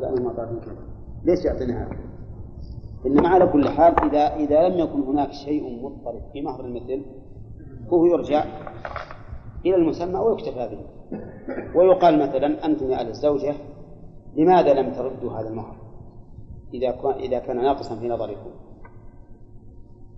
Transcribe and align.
لأنهم 0.00 0.26
أعطاكم 0.26 0.60
كذا 0.60 0.76
ليش 1.24 1.44
يعطينا 1.44 1.82
هذا؟ 1.82 1.96
إنما 3.06 3.28
على 3.28 3.46
كل 3.46 3.68
حال 3.68 3.94
إذا 4.04 4.36
إذا 4.36 4.68
لم 4.68 4.78
يكن 4.78 5.00
هناك 5.00 5.32
شيء 5.32 5.82
مضطرب 5.82 6.22
في 6.32 6.42
مهر 6.42 6.64
المثل 6.64 7.02
فهو 7.90 8.06
يرجع 8.06 8.44
إلى 9.66 9.74
المسمى 9.76 10.18
ويكتفى 10.18 10.68
به 10.68 10.80
ويقال 11.74 12.18
مثلا 12.18 12.66
أنتم 12.66 12.90
يا 12.90 13.08
الزوجة 13.08 13.54
لماذا 14.36 14.74
لم 14.74 14.92
تردوا 14.92 15.32
هذا 15.32 15.48
المهر؟ 15.48 15.76
إذا 16.74 16.94
إذا 17.16 17.38
كان 17.38 17.56
ناقصا 17.56 17.96
في 17.96 18.08
نظركم. 18.08 18.50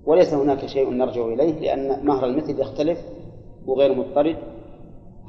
وليس 0.07 0.35
هناك 0.35 0.67
شيء 0.67 0.91
نرجع 0.91 1.25
إليه 1.25 1.61
لأن 1.61 2.07
مهر 2.07 2.27
المثل 2.27 2.61
يختلف 2.61 2.99
وغير 3.67 3.95
مضطرد 3.95 4.37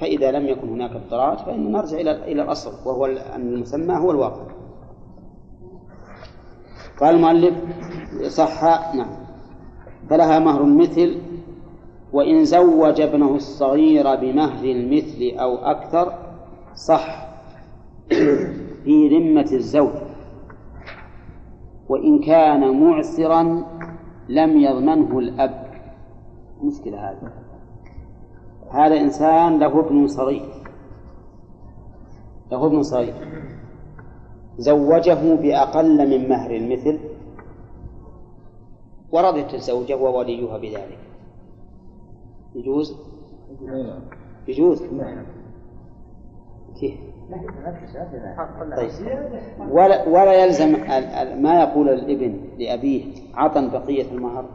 فإذا 0.03 0.31
لم 0.31 0.47
يكن 0.47 0.69
هناك 0.69 0.91
اضطراد 0.91 1.37
فإن 1.37 1.71
نرجع 1.71 1.97
إلى 1.97 2.11
إلى 2.31 2.41
الأصل 2.41 2.89
وهو 2.89 3.05
أن 3.05 3.53
المسمى 3.53 3.95
هو 3.95 4.11
الواقع. 4.11 4.43
قال 6.99 7.15
المؤلف 7.15 7.53
صح 8.27 8.63
نعم. 8.95 9.15
فلها 10.09 10.39
مهر 10.39 10.61
المثل 10.61 11.21
وإن 12.13 12.45
زوج 12.45 13.01
ابنه 13.01 13.35
الصغير 13.35 14.15
بمهر 14.15 14.65
المثل 14.65 15.31
أو 15.39 15.55
أكثر 15.55 16.13
صح. 16.75 17.27
في 18.83 19.09
ذمة 19.09 19.49
الزوج. 19.53 19.93
وإن 21.89 22.19
كان 22.19 22.83
معسرا 22.83 23.65
لم 24.29 24.57
يضمنه 24.57 25.19
الأب. 25.19 25.67
مشكلة 26.63 27.09
هذه. 27.09 27.42
هذا 28.73 28.95
إنسان 28.99 29.59
له 29.59 29.79
ابن 29.79 30.07
صغير. 30.07 30.49
له 32.51 32.65
ابن 32.65 32.81
صغير. 32.81 33.13
زوجه 34.57 35.35
بأقل 35.35 36.09
من 36.09 36.29
مهر 36.29 36.51
المثل. 36.51 36.99
ورضت 39.11 39.53
الزوجة 39.53 39.95
ووليها 39.97 40.57
بذلك. 40.57 40.99
يجوز؟ 42.55 42.97
يجوز. 44.47 44.83
كيف؟ 46.79 46.99
طيب. 48.77 48.89
ولا 49.71 50.07
ولا 50.07 50.33
يلزم 50.33 50.71
ما 51.41 51.59
يقول 51.61 51.89
الابن 51.89 52.39
لأبيه 52.57 53.05
عطا 53.33 53.67
بقية 53.67 54.11
المهر. 54.11 54.45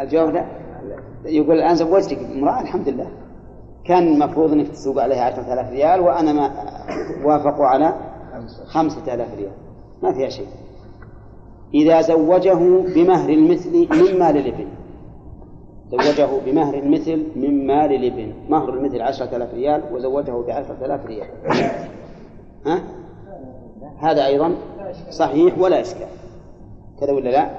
الجواب 0.00 0.28
لا؟ 0.28 0.67
يقول 1.24 1.56
الآن 1.56 1.74
زوجتك 1.74 2.18
امرأة 2.18 2.60
الحمد 2.60 2.88
لله 2.88 3.06
كان 3.84 4.08
المفروض 4.08 4.52
أنك 4.52 4.68
تسوق 4.68 5.02
عليها 5.02 5.24
عشرة 5.24 5.52
آلاف 5.52 5.70
ريال 5.70 6.00
وأنا 6.00 6.32
ما 6.32 6.50
وافقوا 7.24 7.66
على 7.66 7.94
خمسة 8.66 9.14
آلاف 9.14 9.34
ريال. 9.34 9.52
ما 10.02 10.12
فيها 10.12 10.28
شيء. 10.28 10.46
إذا 11.74 12.00
زوجه 12.00 12.82
بمهر 12.94 13.28
المثل 13.30 13.72
من 13.72 14.18
مال 14.18 14.36
الإبن. 14.36 14.66
زوجه 15.90 16.28
بمهر 16.46 16.74
المثل 16.74 17.26
من 17.36 17.66
مال 17.66 17.92
الإبن. 17.92 18.32
مهر 18.48 18.68
المثل 18.68 19.02
عشرة 19.02 19.36
آلاف 19.36 19.54
ريال 19.54 19.82
وزوجه 19.92 20.46
بعشرة 20.46 20.76
آلاف 20.84 21.06
ريال. 21.06 21.28
ها؟ 22.66 22.82
هذا 23.98 24.26
أيضا 24.26 24.54
صحيح 25.10 25.58
ولا 25.58 25.80
إشكال. 25.80 26.08
كذا 27.00 27.12
ولا 27.12 27.30
لا؟ 27.30 27.50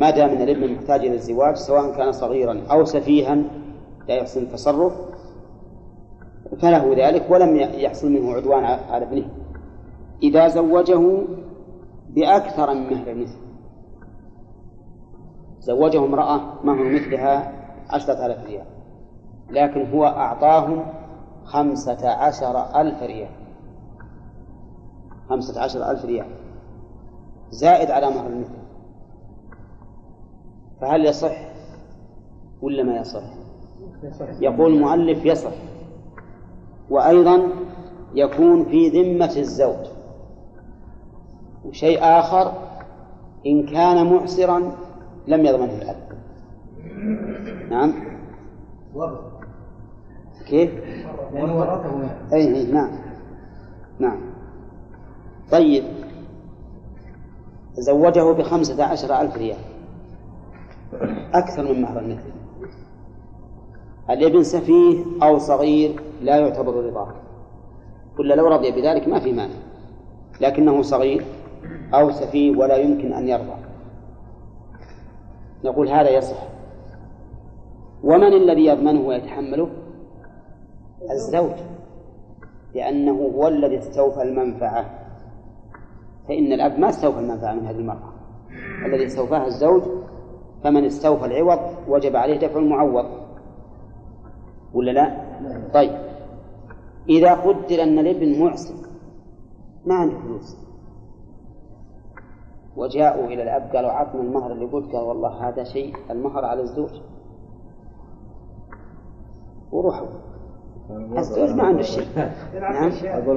ما 0.00 0.10
دام 0.10 0.30
أن 0.30 0.42
الابن 0.42 0.72
محتاج 0.74 1.00
إلى 1.00 1.14
الزواج 1.14 1.54
سواء 1.54 1.96
كان 1.96 2.12
صغيرا 2.12 2.62
أو 2.70 2.84
سفيها 2.84 3.34
لا 4.08 4.14
يحسن 4.14 4.42
التصرف 4.42 4.92
فله 6.58 7.08
ذلك 7.08 7.30
ولم 7.30 7.56
يحصل 7.56 8.12
منه 8.12 8.32
عدوان 8.32 8.64
على 8.64 9.04
ابنه. 9.04 9.28
إذا 10.22 10.48
زوجه 10.48 11.22
بأكثر 12.08 12.74
من 12.74 12.90
مهر 12.90 13.10
المثل. 13.10 13.38
زوجه 15.60 16.04
امرأة 16.04 16.40
مهر 16.64 16.84
مثلها 16.84 17.52
عشرة 17.90 18.26
آلاف 18.26 18.46
ريال 18.46 18.66
لكن 19.50 19.90
هو 19.90 20.06
أعطاهم 20.06 20.84
خمسة 21.44 22.08
عشر 22.08 22.80
ألف 22.80 23.02
ريال. 23.02 23.30
خمسة 25.28 25.62
عشر 25.62 25.90
ألف 25.90 26.04
ريال. 26.04 26.26
زائد 27.50 27.90
على 27.90 28.10
مهر 28.10 28.26
المثل. 28.26 28.59
فهل 30.80 31.06
يصح 31.06 31.36
ولا 32.62 32.82
ما 32.82 32.96
يصح؟ 32.96 33.22
يقول 34.40 34.74
المؤلف 34.74 35.24
يصح. 35.24 35.52
وأيضا 36.90 37.48
يكون 38.14 38.64
في 38.64 38.88
ذمة 38.88 39.36
الزوج. 39.36 39.86
وشيء 41.64 41.98
آخر 42.02 42.52
إن 43.46 43.66
كان 43.66 44.12
معسرا 44.12 44.72
لم 45.26 45.46
يضمنه 45.46 45.74
الأب. 45.82 45.96
نعم. 47.70 47.94
كيف؟ 50.46 50.70
أي 52.32 52.56
أي 52.56 52.72
نعم. 52.72 52.90
نعم. 53.98 54.20
طيب. 55.52 55.84
زوجه 57.74 58.32
بخمسة 58.32 58.84
عشر 58.84 59.20
ألف 59.20 59.36
ريال. 59.36 59.69
أكثر 61.34 61.72
من 61.72 61.82
مهر 61.82 61.98
المثل 61.98 62.32
الابن 64.10 64.42
سفيه 64.42 65.04
أو 65.22 65.38
صغير 65.38 66.00
لا 66.22 66.36
يعتبر 66.36 66.84
رضاه. 66.84 67.14
ولا 68.18 68.34
لو 68.34 68.48
رضي 68.48 68.70
بذلك 68.70 69.08
ما 69.08 69.20
في 69.20 69.32
مانع. 69.32 69.54
لكنه 70.40 70.82
صغير 70.82 71.24
أو 71.94 72.10
سفيه 72.10 72.56
ولا 72.56 72.76
يمكن 72.76 73.12
أن 73.12 73.28
يرضى. 73.28 73.56
نقول 75.64 75.88
هذا 75.88 76.10
يصح. 76.10 76.42
ومن 78.02 78.32
الذي 78.32 78.66
يضمنه 78.66 79.00
ويتحمله؟ 79.00 79.68
الزوج. 81.10 81.56
لأنه 82.74 83.12
هو 83.12 83.48
الذي 83.48 83.78
استوفى 83.78 84.22
المنفعة. 84.22 84.84
فإن 86.28 86.52
الأب 86.52 86.78
ما 86.78 86.88
استوفى 86.88 87.18
المنفعة 87.18 87.54
من 87.54 87.66
هذه 87.66 87.76
المرأة. 87.76 88.12
الذي 88.86 89.06
استوفاها 89.06 89.46
الزوج 89.46 89.82
فمن 90.64 90.84
استوفى 90.84 91.24
العوض 91.24 91.58
وجب 91.88 92.16
عليه 92.16 92.38
دفع 92.38 92.58
المعوض. 92.58 93.06
ولا 94.74 94.90
لا؟ 94.90 95.16
طيب. 95.74 95.92
إذا 97.08 97.34
قدر 97.34 97.82
أن 97.82 97.98
الابن 97.98 98.44
معسر 98.44 98.74
ما 99.86 99.94
عنده 99.94 100.18
فلوس؟ 100.18 100.56
وجاءوا 102.76 103.26
إلى 103.26 103.42
الأب 103.42 103.76
قالوا 103.76 103.90
عطنا 103.90 104.20
المهر 104.20 104.52
اللي 104.52 104.66
قلت 104.66 104.92
قال 104.92 105.02
والله 105.02 105.48
هذا 105.48 105.64
شيء 105.64 105.94
المهر 106.10 106.44
على 106.44 106.60
الزوج. 106.60 107.00
وروحوا. 109.72 110.08
الزوج 111.18 111.50
ما 111.50 111.62
عنده 111.62 111.82
شيء. 111.82 112.06
نعم. 112.60 112.92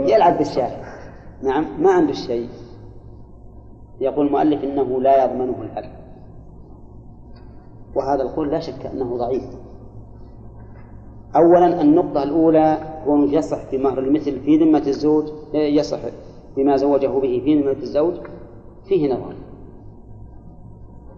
يلعب 0.08 0.38
بالشارع. 0.38 0.84
نعم. 1.44 1.84
ما 1.84 1.92
عنده 1.92 2.14
شيء. 2.14 2.50
يقول 4.00 4.28
المؤلف 4.28 4.64
إنه 4.64 5.02
لا 5.02 5.24
يضمنه 5.26 5.62
الأب 5.62 6.03
وهذا 7.96 8.22
القول 8.24 8.52
لا 8.52 8.60
شك 8.60 8.86
أنه 8.86 9.18
ضعيف. 9.18 9.44
أولا 11.36 11.82
النقطة 11.82 12.24
الأولى 12.24 12.78
كونه 13.06 13.34
يصح 13.34 13.66
في 13.66 13.78
مهر 13.78 14.00
المثل 14.00 14.40
في 14.40 14.58
ذمة 14.58 14.84
الزوج 14.88 15.26
يصح 15.54 16.00
بما 16.58 16.78
زوجه 16.78 17.08
به 17.08 17.42
في 17.46 17.62
ذمة 17.62 17.72
الزوج 17.82 18.14
فيه 18.86 19.14
نظر 19.14 19.34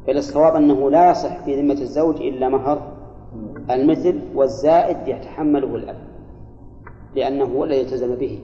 فالصواب 0.08 0.56
أنه 0.56 0.91
لا 0.91 1.12
يصح 1.12 1.44
في 1.46 1.62
ذمة 1.62 1.81
الزوج 1.81 2.16
إلا 2.16 2.50
مهر 2.50 2.92
المثل 3.72 4.19
والزائد 4.36 5.07
يتحمله 5.07 5.75
الأب 5.75 5.97
لأنه 7.16 7.46
هو 7.46 7.63
الذي 7.63 7.81
التزم 7.81 8.16
به. 8.16 8.40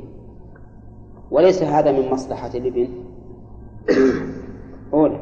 وليس 1.32 1.64
هذا 1.64 1.92
من 1.92 2.12
مصلحة 2.12 2.52
الابن. 2.56 2.88
أولا 4.94 5.20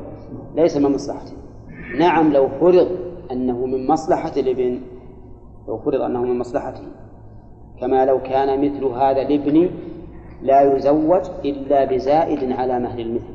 ليس 0.55 0.77
من 0.77 0.91
مصلحته 0.91 1.33
نعم 1.97 2.33
لو 2.33 2.47
فرض 2.47 2.87
أنه 3.31 3.65
من 3.65 3.87
مصلحة 3.87 4.31
الابن 4.37 4.81
لو 5.67 5.77
فرض 5.77 6.01
أنه 6.01 6.21
من 6.21 6.39
مصلحته. 6.39 6.83
كما 7.81 8.05
لو 8.05 8.21
كان 8.21 8.65
مثل 8.65 8.85
هذا 8.85 9.21
الابن 9.21 9.69
لا 10.41 10.75
يزوج 10.75 11.21
إلا 11.45 11.85
بزائد 11.85 12.51
على 12.51 12.79
مهر 12.79 12.99
المثل. 12.99 13.33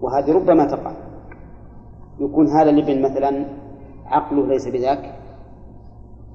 وهذه 0.00 0.32
ربما 0.32 0.64
تقع. 0.64 0.92
يكون 2.20 2.48
هذا 2.48 2.70
الابن 2.70 3.02
مثلا 3.02 3.46
عقله 4.06 4.46
ليس 4.46 4.68
بذاك 4.68 5.14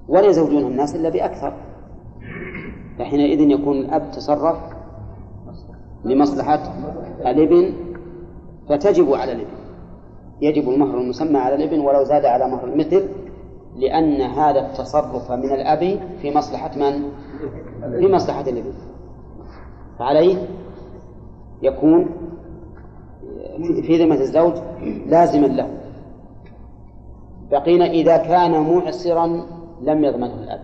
ولا 0.07 0.25
يزوجون 0.25 0.71
الناس 0.71 0.95
إلا 0.95 1.09
بأكثر. 1.09 1.53
فحينئذ 2.99 3.39
يكون 3.39 3.77
الأب 3.77 4.11
تصرف 4.11 4.57
لمصلحة 6.05 6.73
الابن 7.25 7.73
فتجب 8.69 9.13
على 9.13 9.31
الابن. 9.31 9.56
يجب 10.41 10.69
المهر 10.69 10.97
المسمى 10.97 11.37
على 11.37 11.55
الابن 11.55 11.79
ولو 11.79 12.03
زاد 12.03 12.25
على 12.25 12.47
مهر 12.47 12.67
المثل 12.67 13.07
لأن 13.75 14.21
هذا 14.21 14.59
التصرف 14.59 15.31
من 15.31 15.53
الأب 15.53 15.99
في 16.21 16.35
مصلحة 16.35 16.71
من؟ 16.77 17.11
في 17.99 18.07
مصلحة 18.07 18.41
الابن. 18.41 18.73
فعليه 19.99 20.37
يكون 21.61 22.09
في 23.57 24.03
ذمة 24.03 24.15
الزوج 24.15 24.53
لازما 25.07 25.47
له. 25.47 25.69
بقينا 27.51 27.85
إذا 27.85 28.17
كان 28.17 28.51
معسرا 28.61 29.27
لم 29.81 30.03
يضمنه 30.03 30.33
الأب. 30.43 30.61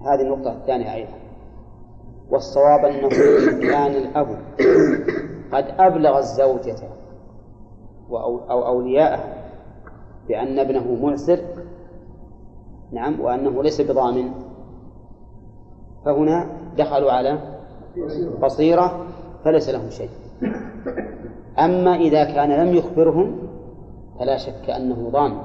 هذه 0.00 0.20
النقطة 0.20 0.52
الثانية 0.52 0.94
أيضا. 0.94 1.12
والصواب 2.30 2.84
أنه 2.84 3.08
كان 3.70 3.90
الأب 3.90 4.38
قد 5.52 5.64
أبلغ 5.78 6.18
الزوجة 6.18 6.76
أو 8.18 8.66
أولياءه 8.66 9.24
بأن 10.28 10.58
ابنه 10.58 10.94
معسر 11.02 11.38
نعم 12.92 13.20
وأنه 13.20 13.62
ليس 13.62 13.80
بضامن. 13.80 14.30
فهنا 16.04 16.46
دخلوا 16.78 17.12
على 17.12 17.38
بصيرة 18.42 19.06
فليس 19.44 19.68
لهم 19.68 19.90
شيء. 19.90 20.10
أما 21.58 21.96
إذا 21.96 22.24
كان 22.24 22.50
لم 22.50 22.74
يخبرهم 22.74 23.38
فلا 24.18 24.36
شك 24.36 24.70
أنه 24.70 25.08
ضامن. 25.10 25.38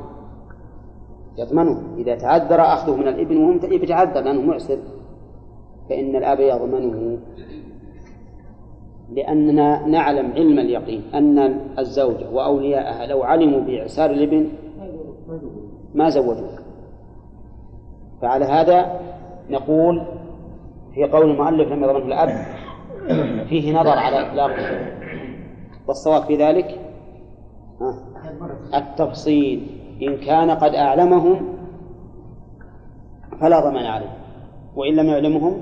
يضمنه. 1.37 1.81
إذا 1.97 2.15
تعذر 2.15 2.61
أخذه 2.61 2.95
من 2.95 3.07
الإبن 3.07 3.37
وهم 3.37 3.59
يتعذر 3.73 4.21
لأنه 4.21 4.41
معسر 4.41 4.77
فإن 5.89 6.15
الأب 6.15 6.39
يضمنه. 6.39 7.19
لأننا 9.11 9.87
نعلم 9.87 10.31
علم 10.31 10.59
اليقين 10.59 11.03
أن 11.13 11.59
الزوجة 11.79 12.29
وأولياءها 12.29 13.05
لو 13.05 13.23
علموا 13.23 13.59
بإعسار 13.59 14.11
الإبن 14.11 14.49
ما 15.95 16.09
زوجوه 16.09 16.59
فعلى 18.21 18.45
هذا 18.45 18.99
نقول 19.49 20.05
في 20.93 21.03
قول 21.03 21.31
المؤلف 21.31 21.71
لم 21.71 21.83
يضمنه 21.83 22.05
الأب 22.05 22.29
فيه 23.49 23.73
نظر 23.73 23.97
على 23.97 24.27
إطلاقه 24.27 24.87
والصواب 25.87 26.23
في 26.23 26.35
ذلك 26.35 26.79
التفصيل. 28.75 29.67
إن 30.01 30.17
كان 30.17 30.51
قد 30.51 30.75
أعلمهم 30.75 31.57
فلا 33.41 33.59
ضمان 33.59 33.85
عليه 33.85 34.17
وإن 34.75 34.95
لم 34.95 35.05
يعلمهم 35.07 35.61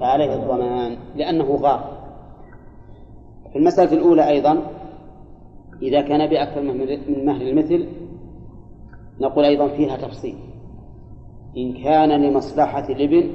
فعليه 0.00 0.34
الضمان 0.34 0.96
لأنه 1.16 1.44
غار. 1.44 1.97
في 3.52 3.58
المسألة 3.58 3.92
الأولى 3.92 4.28
أيضا 4.28 4.62
إذا 5.82 6.00
كان 6.00 6.30
بأكثر 6.30 6.62
من 6.62 7.26
مهر 7.26 7.40
المثل 7.40 7.88
نقول 9.20 9.44
أيضا 9.44 9.68
فيها 9.68 9.96
تفصيل. 9.96 10.34
إن 11.56 11.82
كان 11.82 12.22
لمصلحة 12.22 12.88
الابن 12.88 13.30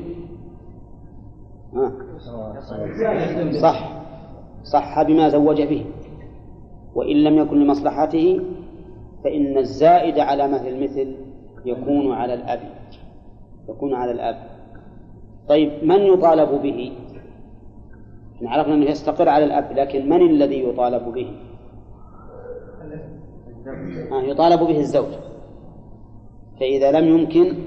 صح. 3.62 4.04
صح 4.64 5.02
بما 5.02 5.30
زوج 5.30 5.62
به. 5.62 5.86
وإن 6.96 7.16
لم 7.24 7.38
يكن 7.38 7.60
لمصلحته 7.60 8.40
فإن 9.24 9.58
الزائد 9.58 10.20
على 10.20 10.48
مثل 10.48 10.68
المثل 10.68 11.16
يكون 11.66 12.12
على 12.12 12.34
الأب. 12.34 12.60
يكون 13.70 13.94
على 13.94 14.12
الأب. 14.12 14.36
طيب 15.50 15.84
من 15.84 16.00
يطالب 16.02 16.62
به؟ 16.62 16.92
عرفنا 18.50 18.74
أنه 18.74 18.86
يستقر 18.86 19.30
على 19.30 19.46
الأب 19.46 19.72
لكن 19.72 20.10
من 20.10 20.22
الذي 20.30 20.64
يطالب 20.64 21.14
به؟ 21.14 21.36
آه 24.12 24.22
يطالب 24.22 24.60
به 24.60 24.80
الزوج. 24.80 25.14
فإذا 26.60 26.92
لم 26.92 27.08
يمكن 27.08 27.58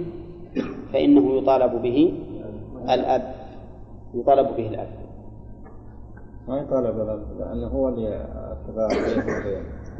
فإنه 0.92 1.32
يطالب 1.32 1.82
به 1.82 2.12
الأب. 2.90 3.34
يطالب 4.14 4.56
به 4.56 4.68
الأب. 4.68 4.88
ما 6.48 6.58
يطالب 6.58 7.00
الأب؟ 7.00 7.22
لأنه 7.38 7.66
هو 7.66 7.88
اللي 7.88 8.26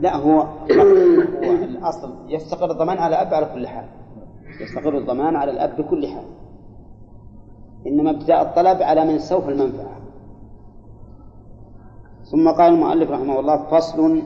لا 0.01 0.17
هو 0.17 0.41
هو 0.41 1.65
الأصل. 1.65 2.13
يستقر 2.29 2.71
الضمان 2.71 2.99
على 2.99 3.23
الأب 3.23 3.35
على 3.35 3.47
كل 3.55 3.67
حال. 3.67 3.85
يستقر 4.61 4.99
الضمان 4.99 5.37
على 5.37 5.51
الأب 5.51 5.77
بكل 5.77 6.07
حال. 6.07 6.25
إنما 7.87 8.11
ابتداء 8.11 8.43
الطلب 8.43 8.83
على 8.83 9.05
من 9.05 9.19
سوف 9.19 9.49
المنفعة. 9.49 10.06
ثم 12.31 12.49
قال 12.51 12.73
المؤلف 12.73 13.11
رحمه 13.11 13.41
الله 13.41 13.57
فصل 13.57 14.23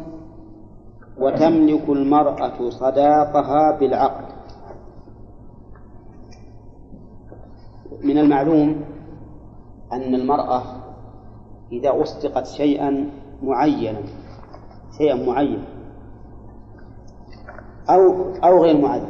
وتملك 1.18 1.88
المرأة 1.88 2.70
صداقها 2.70 3.78
بالعقد. 3.78 4.24
من 8.02 8.18
المعلوم 8.18 8.84
أن 9.92 10.14
المرأة 10.14 10.62
إذا 11.72 12.02
أصدقت 12.02 12.46
شيئا 12.46 13.10
معينا 13.42 14.00
شيئا 14.98 15.14
معين 15.14 15.64
أو 17.90 18.32
أو 18.44 18.62
غير 18.62 18.80
معين 18.80 19.04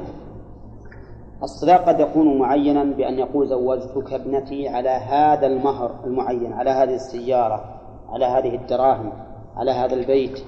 الصداق 1.42 1.88
قد 1.88 2.00
يكون 2.00 2.38
معينا 2.38 2.84
بأن 2.84 3.18
يقول 3.18 3.48
زوجتك 3.48 4.12
ابنتي 4.12 4.68
على 4.68 4.88
هذا 4.90 5.46
المهر 5.46 5.90
المعين 6.04 6.52
على 6.52 6.70
هذه 6.70 6.94
السيارة. 6.94 7.79
على 8.10 8.24
هذه 8.24 8.54
الدراهم 8.54 9.12
على 9.56 9.70
هذا 9.70 9.94
البيت 9.94 10.38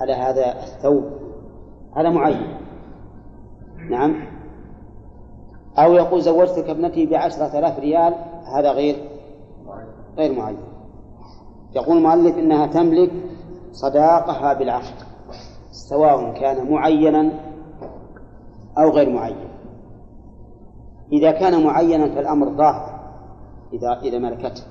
على 0.00 0.12
هذا 0.12 0.62
الثوب 0.62 1.04
هذا 1.96 2.10
معين. 2.10 2.56
نعم. 3.90 4.24
أو 5.78 5.92
يقول 5.92 6.22
زوجتك 6.22 6.68
ابنتي 6.68 7.06
بعشرة 7.06 7.58
آلاف 7.58 7.78
ريال 7.78 8.14
هذا 8.56 8.72
غير 8.72 8.96
غير 10.18 10.38
معين. 10.38 10.58
يقول 11.76 11.96
المؤلف 11.96 12.38
إنها 12.38 12.66
تملك 12.66 13.10
صداقها 13.72 14.54
بالعقد 14.54 14.94
سواء 15.70 16.32
كان 16.40 16.70
معينا 16.70 17.32
أو 18.78 18.90
غير 18.90 19.10
معين. 19.10 19.50
إذا 21.12 21.30
كان 21.30 21.64
معينا 21.64 22.14
فالأمر 22.14 22.56
ظاهر 22.56 23.00
إذا 23.72 24.00
إذا 24.02 24.18
ملكته. 24.18 24.62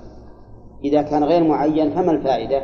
إذا 0.84 1.02
كان 1.02 1.24
غير 1.24 1.48
معين 1.48 1.90
فما 1.90 2.12
الفائدة؟ 2.12 2.62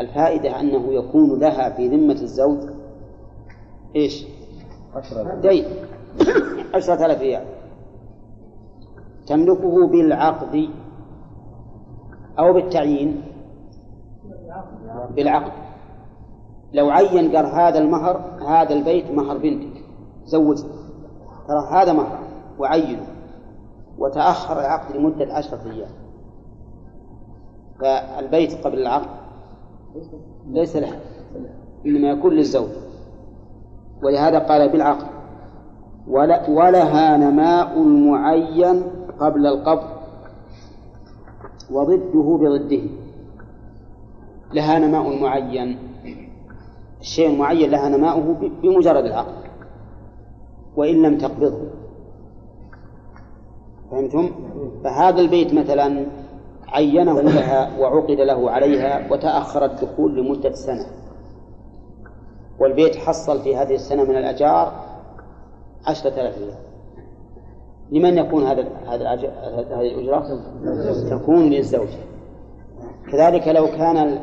الفائدة 0.00 0.60
أنه 0.60 0.92
يكون 0.92 1.40
لها 1.40 1.70
في 1.70 1.88
ذمة 1.88 2.22
الزوج 2.22 2.58
إيش؟ 3.96 4.26
دين. 5.42 5.64
عشرة 6.74 7.06
آلاف 7.06 7.20
ريال. 7.20 7.44
تملكه 9.26 9.86
بالعقد 9.86 10.68
أو 12.38 12.52
بالتعيين؟ 12.52 13.22
بالعقد. 15.10 15.52
لو 16.72 16.90
عين 16.90 17.36
قال 17.36 17.46
هذا 17.46 17.78
المهر 17.78 18.16
هذا 18.48 18.74
البيت 18.74 19.10
مهر 19.10 19.38
بنتك. 19.38 19.84
زوجها. 20.24 20.68
ترى 21.48 21.82
هذا 21.82 21.92
مهر. 21.92 22.18
وعينه. 22.58 23.06
وتأخر 23.98 24.60
العقد 24.60 24.96
لمدة 24.96 25.34
عشرة 25.34 25.60
أيام 25.70 25.97
فالبيت 27.80 28.66
قبل 28.66 28.78
العقد 28.78 29.08
ليس 30.50 30.76
له 30.76 31.00
إنما 31.86 32.08
يكون 32.08 32.32
للزوج. 32.32 32.68
ولهذا 34.02 34.38
قال 34.38 34.68
بالعقد 34.68 35.06
ولها 36.48 37.16
نماء 37.16 37.78
معين 37.82 38.82
قبل 39.20 39.46
القبض 39.46 39.88
وضده 41.70 42.38
بضده. 42.40 42.82
لها 44.52 44.78
نماء 44.78 45.22
معين. 45.22 45.78
الشيء 47.00 47.30
المعين 47.30 47.70
لها 47.70 47.88
نماؤه 47.88 48.50
بمجرد 48.62 49.04
العقد 49.04 49.34
وإن 50.76 51.02
لم 51.02 51.18
تقبضه. 51.18 51.70
فهمتم؟ 53.90 54.30
فهذا 54.84 55.20
البيت 55.20 55.54
مثلا 55.54 56.06
عينه 56.72 57.20
لها 57.20 57.78
وعقد 57.78 58.20
له 58.20 58.50
عليها 58.50 59.12
وتأخر 59.12 59.64
الدخول 59.64 60.16
لمدة 60.16 60.52
سنة. 60.52 60.86
والبيت 62.60 62.96
حصل 62.96 63.42
في 63.42 63.56
هذه 63.56 63.74
السنة 63.74 64.04
من 64.04 64.16
الأجار 64.16 64.72
عشرة 65.86 66.10
آلاف 66.10 66.38
ريال. 66.38 66.54
لمن 67.90 68.18
يكون 68.18 68.42
هذا 68.46 68.68
هذا 68.86 69.08
هذه 69.70 69.94
الأجرة؟ 69.94 70.40
تكون 71.10 71.50
للزوج. 71.50 71.88
كذلك 73.12 73.48
لو 73.48 73.66
كان 73.66 74.18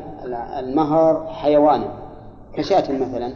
المهر 0.59 1.27
حيوانا 1.27 1.87
كشاة 2.53 2.91
مثلا 2.91 3.33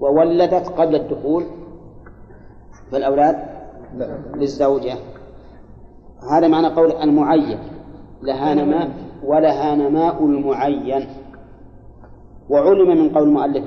وولدت 0.00 0.68
قبل 0.68 0.94
الدخول 0.94 1.44
فالأولاد 2.92 3.36
للزوجة. 4.34 4.94
هذا 6.30 6.48
معنى 6.48 6.66
قول 6.66 6.92
المعين. 6.92 7.58
لها 8.24 8.54
نماء 8.54 8.90
ولها 9.24 9.74
نماء 9.74 10.24
المعين. 10.24 11.06
وعلم 12.50 12.88
من 12.88 13.08
قول 13.08 13.28
المؤلف 13.28 13.64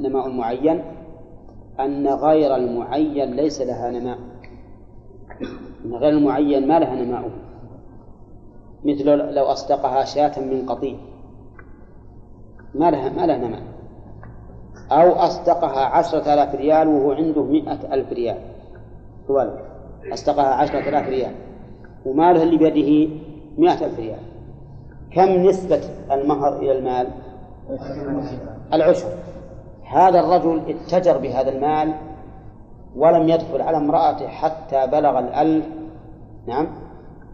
نماء 0.00 0.26
المعين 0.26 0.82
أن 1.80 2.06
غير 2.06 2.56
المعين 2.56 3.30
ليس 3.34 3.60
لها 3.60 3.90
نماء 3.90 4.18
أن 5.84 5.94
غير 5.94 6.12
المعين 6.12 6.68
ما 6.68 6.78
لها 6.78 6.94
نماؤه 6.94 7.30
مثل 8.84 9.04
لو 9.34 9.44
أصدقها 9.44 10.04
شاة 10.04 10.40
من 10.40 10.66
قطيع. 10.66 10.96
ما 12.74 12.90
لها 12.90 13.08
ما 13.08 13.26
لها 13.26 13.38
نماء 13.38 13.62
أو 14.92 15.12
أصدقها 15.12 15.84
عشرة 15.84 16.34
آلاف 16.34 16.54
ريال 16.54 16.88
وهو 16.88 17.12
عنده 17.12 17.42
مئة 17.42 17.94
ألف 17.94 18.12
ريال. 18.12 18.38
أصدقها 20.12 20.54
عشرة 20.54 20.88
آلاف 20.88 21.08
ريال. 21.08 21.32
وماله 22.06 22.42
اللي 22.42 22.56
بيده 22.56 23.14
مئة 23.58 23.84
ألف 23.86 23.98
ريال. 23.98 24.18
كم 25.10 25.28
نسبة 25.48 25.80
المهر 26.12 26.56
إلى 26.56 26.78
المال؟ 26.78 27.08
العشر. 28.72 29.08
هذا 29.84 30.20
الرجل 30.20 30.62
اتجر 30.68 31.18
بهذا 31.18 31.50
المال 31.50 31.94
ولم 32.96 33.28
يدخل 33.28 33.62
على 33.62 33.76
امرأته 33.76 34.28
حتى 34.28 34.86
بلغ 34.86 35.18
الألف. 35.18 35.66
نعم. 36.46 36.66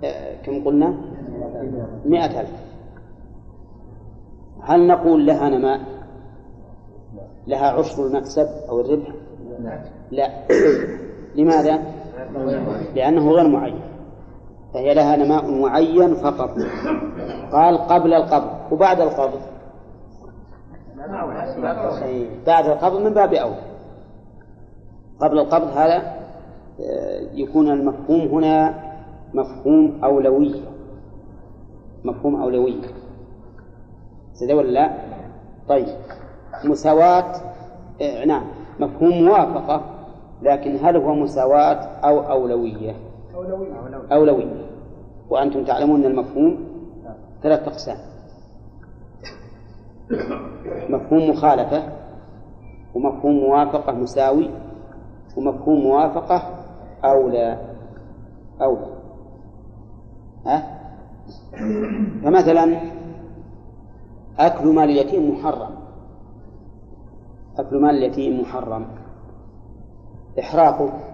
آه، 0.04 0.34
كم 0.42 0.64
قلنا؟ 0.64 0.94
مئة 2.06 2.40
ألف. 2.40 2.50
هل 4.62 4.86
نقول 4.86 5.26
لها 5.26 5.48
نماء؟ 5.48 5.80
لها 7.46 7.66
عشر 7.66 8.06
المكسب 8.06 8.46
أو 8.68 8.80
الربح؟ 8.80 9.08
لا. 10.10 10.30
لماذا؟ 11.36 11.82
لأنه 12.94 13.30
غير 13.30 13.48
معين. 13.48 13.80
فهي 14.74 14.94
لها 14.94 15.16
نماء 15.16 15.50
معين 15.50 16.14
فقط. 16.14 16.50
قال 17.52 17.78
قبل 17.78 18.14
القبض 18.14 18.50
وبعد 18.72 19.00
القبض. 19.00 19.40
بعد 22.46 22.66
القبض 22.66 23.00
من 23.00 23.14
باب 23.14 23.34
أولى 23.34 23.74
قبل 25.20 25.38
القبض 25.38 25.68
هذا 25.68 25.96
آه، 26.80 27.20
يكون 27.34 27.70
المفهوم 27.70 28.20
هنا 28.20 28.74
مفهوم 29.34 30.00
أولوية 30.04 30.60
مفهوم 32.04 32.42
أولوية 32.42 32.82
سيدي 34.32 34.54
ولا 34.54 34.70
لا؟ 34.70 34.90
طيب. 35.68 35.86
مساواة 36.64 37.32
آه، 38.02 38.24
نعم 38.24 38.44
مفهوم 38.80 39.24
موافقة 39.24 39.80
لكن 40.42 40.78
هل 40.82 40.96
هو 40.96 41.14
مساواة 41.14 41.84
أو 42.04 42.20
أولوية؟ 42.20 42.94
أولوية. 43.34 44.12
أولوية. 44.12 44.66
وأنتم 45.30 45.64
تعلمون 45.64 46.04
أن 46.04 46.10
المفهوم 46.10 46.64
ثلاث 47.42 47.68
أقسام. 47.68 47.96
مفهوم 50.88 51.30
مخالفة 51.30 51.92
ومفهوم 52.94 53.34
موافقة 53.34 53.92
مساوي 53.92 54.50
ومفهوم 55.36 55.78
موافقة 55.78 56.42
أولى. 57.04 57.58
أولى. 58.62 58.94
ها؟ 60.46 60.80
فمثلا 62.24 62.80
أكل 64.38 64.74
مال 64.74 64.84
اليتيم 64.90 65.30
محرم. 65.30 65.74
أكل 67.58 67.80
مال 67.82 67.90
اليتيم 67.90 68.40
محرم. 68.40 68.86
إحراقه. 70.40 71.13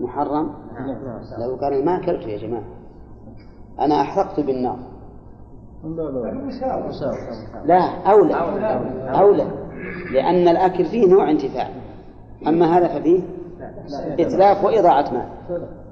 محرم؟ 0.00 0.50
لو 1.38 1.56
كان 1.56 1.84
ما 1.84 1.96
أكلته 1.96 2.28
يا 2.28 2.38
جماعة. 2.38 2.64
أنا 3.80 4.00
أحرقت 4.00 4.40
بالنار. 4.40 4.78
لا 7.64 8.10
أولى. 8.10 8.34
أولى. 9.20 9.46
لأن 10.12 10.48
الأكل 10.48 10.84
فيه 10.84 11.06
نوع 11.06 11.30
انتفاع. 11.30 11.68
أما 12.46 12.78
هذا 12.78 12.88
ففيه 12.88 13.20
إتلاف 14.20 14.64
وإضاعة 14.64 15.12
مال. 15.12 15.28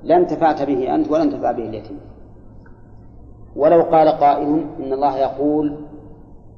لا 0.03 0.17
انتفعت 0.17 0.63
به 0.63 0.95
أنت 0.95 1.11
ولا 1.11 1.23
انتفع 1.23 1.53
به 1.53 1.69
اليتيم. 1.69 2.01
ولو 3.57 3.83
قال 3.83 4.09
قائل 4.09 4.67
إن 4.79 4.93
الله 4.93 5.19
يقول 5.19 5.77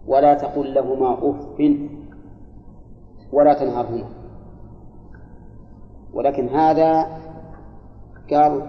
ولا 0.06 0.34
تقل 0.34 0.74
لهما 0.74 1.12
أف 1.12 1.76
ولا 3.32 3.54
تنهرهما. 3.54 4.04
ولكن 6.18 6.48
هذا 6.48 7.06
قال 8.30 8.62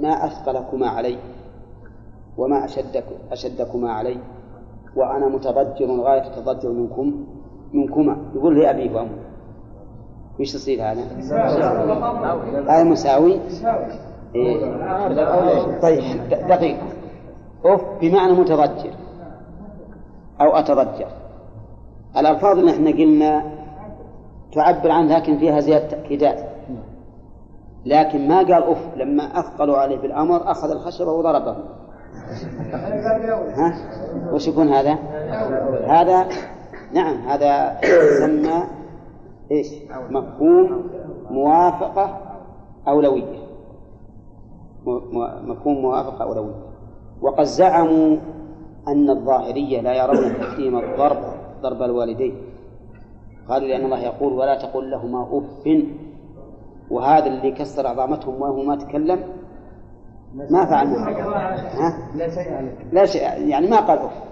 ما 0.00 0.26
أثقلكما 0.26 0.88
علي 0.88 1.18
وما 2.38 2.64
أشدك 2.64 3.04
أشدكما 3.32 3.92
علي 3.92 4.18
وأنا 4.96 5.28
متضجر 5.28 6.00
غاية 6.00 6.26
التضجر 6.26 6.70
منكم 6.72 7.24
منكما. 7.72 8.16
يقول 8.34 8.54
لي 8.58 8.70
أبي 8.70 8.94
وأمي 8.94 9.18
وش 10.40 10.52
تصير 10.52 10.82
هذا؟ 10.82 11.02
هذا 12.68 12.84
مساوي؟ 12.84 13.40
إيه. 14.34 14.60
طيب 15.82 16.28
دقيقة 16.48 16.86
أف 17.64 17.80
بمعنى 18.00 18.32
متضجر 18.32 18.92
أو 20.40 20.56
أتضجر. 20.56 21.08
الألفاظ 22.16 22.58
اللي 22.58 22.70
إحنا 22.70 22.90
قلنا 22.90 23.42
تعبر 24.52 24.90
عن 24.90 25.08
لكن 25.08 25.38
فيها 25.38 25.60
زيادة 25.60 25.88
تأكيدات. 25.88 26.55
لكن 27.86 28.28
ما 28.28 28.36
قال 28.38 28.62
أف 28.62 28.96
لما 28.96 29.40
أثقلوا 29.40 29.76
عليه 29.76 29.96
بالأمر 29.96 30.50
أخذ 30.50 30.70
الخشبة 30.70 31.12
وضربه 31.12 31.56
ها؟ 33.56 33.74
وش 34.32 34.48
يكون 34.48 34.68
هذا؟ 34.68 34.92
هذا 35.86 36.28
نعم 36.92 37.16
هذا 37.16 37.80
يسمى 37.84 38.64
إيش؟ 39.50 39.66
مفهوم 40.10 40.90
موافقة 41.30 42.18
أولوية 42.88 43.46
مفهوم 45.42 45.82
موافقة 45.82 46.24
أولوية 46.24 46.66
وقد 47.22 47.44
زعموا 47.44 48.16
أن 48.88 49.10
الظاهرية 49.10 49.80
لا 49.80 49.94
يرون 49.94 50.38
تحريم 50.38 50.78
الضرب 50.78 51.18
ضرب 51.62 51.82
الوالدين 51.82 52.34
قالوا 53.48 53.68
لأن 53.68 53.84
الله 53.84 53.98
يقول 53.98 54.32
ولا 54.32 54.54
تقل 54.62 54.90
لهما 54.90 55.22
أف 55.32 55.66
وهذا 56.90 57.26
اللي 57.26 57.50
كسر 57.50 57.86
عظامتهم 57.86 58.42
وهو 58.42 58.62
ما 58.62 58.76
تكلم؟ 58.76 59.24
ما 60.50 60.64
فعل؟ 60.66 60.88
لا 62.14 62.28
شيء 62.28 62.72
لا 62.92 63.06
شيء 63.06 63.48
يعني 63.48 63.66
ما 63.66 63.80
قال 63.80 63.98
أف 63.98 64.22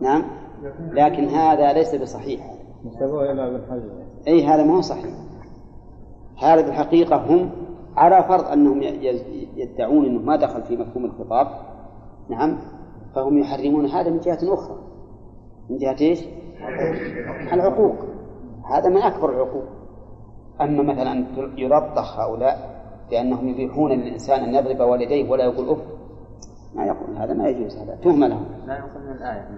نعم؟ 0.00 0.24
لكن 0.92 1.24
هذا 1.24 1.72
ليس 1.72 1.94
بصحيح. 1.94 2.54
أي 4.28 4.44
هذا 4.46 4.64
ما 4.64 4.76
هو 4.76 4.80
صحيح. 4.80 5.14
هذا 6.42 6.60
بالحقيقة 6.60 7.16
هم 7.16 7.50
على 7.96 8.24
فرض 8.28 8.44
أنهم 8.44 8.82
يدعون 9.56 10.06
أنه 10.06 10.20
ما 10.20 10.36
دخل 10.36 10.62
في 10.62 10.76
مفهوم 10.76 11.04
الخطاب. 11.04 11.46
نعم؟ 12.28 12.58
فهم 13.14 13.38
يحرمون 13.38 13.86
هذا 13.86 14.10
من 14.10 14.18
جهة 14.18 14.54
أخرى. 14.54 14.78
من 15.70 15.76
جهة 15.76 15.96
إيش؟ 16.00 16.24
العقوق. 17.52 17.94
هذا 18.70 18.88
من 18.88 19.02
أكبر 19.02 19.30
العقوق. 19.30 19.64
أما 20.60 20.82
مثلا 20.82 21.26
يلطخ 21.56 22.20
هؤلاء 22.20 22.80
بأنهم 23.10 23.48
يبيحون 23.48 23.92
للإنسان 23.92 24.40
أن 24.44 24.54
يضرب 24.54 24.80
والديه 24.80 25.30
ولا 25.30 25.44
يقول 25.44 25.70
أف 25.70 25.78
ما 26.74 26.84
يقول 26.86 27.16
هذا 27.16 27.34
ما 27.34 27.48
يجوز 27.48 27.76
هذا. 27.76 27.98
تهمة 28.02 28.28
لهم 28.28 28.44
لا 28.66 28.78
يؤخذ 28.78 29.00
من 29.00 29.12
الآية 29.12 29.48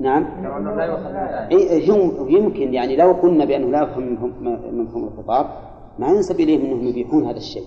نعم. 0.00 0.22
لا 0.42 0.84
يؤخذ 0.84 1.02
من 1.02 1.16
الآية. 1.16 2.38
يمكن 2.38 2.74
يعني 2.74 2.96
لو 2.96 3.12
قلنا 3.12 3.44
بأنه 3.44 3.70
لا 3.70 3.82
يفهم 3.82 4.32
من 4.40 4.82
مفهوم 4.82 5.04
الخطاب 5.04 5.46
ما 5.98 6.08
ينسب 6.08 6.40
إليهم 6.40 6.64
أنهم 6.64 6.86
يبيحون 6.86 7.24
هذا 7.24 7.36
الشيء. 7.36 7.62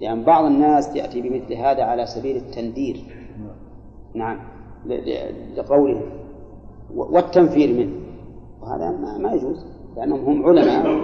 لأن 0.00 0.02
يعني 0.02 0.24
بعض 0.24 0.44
الناس 0.44 0.96
يأتي 0.96 1.20
بمثل 1.20 1.54
هذا 1.54 1.82
على 1.82 2.06
سبيل 2.06 2.36
التندير. 2.36 2.96
نعم 4.14 4.38
لقوله 5.56 6.02
والتنفير 6.94 7.72
منه. 7.72 7.92
وهذا 8.62 8.90
ما, 8.90 9.18
ما 9.18 9.32
يجوز. 9.32 9.66
لأنهم 9.96 10.20
هم 10.20 10.46
علماء. 10.46 11.00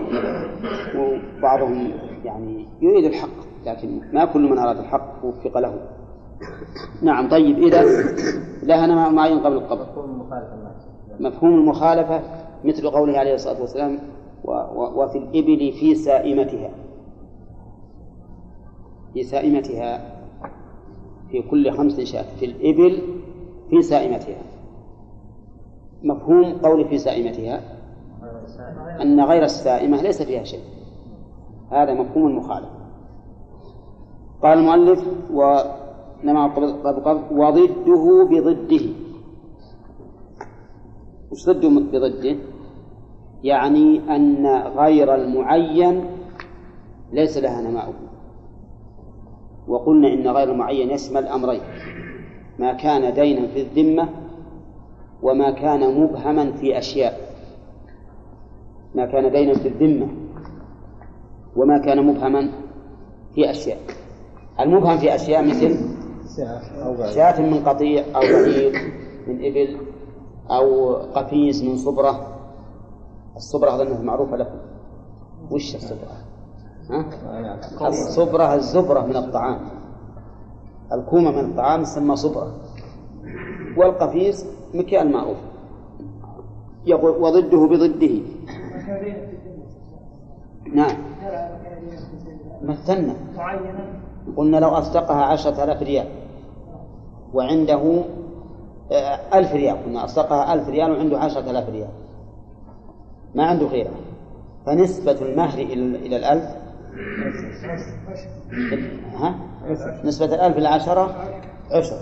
وبعضهم 0.97 1.91
يعني 2.25 2.67
يريد 2.83 3.05
الحق 3.05 3.29
لكن 3.67 4.01
ما 4.13 4.25
كل 4.25 4.51
من 4.51 4.59
أراد 4.59 4.79
الحق 4.79 5.25
وفق 5.25 5.59
له. 5.59 5.75
نعم 7.03 7.29
طيب 7.29 7.59
إذا 7.59 7.83
لها 8.63 8.87
نماء 8.87 9.11
معين 9.11 9.39
قبل 9.39 9.57
القبر. 9.57 9.87
مفهوم 11.21 11.55
المخالفة 11.55 12.23
مثل 12.65 12.91
قوله 12.91 13.19
عليه 13.19 13.35
الصلاة 13.35 13.61
والسلام 13.61 13.99
وفي 14.75 15.19
الإبل 15.19 15.73
في 15.73 15.95
سائمتها. 15.95 16.71
في 19.15 19.23
سائمتها 19.23 20.21
في 21.31 21.43
كل 21.43 21.71
خمس 21.71 22.01
شاة 22.01 22.25
في 22.41 22.45
الإبل 22.47 23.03
في 23.71 23.83
سائمتها. 23.83 24.43
مفهوم 26.03 26.45
قول 26.45 26.89
في 26.89 26.99
سائمتها. 26.99 27.61
أن 29.03 29.21
غير 29.21 29.43
السائمة 29.43 30.03
ليس 30.03 30.23
فيها 30.23 30.45
شيء. 30.45 30.61
هذا 31.71 31.95
مفهوم 31.95 32.27
المخالفة 32.27 32.81
قال 34.43 34.59
المؤلف 34.59 35.07
ونمع 35.33 36.47
قبل 36.55 37.21
وضده 37.31 38.29
بضده. 38.31 38.87
وش 41.33 41.47
ضده 41.47 41.69
بضده؟ 41.69 42.37
يعني 43.43 44.17
أن 44.17 44.47
غير 44.77 45.15
المعين 45.15 46.05
ليس 47.13 47.39
لها 47.39 47.61
نماؤه. 47.61 47.95
وقلنا 49.69 50.09
إن 50.09 50.29
غير 50.29 50.53
المعين 50.53 50.91
يشمل 50.91 51.27
أمرين 51.27 51.61
ما 52.59 52.73
كان 52.73 53.15
دينا 53.15 53.47
في 53.47 53.61
الذمة 53.61 54.09
وما 55.23 55.51
كان 55.51 56.01
مبهما 56.01 56.53
في 56.53 56.79
أشياء. 56.79 57.30
ما 58.95 59.07
كان 59.07 59.33
دينا 59.33 59.55
في 59.55 59.69
الذمة 59.69 60.09
وما 61.57 61.79
كان 61.79 62.07
مبهما 62.07 62.51
في 63.35 63.51
أشياء. 63.51 63.79
المبهم 64.61 64.99
في 64.99 65.15
أشياء 65.15 65.45
مثل 65.45 65.77
شاة 67.15 67.41
من 67.41 67.65
قطيع 67.65 68.05
أو 68.17 68.21
بعير 68.21 68.73
من 69.27 69.37
إبل 69.45 69.77
أو 70.51 70.95
قفيز 70.95 71.65
من 71.65 71.77
صبرة. 71.77 72.27
الصبرة 73.37 73.75
أظنها 73.75 74.03
معروفة 74.03 74.37
لكم. 74.37 74.59
وش 75.51 75.75
الصبرة؟ 75.75 76.17
ها؟ 76.91 77.89
الصبرة 77.89 78.55
الزبرة 78.55 79.07
من 79.07 79.17
الطعام. 79.17 79.61
الكومة 80.93 81.31
من 81.31 81.51
الطعام 81.51 81.83
تسمى 81.83 82.17
صبرة. 82.17 82.55
والقفيز 83.77 84.47
مكيال 84.75 85.13
معروف. 85.13 85.37
يقول 86.87 87.23
وضده 87.23 87.67
بضده. 87.67 88.21
نعم. 90.67 90.97
مثلنا. 92.63 93.15
قلنا 94.37 94.57
لو 94.57 94.69
أصدقها 94.69 95.25
عشرة 95.25 95.65
آلاف 95.65 95.83
ريال 95.83 96.07
وعنده 97.35 98.03
آه، 98.93 99.39
ألف 99.39 99.53
ريال 99.53 99.85
قلنا 99.85 100.05
أصدقها 100.05 100.55
ألف 100.55 100.69
ريال 100.69 100.91
وعنده 100.91 101.19
عشرة 101.19 101.51
آلاف 101.51 101.69
ريال. 101.69 101.89
ما 103.35 103.45
عنده 103.45 103.67
غيرها. 103.67 104.01
فنسبة 104.67 105.17
المهر 105.23 105.59
إلى 105.59 106.17
الألف. 106.17 106.45
ها؟ 109.15 109.35
نسبة 110.05 110.35
الألف 110.35 110.57
إلى 110.57 110.69
عشرة 110.69 111.15
عشر. 111.71 111.97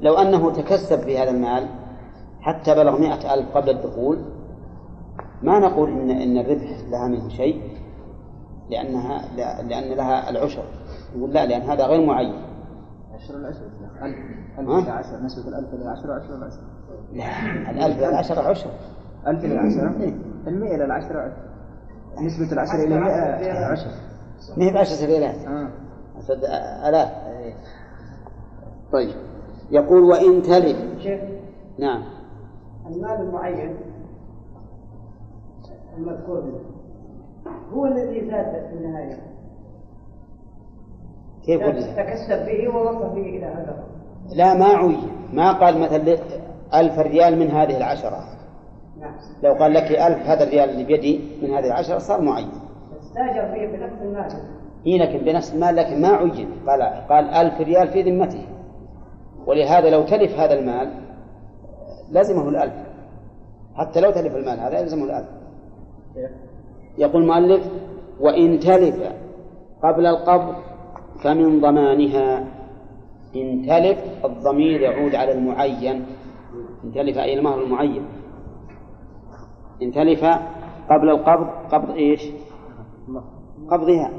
لو 0.00 0.14
أنه 0.14 0.50
تكسب 0.52 1.00
في 1.00 1.18
هذا 1.18 1.30
المال 1.30 1.68
حتى 2.40 2.74
بلغ 2.74 3.00
مئة 3.00 3.34
ألف 3.34 3.56
قبل 3.56 3.70
الدخول 3.70 4.18
ما 5.42 5.58
نقول 5.58 5.90
إن 5.90 6.10
إن 6.10 6.38
الربح 6.38 6.70
لها 6.90 7.08
منه 7.08 7.28
شيء. 7.28 7.62
لأنها 8.70 9.22
لأن 9.62 9.96
لها 9.96 10.30
العشر. 10.30 10.64
يقول 11.16 11.32
لا 11.32 11.46
لأن 11.46 11.62
هذا 11.62 11.86
غير 11.86 12.06
معين. 12.06 12.42
عشر 13.14 13.36
العشر؟ 13.36 13.64
ألف. 14.02 14.16
ألف 14.58 14.68
إلى 14.68 14.90
عشر. 14.90 15.22
نسبة 15.22 15.48
الألف 15.48 15.74
إلى 15.74 15.90
عشر 15.90 16.12
عشر 16.12 16.34
العشر 16.34 16.60
لا 17.12 17.70
الألف 17.70 17.98
إلى 17.98 18.08
العشرة 18.08 18.40
عشر. 18.40 18.70
ألف 19.26 19.44
إلى 19.44 19.54
العشرة 19.54 20.02
إيه. 20.02 20.14
المئة 20.46 20.74
إلى 20.74 20.84
العشرة 20.84 21.20
عشر 21.20 21.48
نسبة 22.22 22.52
العشرة 22.52 22.74
إلى 22.74 22.94
المئة 22.94 23.64
عشر. 23.64 23.90
ما 24.56 24.64
هي 24.64 24.72
بعشرة 24.72 25.06
ريالات 25.06 25.46
آه. 25.46 25.68
آلاف 26.88 27.08
طيب. 28.92 29.14
يقول 29.70 30.02
وإن 30.02 30.42
تلف 30.42 30.76
نعم. 31.78 32.02
المال 32.86 33.20
المعين. 33.20 33.76
المذكور. 35.96 36.60
هو 37.72 37.86
الذي 37.86 38.30
زاد 38.30 38.66
في 38.70 38.74
النهاية. 38.74 39.18
كيف 41.46 41.62
تكسب 41.96 42.46
به 42.46 42.68
ووصل 42.68 43.14
به 43.14 43.22
إلى 43.22 43.46
هذا. 43.46 43.84
لا 44.36 44.54
ما 44.54 44.66
عين 44.66 44.98
ما 45.32 45.52
قال 45.52 45.80
مثلا 45.80 46.18
ألف 46.74 46.98
ريال 46.98 47.38
من 47.38 47.50
هذه 47.50 47.76
العشرة. 47.76 48.24
نعم. 49.00 49.14
لو 49.42 49.52
قال 49.52 49.74
لك 49.74 49.82
ألف 49.82 50.26
هذا 50.26 50.44
الريال 50.44 50.70
اللي 50.70 50.84
بيدي 50.84 51.20
من 51.42 51.50
هذه 51.50 51.66
العشرة 51.66 51.98
صار 51.98 52.20
معين. 52.20 52.50
استاجر 53.00 53.54
فيه 53.54 53.66
بنفس 53.66 54.02
المال. 54.02 54.32
إيه 54.86 54.98
لكن 54.98 55.24
بنفس 55.24 55.54
المال 55.54 55.76
لكن 55.76 56.00
ما 56.00 56.08
عين 56.08 56.48
قال 56.66 56.82
قال 56.82 57.30
ألف 57.30 57.60
ريال 57.60 57.88
في 57.88 58.02
ذمته. 58.02 58.46
ولهذا 59.46 59.90
لو 59.90 60.02
تلف 60.02 60.40
هذا 60.40 60.54
المال 60.58 60.92
لزمه 62.10 62.48
الألف. 62.48 62.74
حتى 63.74 64.00
لو 64.00 64.10
تلف 64.10 64.36
المال 64.36 64.60
هذا 64.60 64.80
يلزمه 64.80 65.04
الألف. 65.04 65.28
يقول 66.98 67.22
المؤلف 67.22 67.70
وإن 68.20 68.58
تلف 68.58 69.12
قبل 69.82 70.06
القبض 70.06 70.54
فمن 71.22 71.60
ضمانها. 71.60 72.44
إن 73.36 73.62
تلف 73.62 74.24
الضمير 74.24 74.80
يعود 74.80 75.14
على 75.14 75.32
المعين. 75.32 76.06
إن 76.84 76.92
تلف 76.92 77.18
أي 77.18 77.38
المهر 77.38 77.62
المعين. 77.62 78.02
إن 79.82 79.92
تلف 79.92 80.24
قبل 80.90 81.10
القبض 81.10 81.46
قبض 81.72 81.90
إيش؟ 81.90 82.22
قبضها. 83.70 84.10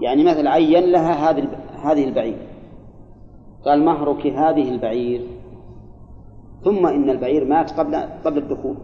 يعني 0.00 0.24
مثل 0.24 0.46
عين 0.46 0.84
لها 0.92 1.30
هذه 1.30 1.48
هذه 1.82 2.04
البعير. 2.04 2.38
قال 3.64 3.84
مهرك 3.84 4.26
هذه 4.26 4.68
البعير. 4.68 5.20
ثم 6.64 6.86
إن 6.86 7.10
البعير 7.10 7.44
مات 7.44 7.70
قبل 7.72 7.96
قبل 8.24 8.38
الدخول. 8.38 8.76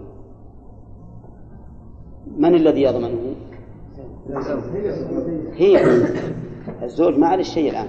من 2.37 2.55
الذي 2.55 2.83
يضمنه؟ 2.83 3.35
هي. 5.53 5.85
الزوج 6.83 7.19
ما 7.19 7.27
عليه 7.27 7.43
شيء 7.43 7.71
الآن. 7.71 7.87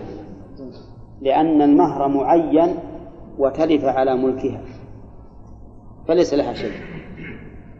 لأن 1.21 1.61
المهر 1.61 2.07
معين 2.07 2.75
وتلف 3.37 3.85
على 3.85 4.15
ملكها. 4.15 4.61
فليس 6.07 6.33
لها 6.33 6.53
شيء. 6.53 6.71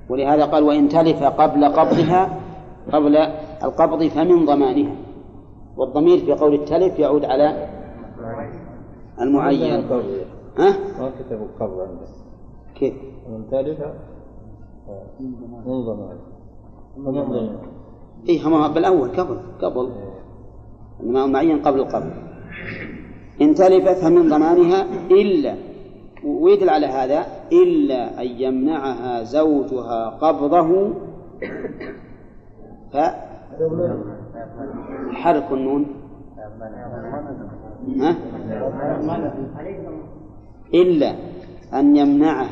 ولهذا 0.09 0.45
قال 0.45 0.63
وإن 0.63 0.89
تلف 0.89 1.23
قبل 1.23 1.65
قبضها 1.65 2.39
قبل 2.91 3.17
القبض 3.63 4.03
فمن 4.03 4.45
ضمانها. 4.45 4.95
والضمير 5.77 6.17
في 6.17 6.33
قول 6.33 6.53
التلف 6.53 6.99
يعود 6.99 7.25
على 7.25 7.67
المعين. 9.21 9.83
ها؟ 10.57 10.77
ما 10.99 11.11
كتب 11.19 11.41
القبض 11.41 11.87
كيف؟ 12.75 12.93
من 13.29 13.49
تلف 13.51 13.79
من 15.65 15.81
ضمانه 15.83 16.32
من 16.97 17.11
ضمانه 17.11 17.59
إيه 18.29 18.47
هم 18.47 18.73
بالأول 18.73 19.09
قبل 19.09 19.37
قبل. 19.61 19.89
إنما 21.03 21.25
معين 21.25 21.61
قبل 21.61 21.79
القبل 21.79 22.11
إن 23.41 23.53
تلفت 23.53 23.97
فمن 24.03 24.29
ضمانها 24.29 24.85
إلا 25.11 25.55
ويدل 26.25 26.69
على 26.69 26.85
هذا 26.87 27.25
إلا 27.51 28.21
أن 28.21 28.27
يمنعها 28.27 29.23
زوجها 29.23 30.09
قبضه 30.09 30.93
ف 32.93 32.97
حرك 35.11 35.51
النون. 35.51 35.85
ها؟ 37.99 38.15
إلا 40.73 41.15
أن 41.73 41.95
يمنعه 41.95 42.49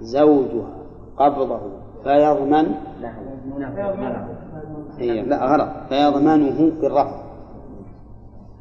زوجها 0.00 0.76
قبضه. 1.16 1.79
فيضمن 2.04 2.74
إيه 4.98 5.22
لا 5.22 5.44
غلط. 5.44 5.68
فيضمنه 5.88 6.72
بالرفض. 6.80 7.20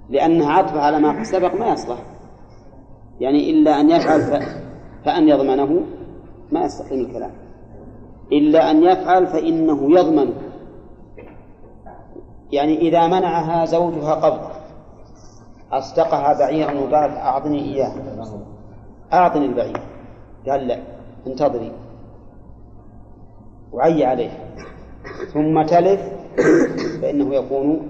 لأنها 0.09 0.53
عطفة 0.53 0.81
على 0.81 0.99
ما 0.99 1.23
سبق 1.23 1.55
ما 1.55 1.67
يصلح. 1.67 1.97
يعني 3.19 3.51
إلا 3.51 3.79
أن 3.79 3.89
يفعل 3.89 4.21
ف... 4.21 4.33
فأن 5.05 5.27
يضمنه 5.27 5.81
ما 6.51 6.63
يستقيم 6.65 7.05
الكلام. 7.05 7.31
إلا 8.31 8.71
أن 8.71 8.83
يفعل 8.83 9.27
فإنه 9.27 9.99
يضمن. 9.99 10.33
يعني 12.51 12.77
إذا 12.77 13.07
منعها 13.07 13.65
زوجها 13.65 14.13
قبض 14.13 14.49
أصدقها 15.71 16.39
بعيرا 16.39 16.73
وقالت 16.73 17.17
أعطني 17.17 17.59
إياه. 17.59 17.91
أعطني 19.13 19.45
البعير. 19.45 19.81
قال 20.47 20.67
لا 20.67 20.79
انتظري. 21.27 21.71
وعي 23.73 24.05
عليه. 24.05 24.31
ثم 25.33 25.61
تلف 25.61 26.01
فإنه 27.01 27.35
يكون 27.35 27.81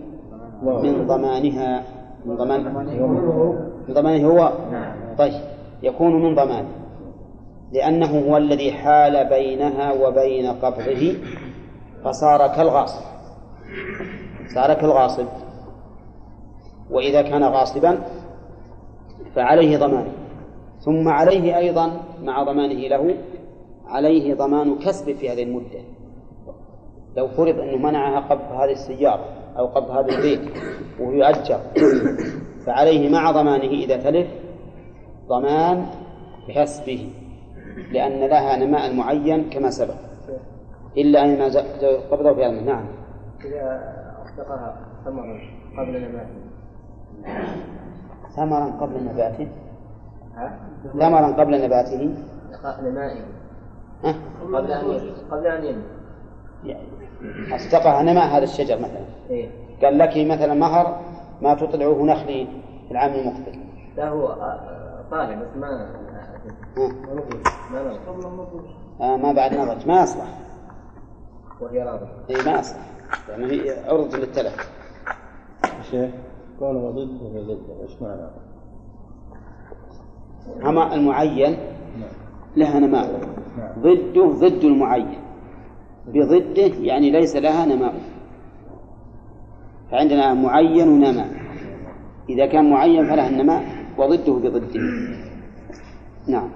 من 0.64 1.08
ضمانها. 1.08 1.84
من 2.26 2.36
ضمان 2.36 2.64
من 3.88 3.94
ضمانه 3.94 4.28
هو؟ 4.28 4.52
طيب 5.18 5.42
يكون 5.84 6.24
من 6.24 6.36
ضمانه 6.36 6.68
لأنه 7.72 8.20
هو 8.20 8.38
الذي 8.38 8.72
حال 8.72 9.30
بينها 9.30 9.94
وبين 9.94 10.48
قبضه 10.48 11.14
فصار 12.04 12.48
كالغاصب. 12.48 13.02
صار 14.56 14.74
كالغاصب. 14.74 15.26
وإذا 16.92 17.22
كان 17.22 17.44
غاصبا 17.44 18.00
فعليه 19.36 19.78
ضمانه. 19.78 20.12
ثم 20.80 21.08
عليه 21.08 21.58
أيضا 21.58 21.92
مع 22.24 22.44
ضمانه 22.44 22.88
له 22.88 23.16
عليه 23.90 24.34
ضمان 24.34 24.76
كسب 24.76 25.14
في 25.14 25.30
هذه 25.30 25.44
المدة. 25.44 25.82
لو 27.18 27.28
فرض 27.28 27.60
أنه 27.60 27.78
منعها 27.78 28.20
قبض 28.20 28.52
هذه 28.52 28.72
السيارة 28.72 29.26
أو 29.58 29.66
قبض 29.66 29.90
هذا 29.92 30.16
البيت 30.16 30.42
وهو 31.00 31.12
يؤجر 31.12 31.60
فعليه 32.66 33.10
مع 33.10 33.32
ضمانه 33.32 33.72
إذا 33.72 33.98
تلف 33.98 34.28
ضمان 35.28 35.86
كسبه 36.56 37.10
لأن 37.92 38.20
لها 38.20 38.58
نماء 38.66 38.96
معين 38.96 39.50
كما 39.50 39.70
سبق. 39.70 39.96
إلا 40.98 41.26
أن 41.26 41.42
قبضه 42.12 42.34
في 42.34 42.46
هذا 42.46 42.62
نعم. 42.62 42.86
إذا 43.46 43.94
أصدقها 44.26 44.78
ثمر 45.06 45.42
قبل 45.78 46.02
نمائه 46.02 46.50
ثمرا 48.36 48.66
قبل 48.66 49.04
نباته؟ 49.04 49.48
ثمرا 51.00 51.28
قبل 51.28 51.64
نباته؟ 51.64 52.16
نمائي 52.82 53.20
ها؟ 53.20 53.39
قبل 54.04 54.72
أن 54.72 55.14
قبل 55.32 55.48
أن 55.48 55.66
ينمو 55.66 55.84
يعني 56.64 56.88
أصدقها 57.56 58.04
نماء 58.04 58.28
هذا 58.28 58.44
الشجر 58.44 58.80
مثلا. 58.80 59.06
إيه. 59.30 59.50
قال 59.84 59.98
لك 59.98 60.18
مثلا 60.18 60.54
مهر 60.54 61.02
ما 61.42 61.54
تطلعه 61.54 62.04
نخلي 62.04 62.48
في 62.86 62.92
العام 62.92 63.14
المقبل. 63.14 63.60
لا 63.98 64.10
هو 64.10 64.28
آه، 64.28 65.06
طالع 65.12 65.36
بس 65.36 65.48
ما. 65.56 65.90
ما 66.78 67.14
نضج 67.14 68.66
آه 69.02 69.18
ما 69.18 69.32
بعد 69.32 69.54
نضج 69.54 69.88
ما 69.88 70.04
يصلح 70.04 70.40
وهي 71.62 71.84
راضية 71.84 72.08
اي 72.30 72.36
ما 72.46 72.60
يصلح 72.60 72.86
يعني 73.30 73.46
هي 73.46 73.90
عرض 73.90 74.16
للتلف. 74.16 74.70
شيخ 75.92 76.12
كونه 76.60 76.92
ضد 76.92 77.22
وهي 77.22 77.44
ضده 77.44 77.82
إيش 77.84 78.02
معنى؟ 78.02 78.30
أما 80.66 80.94
المعين 80.96 81.52
نعم. 82.00 82.29
لها 82.56 82.80
نماء 82.80 83.20
نعم. 83.58 83.82
ضده 83.82 84.26
ضد 84.26 84.64
المعين. 84.64 85.20
بضده 86.08 86.76
يعني 86.82 87.10
ليس 87.12 87.36
لها 87.36 87.66
نماء 87.66 87.94
فعندنا 89.92 90.34
معين 90.34 90.88
ونماء. 90.88 91.30
إذا 92.30 92.46
كان 92.46 92.70
معين 92.70 93.06
فلها 93.06 93.30
النماء 93.30 93.64
وضده 93.98 94.34
بضده. 94.34 94.80
نعم. 96.28 96.50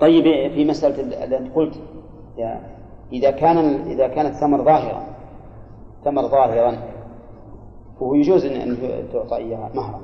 طيب 0.00 0.24
في 0.52 0.64
مسألة 0.64 1.00
اللي 1.24 1.38
أنت 1.38 1.54
قلت 1.54 1.74
إذا 3.12 3.30
كان 3.30 3.58
إذا 3.86 4.08
كان 4.08 4.26
الثمر 4.26 4.64
ظاهرا 4.64 5.06
ثمر 6.04 6.22
ظاهرا 6.22 6.76
فهو 8.00 8.14
يجوز 8.14 8.44
أن 8.44 8.76
تعطى 9.12 9.36
إياها 9.36 9.70
مهرا. 9.74 10.00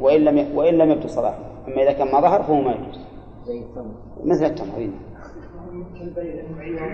وإن 0.00 0.20
لم 0.20 0.56
وإن 0.56 0.74
لم 0.74 0.90
يبدو 0.90 1.08
صلاحه. 1.08 1.53
أما 1.68 1.82
إذا 1.82 1.92
كان 1.92 2.12
ما 2.12 2.20
ظهر 2.20 2.42
فهو 2.42 2.60
ما 2.60 2.72
يجوز. 2.72 3.00
زي 3.44 3.58
التمر. 3.58 3.94
مثل 4.24 4.44
التمر 4.44 4.90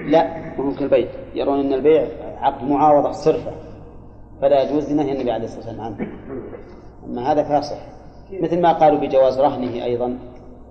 لا 0.07 0.55
مو 0.59 0.75
كالبيع 0.75 1.09
يرون 1.35 1.61
أن 1.61 1.73
البيع 1.73 2.09
عقد 2.41 2.65
معاوضة 2.65 3.13
صرفة 3.13 3.53
فلا 4.41 4.63
يجوز 4.63 4.93
لنهي 4.93 5.13
النبي 5.13 5.31
عليه 5.31 5.45
الصلاة 5.45 5.67
والسلام 5.67 5.81
عنه. 5.87 6.13
أما 7.05 7.33
هذا 7.33 7.43
فيصح 7.43 7.79
مثل 8.33 8.63
ما 8.63 8.73
قالوا 8.73 9.01
بجواز 9.01 9.41
رهنه 9.41 9.85
أيضا 9.85 10.19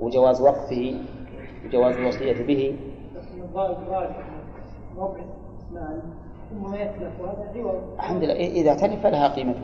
وجواز 0.02 0.42
وقفه 0.42 0.94
وجواز 1.66 1.96
الوصية 1.96 2.46
به. 2.46 2.76
الحمد 8.00 8.24
لله 8.24 8.34
إيه، 8.34 8.62
إذا 8.62 8.74
تلف 8.76 9.04
فلها 9.04 9.28
قيمته 9.28 9.62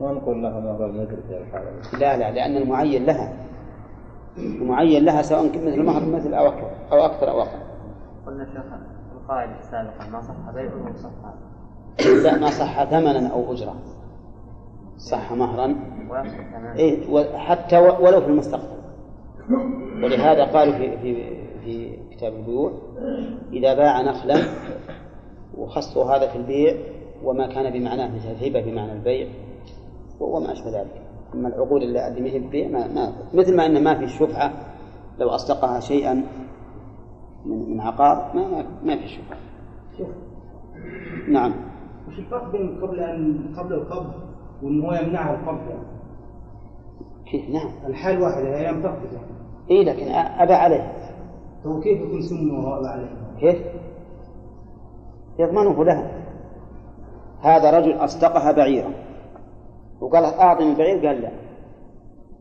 ما 0.00 0.12
نقول 0.12 0.42
لها 0.42 0.60
مهر 0.60 0.86
لا 2.00 2.16
لا 2.16 2.30
لأن 2.30 2.56
المعين 2.56 3.06
لها. 3.06 3.32
المعين 4.38 5.04
لها 5.04 5.22
سواء 5.22 5.48
كان 5.48 5.66
مثل 5.66 5.82
مهر 5.82 6.04
مثل 6.04 6.34
أو 6.34 6.46
أكثر 6.46 6.70
أو 6.92 6.98
أكثر 7.04 7.30
أو 7.30 7.40
أقل. 7.42 7.58
قلنا 8.26 8.44
شيخ 8.44 8.64
القاعدة 9.22 9.58
السابقة 9.58 10.10
ما 10.12 10.20
صح 10.20 10.54
بيع 10.54 10.70
وصح 10.94 11.10
لا 12.24 12.38
ما 12.38 12.50
صح 12.50 12.84
ثمنا 12.84 13.28
أو 13.28 13.52
أجرة 13.52 13.74
صح 14.96 15.32
مهرا. 15.32 15.74
إيه 16.76 17.10
وحتى 17.12 17.78
و- 17.78 18.04
ولو 18.06 18.20
في 18.20 18.26
المستقبل. 18.26 18.76
ولهذا 20.04 20.44
قالوا 20.44 20.74
في 20.74 20.98
في 20.98 21.36
في 21.64 21.96
كتاب 22.16 22.32
البيوع 22.34 22.72
إذا 23.52 23.74
باع 23.74 24.02
نخلا 24.02 24.36
وخصوا 25.58 26.04
هذا 26.04 26.28
في 26.28 26.36
البيع 26.38 26.74
وما 27.24 27.46
كان 27.46 27.72
بمعناه 27.72 28.14
مثل 28.16 28.28
الهبة 28.30 28.60
بمعنى 28.70 28.92
البيع 28.92 29.26
وما 30.20 30.52
أشبه 30.52 30.80
ذلك. 30.80 31.02
أما 31.34 31.48
العقود 31.48 31.82
اللي 31.82 32.20
ما 32.20 32.28
هي 32.28 32.68
ما, 32.68 32.86
ما 32.88 33.12
مثل 33.34 33.56
ما 33.56 33.66
أن 33.66 33.84
ما 33.84 33.98
في 33.98 34.08
شفعة 34.08 34.52
لو 35.18 35.28
أصدقها 35.28 35.80
شيئا 35.80 36.24
من 37.46 37.70
من 37.70 37.80
عقار 37.80 38.30
ما 38.34 38.48
ما, 38.48 38.66
ما 38.84 38.96
في 38.96 39.08
شفعة 39.08 39.38
شوف 39.98 40.08
نعم. 41.28 41.52
وش 42.08 42.18
الفرق 42.18 42.52
بين 42.52 42.80
قبل 42.82 43.00
ان 43.00 43.54
قبل 43.58 43.74
القبض 43.74 44.12
وان 44.62 44.80
هو 44.80 44.92
يمنعها 44.92 45.34
القبض؟ 45.34 45.70
يعني 45.70 45.82
كيف؟ 47.30 47.50
نعم. 47.50 47.70
الحال 47.86 48.22
واحدة 48.22 48.58
هي 48.58 48.72
لم 48.72 48.82
تقبض 48.82 49.12
يعني. 49.12 49.26
إيه 49.70 49.84
لكن 49.84 50.12
أبى 50.12 50.52
عليه. 50.52 50.92
هو 51.66 51.80
كيف 51.80 52.00
يكون 52.00 52.22
سمه 52.22 52.58
وهو 52.58 52.86
عليه؟ 52.86 53.08
كيف؟ 53.40 53.58
يضمنه 55.38 55.84
لها. 55.84 56.10
هذا 57.40 57.78
رجل 57.78 57.92
أصدقها 57.92 58.52
بعيرا. 58.52 58.90
وقال 60.00 60.24
أعطني 60.24 60.70
البعير 60.70 61.06
قال 61.06 61.22
لا. 61.22 61.30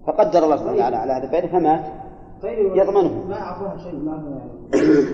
فقدر 0.07 0.43
الله 0.43 0.55
سبحانه 0.55 0.75
وتعالى 0.75 0.95
على 0.95 1.13
هذا 1.13 1.23
البعير 1.23 1.47
فمات. 1.47 1.85
طيب 2.41 2.75
يضمنه. 2.75 3.27
ما 3.27 3.41
اعطاها 3.41 3.77
شيء 3.77 3.99
ما 3.99 4.39
يعني 4.73 5.05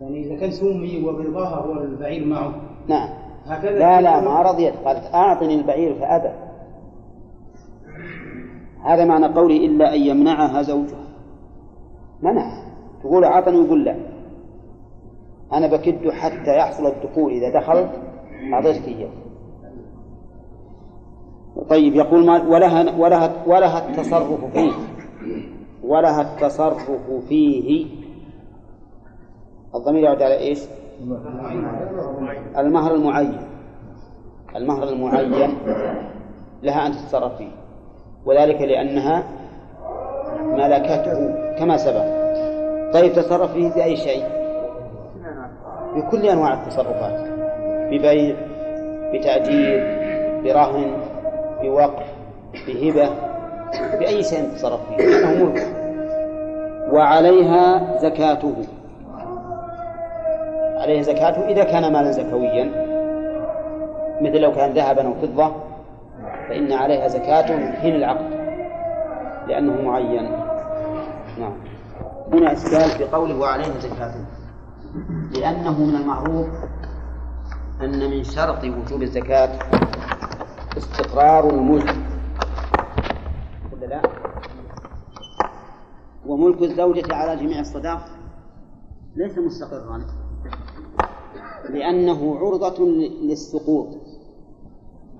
يعني 0.00 0.26
إذا 0.26 0.40
كان 0.40 0.50
سمي 0.50 1.04
وبرضاها 1.04 1.56
هو 1.56 1.72
البعير 1.72 2.26
معه. 2.26 2.54
نعم. 2.88 3.08
هكذا 3.46 3.78
لا 3.78 4.00
لا 4.00 4.20
ما 4.20 4.42
رضيت. 4.42 4.74
قالت 4.84 5.14
أعطني 5.14 5.54
البعير 5.54 5.94
فأبى. 5.94 6.32
هذا 8.84 9.04
معنى 9.04 9.26
قولي 9.26 9.66
إلا 9.66 9.94
أن 9.94 10.00
يمنعها 10.00 10.62
زوجها. 10.62 11.04
منع. 12.22 12.62
تقول 13.02 13.24
أعطني 13.24 13.56
ويقول 13.56 13.84
لا. 13.84 13.96
أنا 15.52 15.66
بكد 15.66 16.10
حتى 16.10 16.56
يحصل 16.56 16.86
الدخول 16.86 17.32
إذا 17.32 17.60
دخلت 17.60 17.90
أعطيتك 18.52 18.88
إياه. 18.88 19.10
طيب 21.64 21.94
يقول 21.94 22.26
ما 22.26 22.42
ولها 22.42 22.96
ولها 22.98 23.32
ولها 23.46 23.88
التصرف 23.88 24.44
فيه. 24.52 24.72
ولها 25.84 26.22
التصرف 26.22 26.90
فيه. 27.28 27.86
الضمير 29.74 30.04
يعود 30.04 30.22
على 30.22 30.38
إيش؟ 30.38 30.60
المهر 32.58 32.94
المعين. 32.94 33.38
المهر 34.56 34.88
المعين 34.88 35.54
لها 36.62 36.86
أن 36.86 36.92
تتصرف 36.92 37.36
فيه. 37.36 37.50
وذلك 38.26 38.60
لأنها 38.60 39.22
ملكته 40.42 41.34
كما 41.58 41.76
سبق. 41.76 42.04
طيب 42.92 43.12
تصرف 43.12 43.52
فيه 43.52 43.68
بأي 43.74 43.96
شيء؟ 43.96 44.24
بكل 45.96 46.26
أنواع 46.26 46.54
التصرفات. 46.54 47.28
ببيع 47.90 48.36
بتأجير 49.14 49.98
برهن 50.44 51.07
بوقف 51.62 52.06
بهبة 52.66 53.10
بأي 53.98 54.22
شيء 54.22 54.48
تصرف 54.54 54.80
فيه 54.88 54.96
لأنه 54.96 55.44
ملك. 55.44 55.66
وعليها 56.92 57.98
زكاته. 57.98 58.54
عليه 60.76 61.02
زكاته 61.02 61.46
إذا 61.48 61.64
كان 61.64 61.92
مالا 61.92 62.10
زكويا 62.10 62.64
مثل 64.20 64.40
لو 64.40 64.52
كان 64.52 64.72
ذهبا 64.72 65.06
أو 65.06 65.14
فضة 65.14 65.52
فإن 66.48 66.72
عليها 66.72 67.08
زكاته 67.08 67.56
من 67.56 67.72
حين 67.72 67.94
العقد 67.94 68.30
لأنه 69.48 69.82
معين. 69.82 70.30
نعم. 71.40 71.52
هنا 72.32 72.52
إشكال 72.52 72.90
في 72.90 73.04
قوله 73.04 73.38
وعليها 73.38 73.78
زكاته. 73.80 74.24
لأنه 75.40 75.84
من 75.84 75.94
المعروف 75.94 76.46
أن 77.80 78.10
من 78.10 78.24
شرط 78.24 78.64
وجوب 78.64 79.02
الزكاة 79.02 79.48
استقرار 80.78 81.50
الملك 81.50 81.96
ولا 83.72 83.86
لا؟ 83.86 84.02
وملك 86.26 86.62
الزوجة 86.62 87.14
على 87.14 87.40
جميع 87.42 87.60
الصداق 87.60 88.06
ليس 89.16 89.38
مستقرا 89.38 90.06
لأنه 91.70 92.36
عرضة 92.38 92.84
للسقوط 93.22 93.88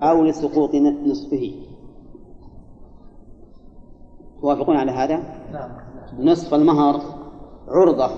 أو 0.01 0.23
لسقوط 0.23 0.75
نصفه 1.05 1.53
توافقون 4.41 4.75
على 4.77 4.91
هذا؟ 4.91 5.23
نصف 6.19 6.53
المهر 6.53 7.01
عرضة 7.67 8.09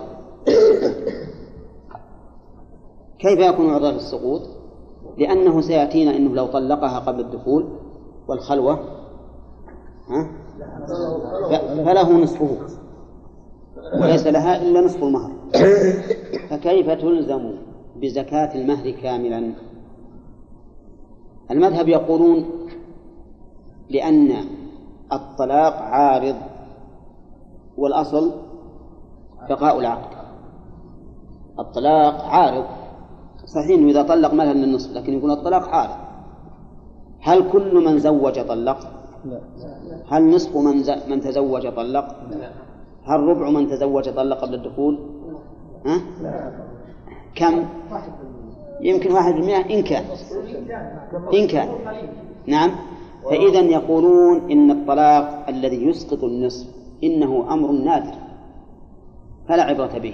كيف 3.19 3.39
يكون 3.39 3.69
عرضة 3.69 3.91
للسقوط؟ 3.91 4.60
لأنه 5.17 5.61
سيأتينا 5.61 6.15
أنه 6.15 6.35
لو 6.35 6.45
طلقها 6.47 6.99
قبل 6.99 7.19
الدخول 7.19 7.67
والخلوة 8.27 8.79
ها؟ 10.07 10.31
فله 11.85 12.23
نصفه 12.23 12.57
وليس 14.01 14.27
لها 14.27 14.61
إلا 14.61 14.81
نصف 14.81 15.03
المهر. 15.03 15.31
فكيف 16.49 16.89
تلزم 16.89 17.53
بزكاة 17.95 18.55
المهر 18.55 18.89
كاملا؟ 18.91 19.53
المذهب 21.51 21.87
يقولون 21.89 22.45
لأن 23.89 24.31
الطلاق 25.13 25.73
عارض 25.73 26.35
والأصل 27.77 28.31
بقاء 29.49 29.79
العقد. 29.79 30.17
الطلاق 31.59 32.21
عارض 32.23 32.65
صحيح 33.53 33.77
إنه 33.77 33.89
إذا 33.91 34.01
طلق 34.01 34.33
مثلا 34.33 34.51
النصف 34.51 34.91
لكن 34.97 35.13
يقول 35.13 35.31
الطلاق 35.31 35.69
عارض 35.69 35.95
هل 37.21 37.51
كل 37.51 37.85
من 37.85 37.99
زوج 37.99 38.39
طلق؟ 38.39 38.79
لا 39.25 39.39
هل 40.09 40.35
نصف 40.35 40.57
من 40.57 40.83
ز... 40.83 40.89
من 41.07 41.21
تزوج 41.21 41.67
طلق؟ 41.67 42.15
هل 43.03 43.19
ربع 43.19 43.49
من 43.49 43.67
تزوج 43.67 44.09
طلق 44.09 44.37
قبل 44.37 44.53
الدخول؟ 44.53 44.99
ها؟ 45.85 46.01
كم؟ 47.35 47.65
يمكن 48.81 49.11
واحد 49.11 49.33
بالمئة 49.33 49.75
إن 49.75 49.83
كان 49.83 50.03
إن 51.33 51.47
كان 51.47 51.69
نعم 52.47 52.71
فإذا 53.29 53.59
يقولون 53.59 54.51
إن 54.51 54.71
الطلاق 54.71 55.45
الذي 55.49 55.85
يسقط 55.85 56.23
النصف 56.23 56.67
إنه 57.03 57.53
أمر 57.53 57.71
نادر 57.71 58.13
فلا 59.47 59.63
عبرة 59.63 59.97
به 59.97 60.13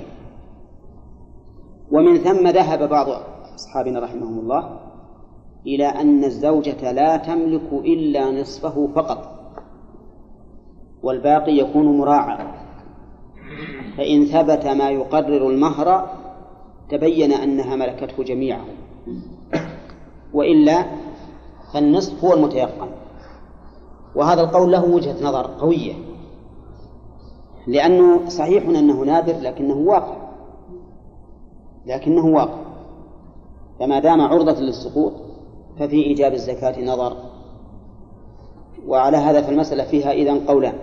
ومن 1.92 2.18
ثم 2.18 2.48
ذهب 2.48 2.90
بعض 2.90 3.08
أصحابنا 3.56 4.00
رحمهم 4.00 4.40
الله 4.40 4.80
إلى 5.66 5.86
أن 5.86 6.24
الزوجة 6.24 6.92
لا 6.92 7.18
تملك 7.18 7.74
إلا 7.74 8.42
نصفه 8.42 8.90
فقط 8.96 9.38
والباقي 11.04 11.58
يكون 11.58 11.98
مراعى 11.98 12.38
فإن 13.98 14.26
ثبت 14.26 14.68
ما 14.68 14.90
يقرر 14.90 15.50
المهر 15.50 16.10
تبين 16.90 17.32
أنها 17.32 17.76
ملكته 17.76 18.24
جميعه 18.24 18.66
وإلا 20.34 20.86
فالنصف 21.74 22.24
هو 22.24 22.34
المتيقن. 22.34 22.88
وهذا 24.16 24.42
القول 24.42 24.72
له 24.72 24.86
وجهة 24.86 25.24
نظر 25.24 25.48
قوية 25.60 25.94
لأنه 27.68 28.30
صحيح 28.30 28.64
أنه 28.64 29.04
نادر 29.04 29.40
لكنه 29.42 29.76
واقع. 29.76 30.27
لكنه 31.88 32.26
واقع. 32.26 32.68
فما 33.80 34.00
دام 34.00 34.22
عرضة 34.22 34.62
للسقوط 34.62 35.14
ففي 35.80 35.96
إيجاب 35.96 36.34
الزكاة 36.34 36.86
نظر. 36.86 37.18
وعلى 38.88 39.18
هذا 39.18 39.42
فالمسألة 39.42 39.84
فيها 39.84 40.12
إذن 40.12 40.40
قولان. 40.40 40.74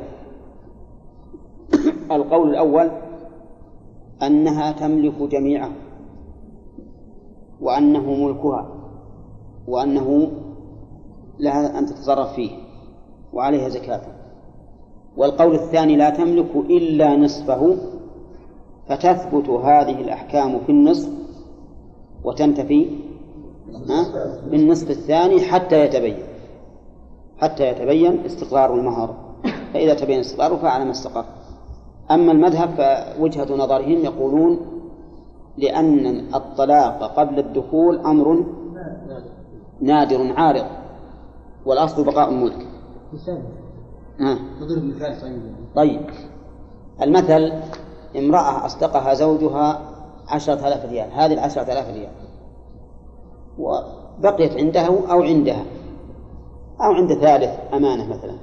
القول 2.11 2.51
الأول 2.51 2.91
أنها 4.23 4.73
تملك 4.73 5.23
جميعه 5.23 5.71
وأنه 7.61 8.15
ملكها 8.15 8.69
وأنه 9.69 10.31
لها 11.39 11.79
أن 11.79 11.87
تتصرف 11.87 12.33
فيه 12.33 12.51
وعليها 13.33 13.69
زكاة. 13.69 14.03
والقول 15.17 15.55
الثاني 15.55 15.97
لا 15.97 16.11
تملك 16.11 16.57
إلا 16.57 17.17
نصفه 17.17 17.77
فتثبت 18.89 19.49
هذه 19.49 20.01
الأحكام 20.01 20.59
في 20.67 20.73
النصف 20.73 21.11
وتنتفي 22.25 22.91
بالنصف 24.51 24.91
الثاني 24.91 25.41
حتى 25.41 25.85
يتبين 25.85 26.17
حتى 27.39 27.69
يتبين 27.69 28.25
استقرار 28.27 28.75
المهر. 28.75 29.15
فإذا 29.73 29.95
تبين 29.95 30.19
استقراره 30.19 30.57
فعلى 30.57 30.85
ما 30.85 30.91
استقر. 30.91 31.25
أما 32.11 32.33
المذهب 32.33 32.71
فوجهة 33.19 33.57
نظرهم 33.57 34.05
يقولون 34.05 34.61
لأن 35.59 36.07
الطلاق 36.35 37.03
قبل 37.17 37.39
الدخول 37.39 37.99
أمر 37.99 38.45
نادر 39.81 40.33
عارض 40.37 40.65
والأصل 41.67 42.05
بقاء 42.05 42.31
الملك. 42.31 42.67
آه. 44.21 44.39
نضرب 44.61 44.85
مثال 44.85 45.21
طيب 45.21 45.43
طيب. 45.75 46.01
المثل 47.03 47.53
امرأة 48.17 48.67
أصدقها 48.67 49.15
زوجها 49.15 49.81
عشرة 50.29 50.69
آلاف 50.69 50.85
ريال 50.85 51.13
هذه 51.13 51.33
العشرة 51.33 51.63
آلاف 51.63 51.89
ريال. 51.89 52.13
وبقيت 53.59 54.57
عنده 54.57 54.87
أو 55.11 55.23
عندها 55.23 55.65
أو 56.81 56.93
عند 56.93 57.15
ثالث 57.15 57.75
أمانة 57.75 58.07
مثلا. 58.07 58.35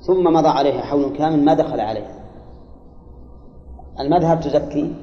ثم 0.00 0.24
مضى 0.24 0.48
عليها 0.48 0.80
حول 0.80 1.16
كامل 1.16 1.44
ما 1.44 1.54
دخل 1.54 1.80
عليها. 1.80 2.18
المذهب 4.00 4.40
تزكي 4.40 4.94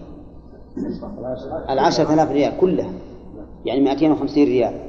العشرة 1.69 2.13
آلاف 2.13 2.32
ريال 2.32 2.58
كلها 2.58 2.91
يعني 3.65 3.82
250 3.82 4.43
ريال 4.43 4.80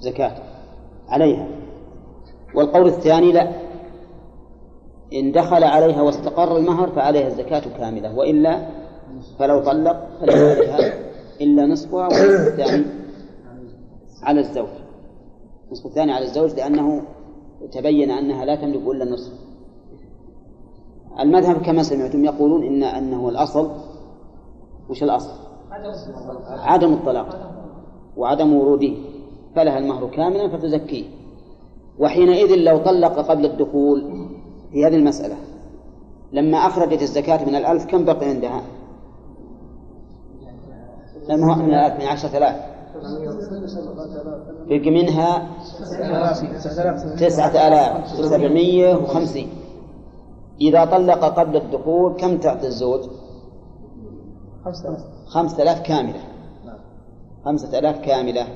زكاة 0.00 0.36
عليها. 1.08 1.46
والقول 2.54 2.86
الثاني 2.86 3.32
لا. 3.32 3.69
إن 5.12 5.32
دخل 5.32 5.64
عليها 5.64 6.02
واستقر 6.02 6.56
المهر 6.56 6.88
فعليها 6.88 7.26
الزكاة 7.26 7.62
كاملة 7.78 8.18
وإلا 8.18 8.68
فلو 9.38 9.60
طلق 9.60 10.08
فليس 10.20 10.36
عليها 10.36 10.94
إلا 11.40 11.66
نصفها 11.66 12.06
والنصف 12.06 12.48
الثاني 12.48 12.84
على 14.22 14.40
الزوج. 14.40 14.68
النصف 15.66 15.86
الثاني 15.86 16.12
على 16.12 16.24
الزوج 16.24 16.54
لأنه 16.54 17.02
تبين 17.72 18.10
أنها 18.10 18.44
لا 18.44 18.54
تملك 18.54 18.82
إلا 18.86 19.04
النصف. 19.04 19.32
المذهب 21.20 21.62
كما 21.62 21.82
سمعتم 21.82 22.24
يقولون 22.24 22.66
إن 22.66 22.82
أنه 22.82 23.28
الأصل. 23.28 23.70
وش 24.90 25.02
الأصل؟ 25.02 25.30
عدم 26.48 26.92
الطلاق 26.92 27.52
وعدم 28.16 28.52
وروده. 28.52 28.92
فلها 29.56 29.78
المهر 29.78 30.06
كاملا 30.06 30.48
فتزكيه. 30.48 31.04
وحينئذ 31.98 32.54
لو 32.56 32.78
طلق 32.78 33.18
قبل 33.18 33.44
الدخول 33.44 34.19
في 34.72 34.86
هذه 34.86 34.94
المسألة. 34.96 35.36
لما 36.32 36.58
أخرجت 36.58 37.02
الزكاة 37.02 37.44
من 37.44 37.54
الألف 37.54 37.86
كم 37.86 38.04
بقي 38.04 38.26
عندها؟ 38.26 38.62
لما 41.28 41.54
هو 41.54 41.58
من 41.58 41.74
الألف 41.74 42.00
من 42.00 42.06
عشرة 42.06 42.38
آلاف. 42.38 42.70
بقي 44.66 44.90
منها 44.90 45.48
تسعة 47.18 47.68
آلاف 47.68 48.20
وسبعمية 48.20 48.94
وخمسين. 48.94 49.48
إذا 50.60 50.84
طلق 50.84 51.24
قبل 51.24 51.56
الدخول 51.56 52.12
كم 52.16 52.38
تعطي 52.38 52.66
الزوج؟ 52.66 53.00
خمسة 55.26 55.62
آلاف 55.62 55.80
كاملة. 55.80 56.20
خمسة 57.44 57.78
آلاف 57.78 57.98
كاملة. 58.00 58.46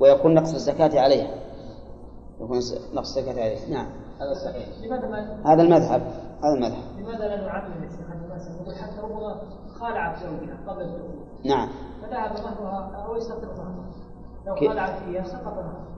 ويكون 0.00 0.34
نقص 0.34 0.54
الزكاة 0.54 1.00
عليها. 1.00 1.34
يكون 2.40 2.58
نقص 2.94 3.16
الزكاة 3.16 3.42
عليها. 3.42 3.68
نعم. 3.70 3.86
هذا 4.24 4.34
صحيح. 4.34 4.66
لماذا 4.84 5.08
ما 5.08 5.52
هذا 5.52 5.62
المذهب 5.62 6.02
هذا 6.44 6.54
المذهب. 6.54 6.82
لماذا 6.98 7.28
لا 7.28 7.36
نعمم 7.36 7.84
يا 7.84 7.88
شيخ 7.88 8.10
هذه 8.10 8.32
المسألة 8.32 8.62
نقول 8.62 8.74
حتى 8.74 9.00
ربما 9.02 9.40
خالعت 9.80 10.16
زوجها 10.18 10.58
قبل 10.66 10.82
الدخول. 10.82 11.24
نعم. 11.44 11.68
فذهب 12.02 12.32
مهرها 12.32 13.06
أو 13.06 13.16
يسقط 13.16 13.44
مهرها 13.44 13.84
لو 14.46 14.68
خالعت 14.68 14.98
فيها 14.98 15.24
سقط 15.24 15.54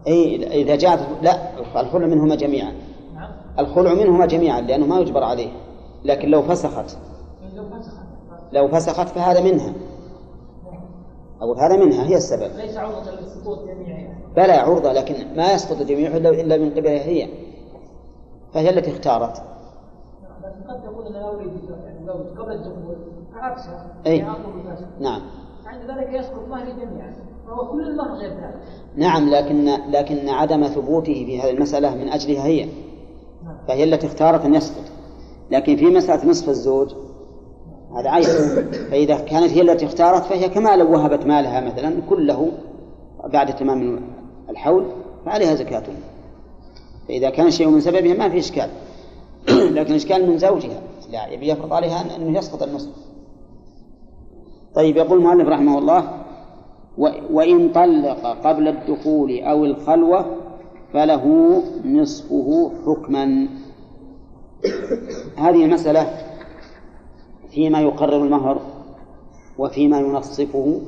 أي 0.07 0.47
إذا 0.63 0.77
جاءت 0.77 1.01
لا 1.23 1.61
الخلع 1.81 2.07
منهما 2.07 2.35
جميعا. 2.35 2.73
نعم. 3.15 3.31
الخلع 3.59 3.95
منهما 3.95 4.27
جميعا 4.27 4.61
لأنه 4.61 4.87
ما 4.87 4.99
يجبر 4.99 5.25
عليه. 5.25 5.49
لكن 6.05 6.29
لو 6.29 6.43
فسخت. 6.43 6.97
لو 7.55 7.69
فسخت. 7.69 8.07
لو 8.53 8.69
فسخت 8.69 9.09
فهذا 9.09 9.41
منها. 9.41 9.73
أو 11.43 11.55
هذا 11.55 11.77
منها 11.77 12.07
هي 12.07 12.17
السبب. 12.17 12.57
ليس 12.57 12.77
عرضة 12.77 13.11
للسقوط 13.11 13.59
جميعها 13.59 14.15
بلى 14.37 14.53
عرضة 14.53 14.93
لكن 14.93 15.37
ما 15.37 15.53
يسقط 15.53 15.83
جميعه 15.83 16.17
إلا 16.17 16.29
إلا 16.29 16.57
من 16.57 16.71
قبلها 16.71 17.03
هي. 17.05 17.29
فهي 18.57 18.71
التي 18.71 18.91
اختارت. 18.91 19.43
لكن 20.43 20.71
قد 20.71 21.17
أريد 21.17 21.51
يعني 21.85 22.07
زوج 22.07 22.39
قبل 22.39 22.53
الدخول 22.53 22.97
عكسها 23.35 23.87
الفسخ. 24.07 24.87
نعم. 25.01 25.21
عند 25.67 25.91
ذلك 25.91 26.13
يسقط 26.13 26.49
مهري 26.49 26.73
جميعا 26.73 27.15
فهو 27.47 27.73
كل 27.73 27.89
المهر 27.89 28.17
غير 28.17 28.31
ذلك 28.31 28.61
نعم 28.97 29.31
لكن 29.31 29.65
لكن 29.91 30.29
عدم 30.29 30.67
ثبوته 30.67 31.15
في 31.15 31.41
هذه 31.41 31.51
المسألة 31.51 31.95
من 31.95 32.09
أجلها 32.09 32.45
هي. 32.45 32.69
فهي 33.69 33.85
التي 33.85 34.07
اختارت 34.07 34.45
أن 34.45 34.55
يسقط. 34.55 34.85
لكن 35.51 35.77
في 35.77 35.87
مسألة 35.87 36.31
نصف 36.31 36.49
الزوج 36.49 36.95
هذا 37.97 38.11
عيب. 38.11 38.25
فإذا 38.91 39.19
كانت 39.19 39.53
هي 39.53 39.61
التي 39.61 39.87
اختارت 39.87 40.25
فهي 40.25 40.49
كما 40.49 40.77
لو 40.77 40.93
وهبت 40.93 41.27
مالها 41.27 41.61
مثلا 41.61 42.03
كله 42.11 42.53
بعد 43.25 43.57
تمام 43.57 44.01
الحول 44.51 44.85
فعليها 45.27 45.55
زكاة. 45.55 45.83
فإذا 47.09 47.31
كان 47.31 47.51
شيء 47.51 47.69
من 47.69 47.81
سببها 47.81 48.15
ما 48.15 48.29
في 48.29 48.39
إشكال. 48.39 48.71
لكن 49.77 49.91
الإشكال 49.91 50.31
من 50.31 50.39
زوجها. 50.39 50.83
لا 51.13 51.27
يبي 51.27 51.49
يفرض 51.49 51.73
عليها 51.73 52.03
أن- 52.03 52.13
أنه 52.21 52.39
يسقط 52.39 52.63
النصف. 52.63 52.91
طيب 54.75 54.97
يقول 54.97 55.19
المؤلف 55.19 55.49
رحمه 55.49 55.79
الله 55.79 56.13
وإن 57.31 57.73
طلق 57.73 58.27
قبل 58.47 58.69
الدخول 58.69 59.41
أو 59.41 59.65
الخلوة 59.65 60.27
فله 60.93 61.25
نصفه 61.85 62.73
حكما. 62.87 63.49
هذه 65.37 65.65
المسألة 65.65 66.07
فيما 67.51 67.81
يقرر 67.81 68.25
المهر 68.25 68.61
وفيما 69.59 70.01
ينصفه 70.01 70.81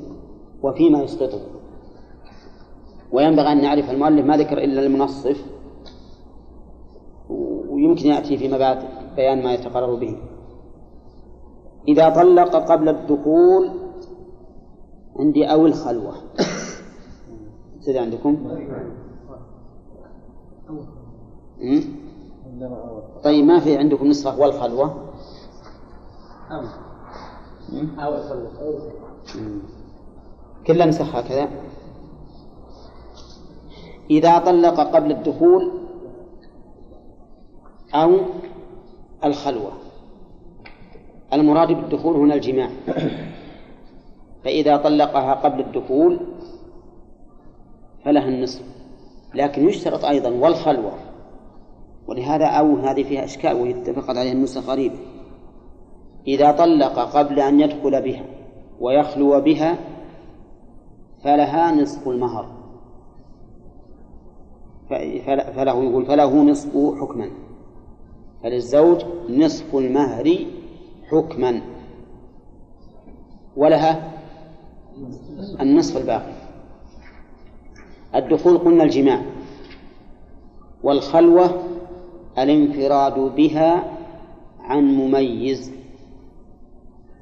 وفيما 0.62 1.02
يسقطه. 1.02 1.40
وينبغي 3.12 3.52
أن 3.52 3.62
نعرف 3.62 3.90
المؤلف 3.90 4.26
ما 4.26 4.36
ذكر 4.36 4.58
إلا 4.58 4.86
المنصف. 4.86 5.44
ويمكن 7.78 8.06
يأتي 8.06 8.36
فيما 8.36 8.58
بعد 8.58 8.78
بيان 9.16 9.42
ما 9.42 9.54
يتقرر 9.54 9.94
به. 9.94 10.16
إذا 11.88 12.08
طلق 12.08 12.56
قبل 12.56 12.88
الدخول 12.88 13.70
عندي 15.16 15.44
أو 15.52 15.66
الخلوة. 15.66 16.14
كذا 17.86 18.00
عندكم؟ 18.00 18.36
طيب 23.24 23.44
ما 23.44 23.60
في 23.60 23.76
عندكم 23.76 24.06
نسخة 24.06 24.40
والخلوة؟ 24.40 25.12
أول 27.98 28.22
خلوة 28.22 28.50
أمم. 29.34 29.62
كلها 30.66 30.86
نسخ 30.86 31.14
هكذا. 31.14 31.48
إذا 34.10 34.38
طلق 34.38 34.80
قبل 34.80 35.10
الدخول 35.12 35.77
أو 37.94 38.16
الخلوة. 39.24 39.72
المراد 41.32 41.68
بالدخول 41.68 42.16
هنا 42.16 42.34
الجماع. 42.34 42.70
فإذا 44.44 44.76
طلقها 44.76 45.34
قبل 45.34 45.60
الدخول 45.60 46.20
فلها 48.04 48.28
النصف. 48.28 48.62
لكن 49.34 49.68
يشترط 49.68 50.04
أيضا 50.04 50.30
والخلوة. 50.30 50.92
ولهذا 52.08 52.46
أو 52.46 52.76
هذه 52.76 53.02
فيها 53.02 53.24
إشكال 53.24 53.56
وهي 53.56 53.70
اتفقت 53.70 54.16
عليها 54.16 54.32
النسخ 54.32 54.70
قريب. 54.70 54.92
إذا 56.26 56.50
طلق 56.50 56.98
قبل 56.98 57.40
أن 57.40 57.60
يدخل 57.60 58.02
بها 58.02 58.24
ويخلو 58.80 59.40
بها 59.40 59.78
فلها 61.24 61.72
نصف 61.72 62.08
المهر. 62.08 62.58
فله 65.56 65.84
يقول 65.84 66.06
فله 66.06 66.42
نصف 66.42 66.70
حكما. 67.00 67.30
فللزوج 68.42 69.04
نصف 69.28 69.76
المهر 69.76 70.38
حكما. 71.10 71.60
ولها 73.56 74.12
النصف 75.60 75.96
الباقي. 75.96 76.32
الدخول 78.14 78.58
قلنا 78.58 78.84
الجماع. 78.84 79.22
والخلوة 80.82 81.62
الانفراد 82.38 83.18
بها 83.18 83.98
عن 84.60 84.84
مميز. 84.84 85.72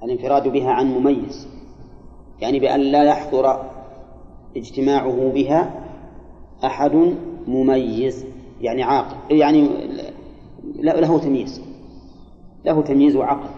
الانفراد 0.02 0.48
بها 0.48 0.70
عن 0.70 0.86
مميز. 0.86 1.48
يعني 2.40 2.60
بأن 2.60 2.80
لا 2.80 3.04
يحضر 3.04 3.70
اجتماعه 4.56 5.32
بها 5.34 5.84
أحد 6.64 7.14
مميز. 7.46 8.26
يعني 8.60 8.82
عاقل 8.82 9.36
يعني 9.36 9.68
له 10.74 11.18
تمييز. 11.18 11.62
له 12.64 12.82
تمييز 12.82 13.16
وعقل. 13.16 13.48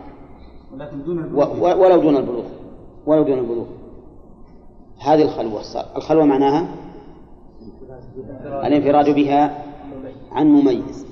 ولكن 0.75 1.03
دون 1.03 1.19
البلوغ. 1.19 1.61
ولو 1.61 2.01
دون 2.01 2.17
البلوغ. 2.17 2.45
ولو 3.07 3.23
دون 3.23 3.39
البلوغ. 3.39 3.67
هذه 4.99 5.23
الخلوة 5.23 5.61
الخلوة 5.97 6.25
معناها 6.25 6.69
الانفراد 8.45 9.15
بها 9.15 9.65
عن 10.33 10.47
مميز 10.47 11.07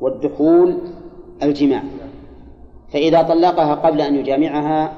والدخول 0.00 0.78
الجماع. 1.42 1.82
فإذا 2.92 3.22
طلقها 3.22 3.74
قبل 3.74 4.00
أن 4.00 4.14
يجامعها 4.14 4.92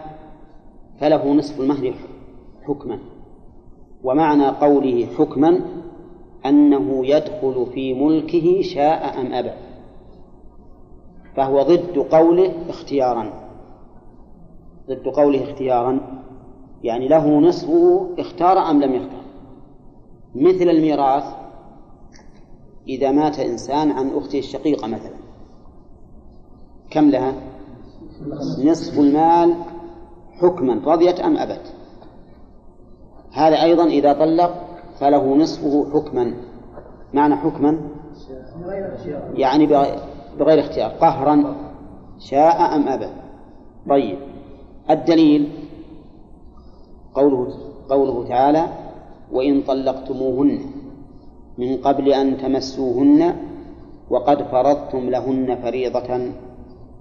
فله 1.00 1.32
نصف 1.32 1.60
المهر 1.60 1.94
حكما. 2.62 2.98
ومعنى 4.04 4.48
قوله 4.48 5.06
حكما 5.18 5.60
أنه 6.46 7.06
يدخل 7.06 7.66
في 7.74 7.94
ملكه 7.94 8.62
شاء 8.62 9.20
أم 9.20 9.32
أبى. 9.32 9.50
فهو 11.36 11.62
ضد 11.62 11.98
قوله 11.98 12.54
اختيارا. 12.68 13.32
ضد 14.88 15.08
قوله 15.08 15.50
اختيارا 15.50 16.22
يعني 16.82 17.08
له 17.08 17.40
نصفه 17.40 18.08
اختار 18.18 18.58
أم 18.58 18.82
لم 18.82 18.94
يختار. 18.94 19.20
مثل 20.34 20.68
الميراث 20.70 21.24
إذا 22.88 23.10
مات 23.10 23.38
إنسان 23.38 23.90
عن 23.90 24.10
أخته 24.16 24.38
الشقيقة 24.38 24.88
مثلا 24.88 25.16
كم 26.90 27.10
لها؟ 27.10 27.34
نصف 28.64 28.98
المال 28.98 29.54
حكما 30.40 30.80
رضيت 30.92 31.20
أم 31.20 31.36
أبت. 31.36 31.74
هذا 33.32 33.62
أيضا 33.62 33.84
إذا 33.84 34.12
طلق 34.12 34.66
فله 35.00 35.36
نصفه 35.36 35.90
حكما. 35.94 36.34
معنى 37.14 37.36
حكما؟ 37.36 37.80
يعني 39.34 39.66
بغير 40.38 40.60
اختيار 40.60 40.90
قهرا 40.90 41.56
شاء 42.18 42.76
أم 42.76 42.88
أبى 42.88 43.08
طيب 43.88 44.18
الدليل 44.90 45.48
قوله 47.14 47.54
قوله 47.88 48.28
تعالى 48.28 48.66
وإن 49.32 49.62
طلقتموهن 49.62 50.60
من 51.58 51.76
قبل 51.76 52.12
أن 52.12 52.38
تمسوهن 52.38 53.36
وقد 54.10 54.42
فرضتم 54.42 55.10
لهن 55.10 55.56
فريضة 55.62 56.32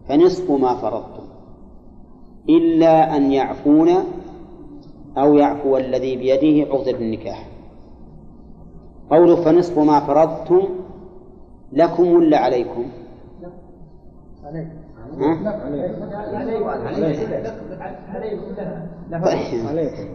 فنصف 0.09 0.51
ما 0.51 0.75
فرضتم 0.75 1.23
إلا 2.49 3.15
أن 3.17 3.31
يعفون 3.31 3.89
أو 5.17 5.33
يعفو 5.33 5.77
الذي 5.77 6.15
بيده 6.15 6.71
عقدة 6.71 6.97
النكاح 6.97 7.47
قوله 9.11 9.35
فنصف 9.35 9.79
ما 9.79 9.99
فرضتم 9.99 10.61
لكم 11.71 12.07
ولا 12.07 12.37
عليكم؟ 12.37 12.85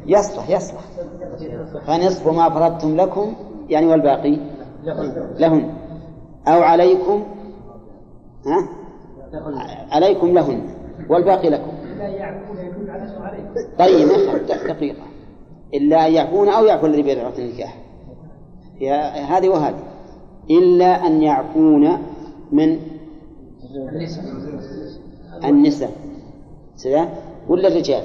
يصلح 0.07 0.51
يصلح. 0.51 0.81
فنصف 1.87 2.29
ما 2.29 2.51
فرضتم 2.51 2.97
لكم 2.97 3.35
يعني 3.69 3.87
والباقي؟ 3.87 4.39
لهن. 5.39 5.75
أو 6.49 6.63
عليكم 6.63 7.25
ها؟ 8.47 8.69
عليكم 9.91 10.27
لهن 10.27 10.61
والباقي 11.09 11.51
لكم. 11.51 11.73
طيب 13.79 14.09
دقيقة. 14.69 15.03
إلا 15.75 16.07
أن 16.07 16.13
يعفون 16.13 16.49
أو 16.49 16.65
يعفو 16.65 16.87
الذي 16.87 17.03
بيده 17.03 17.23
عقد 17.23 17.39
النكاح. 17.39 17.77
هذه 19.31 19.49
وهذه. 19.49 19.83
إلا 20.51 21.07
أن 21.07 21.23
يعفون 21.23 21.99
من 22.53 22.79
النساء. 25.45 25.91
سلام. 26.77 27.09
ولا 27.49 27.69
الرجال؟ 27.69 28.05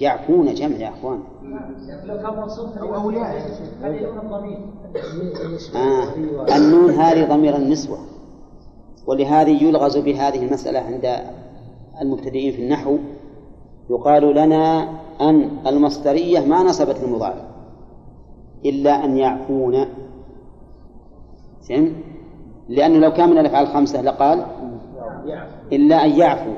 يعفون 0.00 0.54
جمع 0.54 0.76
يا 0.76 0.88
الضمير 4.22 4.58
آه. 5.74 6.56
النون 6.56 6.90
هذه 6.90 7.28
ضمير 7.28 7.56
النسوة. 7.56 7.98
ولهذه 9.06 9.64
يلغز 9.64 9.98
بهذه 9.98 10.44
المسألة 10.44 10.78
عند 10.78 11.16
المبتدئين 12.00 12.52
في 12.52 12.62
النحو. 12.62 12.98
يقال 13.90 14.34
لنا 14.34 14.88
أن 15.20 15.50
المصدرية 15.66 16.40
ما 16.40 16.62
نصبت 16.62 17.02
المضارع 17.02 17.44
إلا 18.64 19.04
أن 19.04 19.16
يعفون. 19.16 19.86
فهم؟ 21.68 21.92
لأنه 22.68 22.98
لو 22.98 23.12
كان 23.12 23.30
من 23.30 23.38
الأفعال 23.38 23.66
الخمسة 23.66 24.02
لقال 24.02 24.46
إلا 25.72 26.04
أن 26.04 26.10
يعفو. 26.10 26.52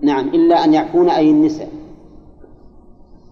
نعم 0.00 0.28
إلا 0.28 0.64
أن 0.64 0.74
يعفون 0.74 1.08
أي 1.10 1.30
النساء. 1.30 1.68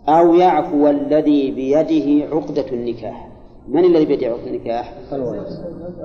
أو 0.09 0.35
يعفو 0.35 0.88
الذي 0.88 1.51
بيده 1.51 2.35
عقدة 2.35 2.66
النكاح. 2.73 3.29
من 3.69 3.85
الذي 3.85 4.05
بيده 4.05 4.27
عقدة 4.27 4.47
النكاح؟ 4.47 4.95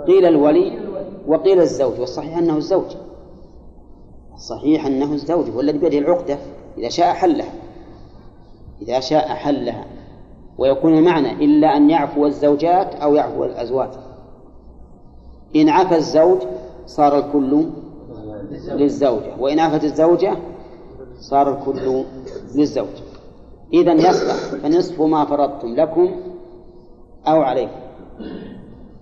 قيل 0.07 0.25
الولي 0.25 0.79
وقيل 1.27 1.59
الزوج. 1.59 1.99
والصحيح 1.99 2.37
أنه 2.37 2.57
الزوج. 2.57 2.95
الصحيح 4.33 4.85
أنه 4.85 5.13
الزوج 5.13 5.49
هو 5.49 5.61
الذي 5.61 5.77
بيده 5.77 5.97
العقدة 5.97 6.37
إذا 6.77 6.89
شاء 6.89 7.13
حلها. 7.13 7.53
إذا 8.81 8.99
شاء 8.99 9.27
حلها. 9.27 9.85
ويكون 10.57 10.97
المعنى 10.97 11.45
إلا 11.45 11.67
أن 11.77 11.89
يعفو 11.89 12.25
الزوجات 12.25 12.95
أو 12.95 13.15
يعفو 13.15 13.43
الأزواج. 13.43 13.89
إن 15.55 15.69
عفى 15.69 15.95
الزوج 15.95 16.37
صار 16.85 17.17
الكل 17.17 17.65
للزوجة 18.67 19.35
وإن 19.39 19.59
عفت 19.59 19.83
الزوجة 19.83 20.37
صار 21.19 21.57
الكل 21.57 22.03
للزوج. 22.55 22.87
إذا 23.73 23.93
يصلح 23.93 24.35
فنصف 24.35 25.01
ما 25.01 25.25
فرضتم 25.25 25.75
لكم 25.75 26.11
أو 27.27 27.41
عليكم. 27.41 27.79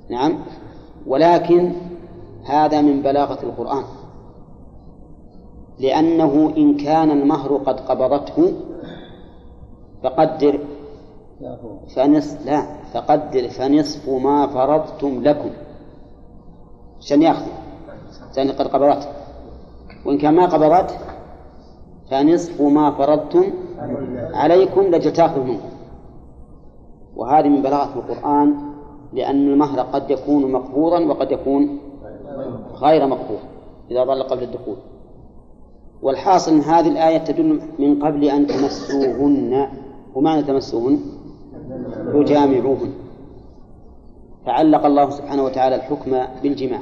نعم؟ 0.09 0.39
ولكن 1.07 1.71
هذا 2.45 2.81
من 2.81 3.01
بلاغة 3.01 3.43
القرآن. 3.43 3.83
لأنه 5.79 6.53
إن 6.57 6.77
كان 6.77 7.11
المهر 7.11 7.57
قد 7.57 7.79
قبضته 7.79 8.53
فقدر. 10.03 10.59
فنصف 11.95 12.45
لا 12.45 12.61
فقدر 12.93 13.49
فنصف 13.49 14.09
ما 14.09 14.47
فرضتم 14.47 15.23
لكم. 15.23 15.49
عشان 16.99 17.21
ياخذ. 17.21 17.51
عشان 18.31 18.51
قد 18.51 18.67
قبضته 18.67 19.07
وإن 20.05 20.17
كان 20.17 20.35
ما 20.35 20.45
قبضته 20.45 20.95
فنصف 22.11 22.61
ما 22.61 22.91
فرضتم 22.91 23.43
عليكم 24.33 24.81
لجل 24.81 25.43
منكم 25.45 25.69
وهذه 27.15 27.47
من 27.49 27.61
بلاغة 27.61 27.99
القرآن 27.99 28.55
لأن 29.13 29.47
المهر 29.47 29.79
قد 29.79 30.11
يكون 30.11 30.51
مقبوضا 30.51 30.99
وقد 30.99 31.31
يكون 31.31 31.79
غير 32.73 33.07
مقبوض 33.07 33.39
إذا 33.91 34.03
ظل 34.05 34.23
قبل 34.23 34.43
الدخول. 34.43 34.75
والحاصل 36.01 36.51
أن 36.51 36.59
هذه 36.59 36.87
الآية 36.87 37.17
تدل 37.17 37.61
من 37.79 38.03
قبل 38.03 38.23
أن 38.23 38.47
تمسوهن. 38.47 39.67
ومعنى 40.15 40.43
تمسوهن؟ 40.43 40.99
يجامعوهن 42.13 42.91
فعلق 44.45 44.85
الله 44.85 45.09
سبحانه 45.09 45.43
وتعالى 45.43 45.75
الحكم 45.75 46.11
بالجماع. 46.43 46.81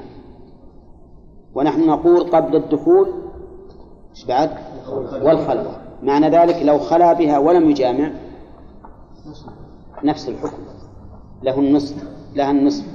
ونحن 1.56 1.88
نقول 1.88 2.24
قبل 2.24 2.56
الدخول 2.56 3.14
إيش 4.12 4.26
بعد؟ 4.26 4.52
والخلوة 5.22 5.78
معنى 6.04 6.30
ذلك 6.30 6.56
لو 6.64 6.80
خلا 6.80 7.14
بها 7.14 7.38
ولم 7.38 7.70
يجامع 7.70 8.12
نفس 10.04 10.30
الحكم. 10.30 10.64
له 11.44 11.60
النصف 11.60 12.04
لها 12.36 12.52
النصف. 12.52 12.86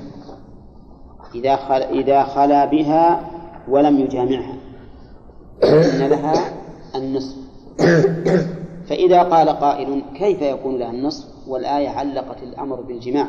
إذا 1.35 1.57
خلا 1.57 1.91
إذا 1.91 2.23
خلا 2.23 2.65
بها 2.65 3.31
ولم 3.69 3.99
يجامعها 3.99 4.55
إن 5.65 6.09
لها 6.09 6.35
النصف. 6.95 7.37
فإذا 8.87 9.23
قال 9.23 9.49
قائل 9.49 10.03
كيف 10.15 10.43
يكون 10.43 10.79
لها 10.79 10.91
النصف؟ 10.91 11.49
والآية 11.49 11.89
علقت 11.89 12.43
الأمر 12.43 12.81
بالجماع. 12.81 13.29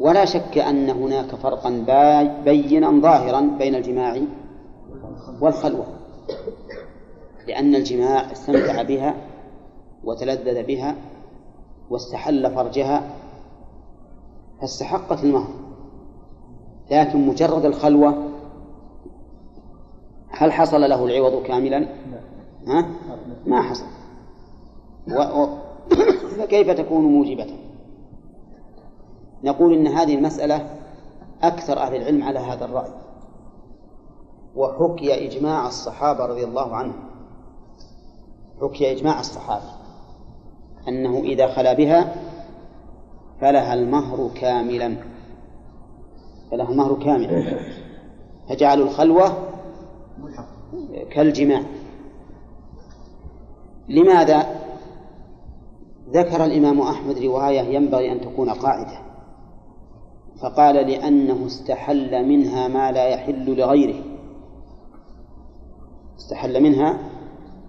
ولا 0.00 0.24
شك 0.24 0.58
أن 0.58 0.90
هناك 0.90 1.34
فرقا 1.34 1.70
بينا 2.44 3.00
ظاهرا 3.00 3.40
بين 3.40 3.74
الجماع 3.74 4.20
والخلوة 5.40 5.86
لأن 7.48 7.74
الجماع 7.74 8.32
استمتع 8.32 8.82
بها 8.82 9.14
وتلذذ 10.04 10.62
بها 10.62 10.96
واستحل 11.90 12.54
فرجها 12.54 13.10
فاستحقت 14.60 15.24
المهر 15.24 15.48
لكن 16.90 17.26
مجرد 17.26 17.64
الخلوة 17.64 18.28
هل 20.30 20.52
حصل 20.52 20.80
له 20.80 21.04
العوض 21.04 21.42
كاملا؟ 21.42 21.88
ها؟ 22.66 22.86
ما 23.46 23.62
حصل 23.62 23.86
و... 25.08 25.42
و... 25.42 25.48
فكيف 26.38 26.70
تكون 26.70 27.04
موجبة؟ 27.04 27.69
نقول 29.44 29.74
إن 29.74 29.86
هذه 29.86 30.14
المسألة 30.14 30.76
أكثر 31.42 31.78
أهل 31.78 31.96
العلم 31.96 32.22
على 32.22 32.38
هذا 32.38 32.64
الرأي. 32.64 32.90
وحكي 34.56 35.26
إجماع 35.26 35.66
الصحابة 35.66 36.26
رضي 36.26 36.44
الله 36.44 36.76
عنهم. 36.76 37.02
حكي 38.60 38.92
إجماع 38.92 39.20
الصحابة. 39.20 39.70
أنه 40.88 41.18
إذا 41.18 41.54
خلا 41.54 41.72
بها 41.72 42.14
فلها 43.40 43.74
المهر 43.74 44.30
كاملا. 44.34 44.96
فلها 46.50 46.68
المهر 46.68 46.94
كاملا. 46.94 47.58
فجعلوا 48.48 48.86
الخلوة 48.86 49.36
كالجماع. 51.10 51.62
لماذا؟ 53.88 54.46
ذكر 56.10 56.44
الإمام 56.44 56.80
أحمد 56.80 57.18
رواية 57.18 57.60
ينبغي 57.60 58.12
أن 58.12 58.20
تكون 58.20 58.50
قاعدة. 58.50 59.09
فقال 60.40 60.74
لأنه 60.74 61.46
استحل 61.46 62.28
منها 62.28 62.68
ما 62.68 62.92
لا 62.92 63.08
يحل 63.08 63.56
لغيره. 63.56 64.04
استحل 66.18 66.62
منها 66.62 66.98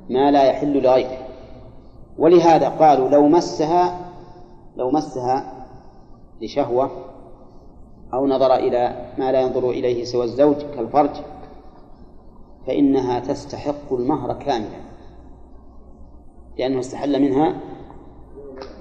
ما 0.09 0.31
لا 0.31 0.43
يحل 0.43 0.83
لغيره. 0.83 1.17
ولهذا 2.17 2.69
قالوا 2.69 3.09
لو 3.09 3.27
مسها 3.27 4.11
لو 4.75 4.91
مسها 4.91 5.65
لشهوة 6.41 6.91
أو 8.13 8.27
نظر 8.27 8.55
إلى 8.55 9.11
ما 9.17 9.31
لا 9.31 9.41
ينظر 9.41 9.69
إليه 9.69 10.03
سوى 10.03 10.23
الزوج 10.23 10.55
كالفرج 10.75 11.15
فإنها 12.67 13.19
تستحق 13.19 13.93
المهر 13.93 14.33
كاملا. 14.33 14.81
لأنه 16.59 16.79
استحل 16.79 17.21
منها 17.21 17.55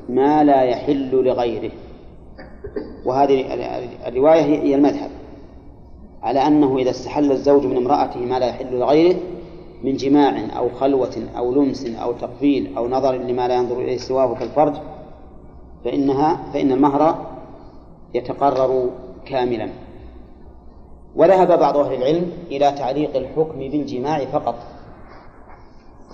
ما 0.08 0.44
لا 0.44 0.62
يحل 0.62 1.24
لغيره. 1.24 1.72
وهذه 3.04 3.44
الرواية 4.06 4.42
هي 4.42 4.74
المذهب 4.74 5.10
على 6.22 6.46
أنه 6.46 6.78
إذا 6.78 6.90
استحل 6.90 7.32
الزوج 7.32 7.66
من 7.66 7.76
امرأته 7.76 8.20
ما 8.20 8.38
لا 8.38 8.46
يحل 8.46 8.78
لغيره 8.78 9.16
من 9.82 9.96
جماع 9.96 10.58
أو 10.58 10.68
خلوة 10.68 11.16
أو 11.36 11.54
لمس 11.54 11.86
أو 11.86 12.12
تقبيل 12.12 12.76
أو 12.76 12.88
نظر 12.88 13.12
لما 13.12 13.48
لا 13.48 13.54
ينظر 13.54 13.78
إليه 13.80 13.96
سواه 13.96 14.34
كالفرج 14.34 14.74
فإنها 15.84 16.40
فإن 16.52 16.72
المهر 16.72 17.26
يتقرر 18.14 18.90
كاملا. 19.26 19.68
وذهب 21.16 21.58
بعض 21.58 21.76
أهل 21.76 21.94
العلم 21.94 22.32
إلى 22.50 22.72
تعليق 22.72 23.16
الحكم 23.16 23.58
بالجماع 23.58 24.24
فقط 24.24 24.54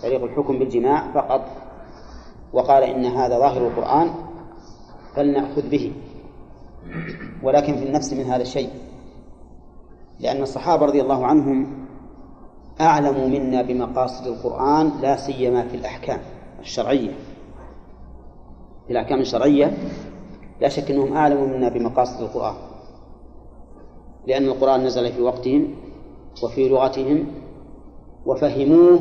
تعليق 0.03 0.23
الحكم 0.23 0.59
بالجماع 0.59 1.13
فقط 1.13 1.41
وقال 2.53 2.83
إن 2.83 3.05
هذا 3.05 3.39
ظاهر 3.39 3.67
القرآن 3.67 4.11
فلنأخذ 5.15 5.69
به. 5.69 5.93
ولكن 7.43 7.77
في 7.77 7.85
النفس 7.85 8.13
من 8.13 8.25
هذا 8.25 8.43
الشيء. 8.43 8.71
لأن 10.21 10.43
الصحابة 10.43 10.87
رضي 10.87 11.01
الله 11.03 11.27
عنهم 11.27 11.87
أعلم 12.81 13.33
منا 13.33 13.63
بمقاصد 13.63 14.27
القرآن 14.27 14.93
لا 15.03 15.17
سيما 15.17 15.69
في 15.69 15.77
الأحكام 15.77 16.21
الشرعية. 16.61 17.13
في 18.87 18.93
الأحكام 18.93 19.21
الشرعية 19.21 19.77
لا 20.61 20.69
شك 20.69 20.91
أنهم 20.91 21.13
أعلم 21.13 21.53
منا 21.53 21.69
بمقاصد 21.69 22.21
القرآن. 22.23 22.55
لأن 24.27 24.45
القرآن 24.45 24.85
نزل 24.85 25.13
في 25.13 25.23
وقتهم 25.23 25.75
وفي 26.43 26.69
لغتهم 26.69 27.27
وفهموه 28.27 29.01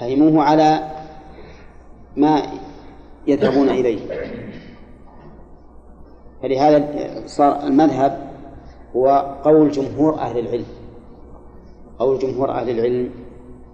فهموه 0.00 0.42
على 0.42 0.90
ما 2.16 2.42
يذهبون 3.26 3.68
إليه. 3.68 3.98
فلهذا 6.42 6.88
صار 7.26 7.66
المذهب 7.66 8.32
هو 8.96 9.36
قول 9.44 9.70
جمهور 9.70 10.14
أهل 10.14 10.38
العلم. 10.38 10.64
قول 11.98 12.18
جمهور 12.18 12.50
أهل 12.50 12.70
العلم 12.70 13.10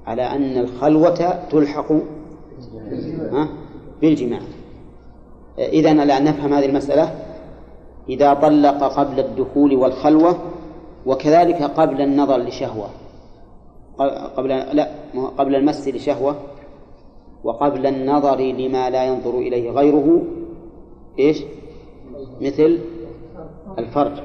على 0.06 0.22
أن 0.22 0.58
الخلوة 0.58 1.34
تلحق 1.50 1.92
بالجماع. 4.00 4.40
إذا 5.58 5.92
الآن 5.92 6.24
نفهم 6.24 6.52
هذه 6.52 6.66
المسألة. 6.66 7.14
إذا 8.08 8.34
طلق 8.34 8.84
قبل 8.84 9.20
الدخول 9.20 9.76
والخلوة 9.76 10.38
وكذلك 11.06 11.62
قبل 11.62 12.00
النظر 12.00 12.36
لشهوة. 12.36 12.88
قبل 14.36 14.48
لا 14.48 14.88
قبل 15.38 15.54
المس 15.54 15.88
لشهوة 15.88 16.36
وقبل 17.44 17.86
النظر 17.86 18.40
لما 18.40 18.90
لا 18.90 19.04
ينظر 19.04 19.38
إليه 19.38 19.70
غيره 19.70 20.22
إيش؟ 21.18 21.42
مثل 22.40 22.78
الفرج 23.78 24.22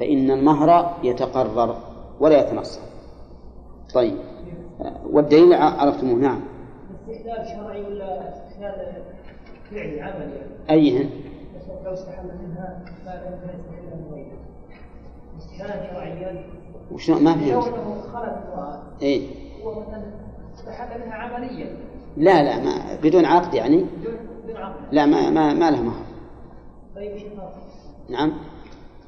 فإن 0.00 0.30
المهر 0.30 0.96
يتقرر 1.02 1.76
ولا 2.20 2.40
يتنصر. 2.40 2.80
طيب 3.94 4.14
والدليل 5.10 5.54
عرفتموه 5.54 6.18
نعم. 6.18 6.40
استحلال 7.10 7.46
شرعي 7.48 7.82
ولا 7.82 8.28
استحلال 8.28 9.02
فعلي 9.70 10.00
عملي؟ 10.00 10.42
أيهن؟ 10.70 11.10
لو 11.84 11.92
استحل 11.92 12.24
منها 12.24 12.82
غيره 14.12 14.38
استحلالا 15.38 15.92
شرعيا. 15.92 16.44
وشلون 16.92 17.24
ما 17.24 17.34
فهمت؟ 17.34 17.64
كونه 17.64 17.82
امرأة 17.82 18.82
إيه. 19.02 19.28
هو 19.64 19.80
مثلا 19.80 20.02
استحل 20.54 21.00
منها 21.00 21.14
عمليا. 21.14 21.76
لا 22.16 22.42
لا 22.42 22.64
ما 22.64 23.00
بدون 23.02 23.24
عقد 23.24 23.54
يعني؟ 23.54 23.76
بدون 23.76 24.14
بدون 24.44 24.56
عقد. 24.56 24.74
لا 24.92 25.06
ما 25.06 25.30
ما, 25.30 25.54
ما 25.54 25.70
له 25.70 25.82
مهر. 25.82 26.09
طيب 27.00 27.12
الفرق؟ 27.16 27.52
نعم. 28.08 28.32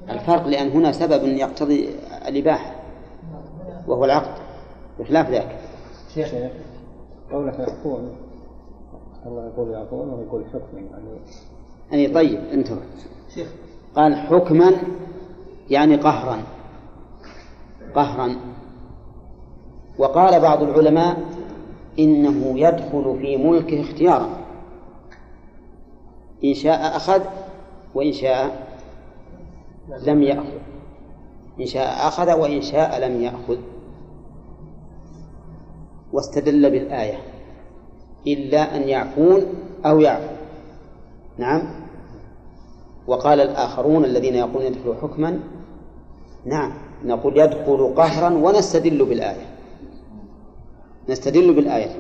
الفرق 0.09 0.47
لأن 0.47 0.69
هنا 0.71 0.93
سبب 0.93 1.25
يقتضي 1.25 1.89
الإباحة 2.29 2.75
وهو 3.89 4.05
العقد 4.05 4.43
بخلاف 4.99 5.31
ذاك 5.31 5.59
شيخ 6.15 6.35
قولك 7.33 7.59
يعفون 7.59 8.17
الله 9.27 9.47
يقول 9.47 9.71
يعفون 9.71 10.11
ويقول 10.11 10.45
حكما 10.47 10.81
يعني. 10.81 11.21
يعني 11.91 12.15
طيب 12.15 12.41
انتظر. 12.53 12.83
شيخ. 13.35 13.49
قال 13.95 14.17
حكما 14.17 14.73
يعني 15.71 15.97
قهرا 15.97 16.43
قهرا. 17.95 18.37
وقال 19.99 20.41
بعض 20.41 20.63
العلماء 20.63 21.17
إنه 21.99 22.59
يدخل 22.59 23.19
في 23.21 23.37
ملكه 23.37 23.81
اختيارا 23.81 24.29
إن 26.45 26.55
شاء 26.55 26.97
أخذ 26.97 27.23
وإن 27.95 28.13
شاء 28.13 28.67
لم 30.07 30.23
يأخذ. 30.23 30.59
إن 31.61 31.67
شاء 31.67 32.09
أخذ 32.09 32.33
وإن 32.33 32.63
شاء 32.63 33.09
لم 33.09 33.23
يأخذ. 33.23 33.59
واستدل 36.13 36.71
بالآية. 36.71 37.19
إلا 38.27 38.77
أن 38.77 38.89
يعفون 38.89 39.43
أو 39.87 40.01
يعفو. 40.01 40.35
نعم. 41.39 41.63
وقال 43.07 43.41
الآخرون 43.41 44.05
الذين 44.05 44.35
يقولون 44.35 44.63
يدخل 44.63 44.95
حكما. 45.03 45.41
نعم. 46.45 46.73
نقول 47.05 47.39
يدخل 47.39 47.95
قهرا 47.97 48.31
ونستدل 48.35 49.05
بالآية. 49.05 49.47
نستدل 51.09 51.55
بالآية. 51.55 51.97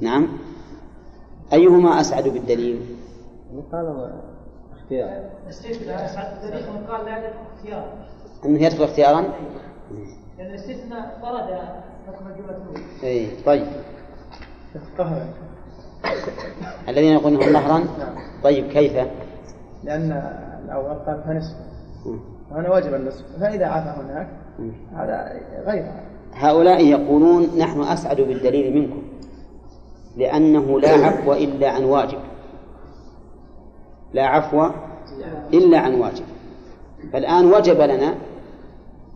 نعم. 0.00 0.28
أيهما 1.52 2.00
أسعد 2.00 2.28
بالدليل؟ 2.28 2.80
قال 3.72 4.12
اختيار. 4.88 5.30
الاستثناء 5.44 6.06
سعد 6.06 6.44
الدليل 6.44 6.86
قال 6.88 7.06
لا 7.06 7.18
يدخل 7.18 7.38
اختيار. 7.56 7.92
أنه 8.44 8.62
يدخل 8.62 8.84
اختيارا؟ 8.84 9.20
لأن 10.38 10.46
الاستثناء 10.46 11.18
طرد 11.22 11.58
حكم 12.06 12.26
الجملة 12.26 12.82
أي 13.04 13.28
طيب. 13.46 13.66
الذين 16.88 17.12
يقولون 17.12 17.56
قهرا 17.56 17.84
طيب 18.44 18.68
كيف؟ 18.68 18.92
لأن 19.84 20.12
الأول 20.64 20.94
قال 20.94 21.22
فنصف 21.26 21.56
وأنا 22.50 22.70
واجب 22.70 22.94
النصف 22.94 23.24
فإذا 23.40 23.66
عفى 23.66 24.00
هناك 24.00 24.28
هذا 24.94 25.40
غير. 25.66 25.92
هؤلاء 26.34 26.84
يقولون 26.84 27.58
نحن 27.58 27.80
أسعد 27.80 28.20
بالدليل 28.20 28.74
منكم 28.74 29.02
لأنه 30.16 30.80
لا 30.80 30.90
عفو 30.90 31.32
إلا 31.32 31.70
عن 31.70 31.84
واجب. 31.84 32.18
لا 34.12 34.26
عفو 34.26 34.70
إلا 35.54 35.78
عن 35.78 35.94
واجب. 35.94 36.24
فالآن 37.12 37.44
وجب 37.54 37.80
لنا 37.80 38.14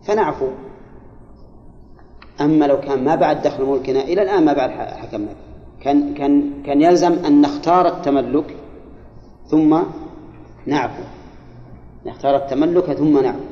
فنعفو. 0.03 0.47
أما 2.41 2.65
لو 2.65 2.79
كان 2.79 3.03
ما 3.03 3.15
بعد 3.15 3.41
دخل 3.41 3.63
ملكنا 3.65 4.01
إلى 4.01 4.21
الآن 4.21 4.45
ما 4.45 4.53
بعد 4.53 4.69
حكمنا. 4.69 5.35
كان 5.81 6.13
كان 6.13 6.63
كان 6.65 6.81
يلزم 6.81 7.11
أن 7.11 7.41
نختار 7.41 7.87
التملك 7.87 8.55
ثم 9.47 9.79
نعفو. 10.65 11.03
نختار 12.05 12.35
التملك 12.35 12.93
ثم 12.93 13.19
نعفو. 13.19 13.45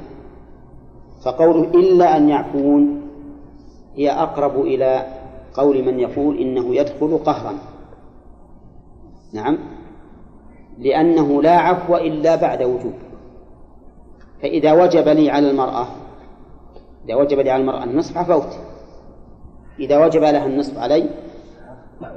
فقوله 1.26 1.64
إلا 1.64 2.18
أن 2.18 2.30
يعفون 2.30 3.02
هي 3.96 4.12
أقرب 4.12 4.62
إلى 4.62 5.06
قول 5.54 5.86
من 5.86 6.00
يقول 6.00 6.38
إنه 6.38 6.76
يدخل 6.76 7.18
قهرا. 7.18 7.54
نعم؟ 9.34 9.58
لأنه 10.82 11.42
لا 11.42 11.58
عفو 11.58 11.96
إلا 11.98 12.36
بعد 12.36 12.64
وجوب. 12.64 12.94
فإذا 14.42 14.72
وجب 14.74 15.08
لي 15.08 15.30
على 15.30 15.52
المرأة 15.52 15.86
إذا 17.06 17.16
وجب 17.16 17.40
لي 17.40 17.50
على 17.52 17.62
المرأة 17.62 17.84
النصف 17.84 18.18
عفوت. 18.18 18.48
إذا 19.80 20.06
وجب 20.06 20.22
لها 20.22 20.46
النصف 20.46 20.78
علي 20.78 21.10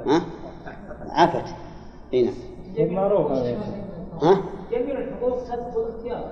ها؟ 0.07 0.21
عفت. 1.09 1.55
نعم. 2.13 2.93
معروف 2.93 3.33
شيخ. 3.33 3.57
ها؟ 4.21 4.41
جميع 4.71 4.99
الحقوق 4.99 5.43
تدخل 5.43 5.85
اختيار؟ 5.95 6.31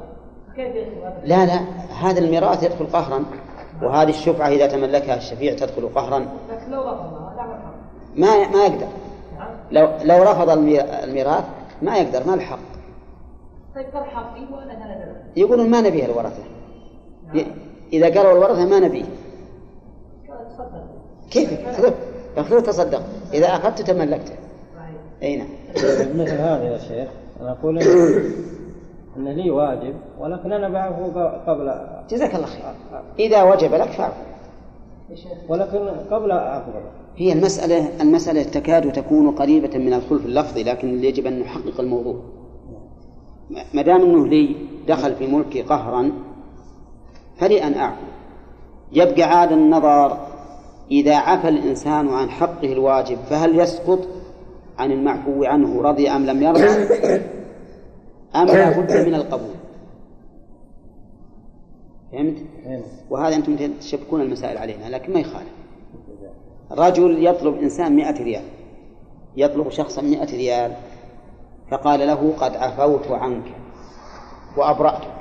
لا 1.26 1.46
لا. 1.46 1.60
هذا 2.02 2.20
الميراث 2.20 2.64
يدخل 2.64 2.86
قهرا 2.86 3.26
وهذه 3.84 4.10
الشفعة 4.10 4.48
إذا 4.48 4.68
تملكها 4.68 5.18
الشفيع 5.18 5.54
تدخل 5.54 5.90
قهرا. 5.96 6.20
لكن 6.20 6.72
لو 6.72 6.82
رفضها 6.82 7.60
ما 8.16 8.48
ما 8.48 8.64
يقدر. 8.66 8.88
لو 9.72 9.90
لو 10.04 10.24
رفض 10.24 10.50
المي- 10.50 11.04
الميراث 11.04 11.44
ما 11.84 11.98
يقدر 11.98 12.28
ما 12.28 12.34
الحق 12.34 12.60
طيب 13.76 13.86
يقولون 15.36 15.70
ما 15.70 15.82
نبيها 15.82 16.06
الورثة. 16.06 16.44
ي- 17.36 17.46
إذا 17.94 18.06
قالوا 18.18 18.32
الورثة 18.32 18.66
ما 18.66 18.80
نبيه. 18.80 19.04
قال 20.30 20.48
تصدق 20.50 20.86
كيف؟ 21.32 21.70
خذ 21.78 21.94
خذ 22.44 22.62
تصدق. 22.64 23.02
إذا 23.34 23.48
أخذت 23.48 23.82
تملكته. 23.82 24.34
صحيح 24.76 24.96
أي 25.24 25.38
نعم. 25.38 25.48
مثل 26.20 26.36
هذا 26.36 26.64
يا 26.64 26.78
شيخ 26.78 27.10
أنا 27.42 27.52
أقول 27.52 27.80
إن 29.18 29.28
لي 29.28 29.50
واجب 29.52 29.96
ولكن 30.20 30.52
أنا 30.54 30.70
بعفو 30.70 31.20
قبل 31.48 31.74
جزاك 32.10 32.36
الله 32.36 32.48
خير. 32.48 32.64
إذا 33.20 33.44
وجب 33.44 33.74
لك 33.74 33.90
فاعفو 33.90 34.22
ولكن 35.50 35.78
قبل 36.12 36.32
أقبل 36.32 36.82
هي 37.18 37.34
المسألة 37.34 38.02
المسألة 38.02 38.44
تكاد 38.44 38.92
تكون 38.92 39.32
قريبة 39.32 39.78
من 39.78 39.94
الخلف 39.94 40.26
اللفظي 40.26 40.64
لكن 40.64 41.04
يجب 41.04 41.26
أن 41.28 41.40
نحقق 41.40 41.80
الموضوع. 41.80 42.16
ما 43.74 43.82
دام 43.82 44.02
أنه 44.02 44.28
لي 44.28 44.56
دخل 44.88 45.16
في 45.16 45.28
ملكي 45.28 45.62
قهرا 45.62 46.12
فلي 47.38 47.64
أن 47.64 47.74
أعفو. 47.74 48.06
يبقى 48.92 49.24
عاد 49.24 49.52
النظر 49.52 50.18
إذا 50.92 51.16
عفى 51.16 51.50
الإنسان 51.50 52.08
عن 52.10 52.30
حقه 52.30 52.74
الواجب 52.74 53.18
فهل 53.18 53.60
يسقط 53.60 54.00
عن 54.78 54.92
المعفو 54.92 55.44
عنه 55.44 55.82
رضي 55.82 56.10
أم 56.10 56.26
لم 56.26 56.44
يرضى؟ 56.44 56.68
أم 58.36 58.46
لا 58.48 58.80
بد 58.80 59.08
من 59.08 59.16
القبول؟ 59.16 59.56
فهمت؟ 62.12 62.38
هنا. 62.66 62.82
وهذا 63.10 63.36
أنتم 63.36 63.74
تشبكون 63.80 64.22
المسائل 64.22 64.58
علينا 64.58 64.90
لكن 64.90 65.14
ما 65.14 65.20
يخالف. 65.20 65.50
رجل 66.72 67.26
يطلب 67.26 67.58
إنسان 67.58 67.96
مئة 67.96 68.24
ريال 68.24 68.44
يطلب 69.38 69.70
شخصا 69.70 70.02
مئة 70.02 70.36
ريال 70.38 70.72
فقال 71.72 72.00
له 72.00 72.34
قد 72.40 72.56
عفوت 72.56 73.12
عنك 73.12 73.44
وأبرأتك 74.58 75.14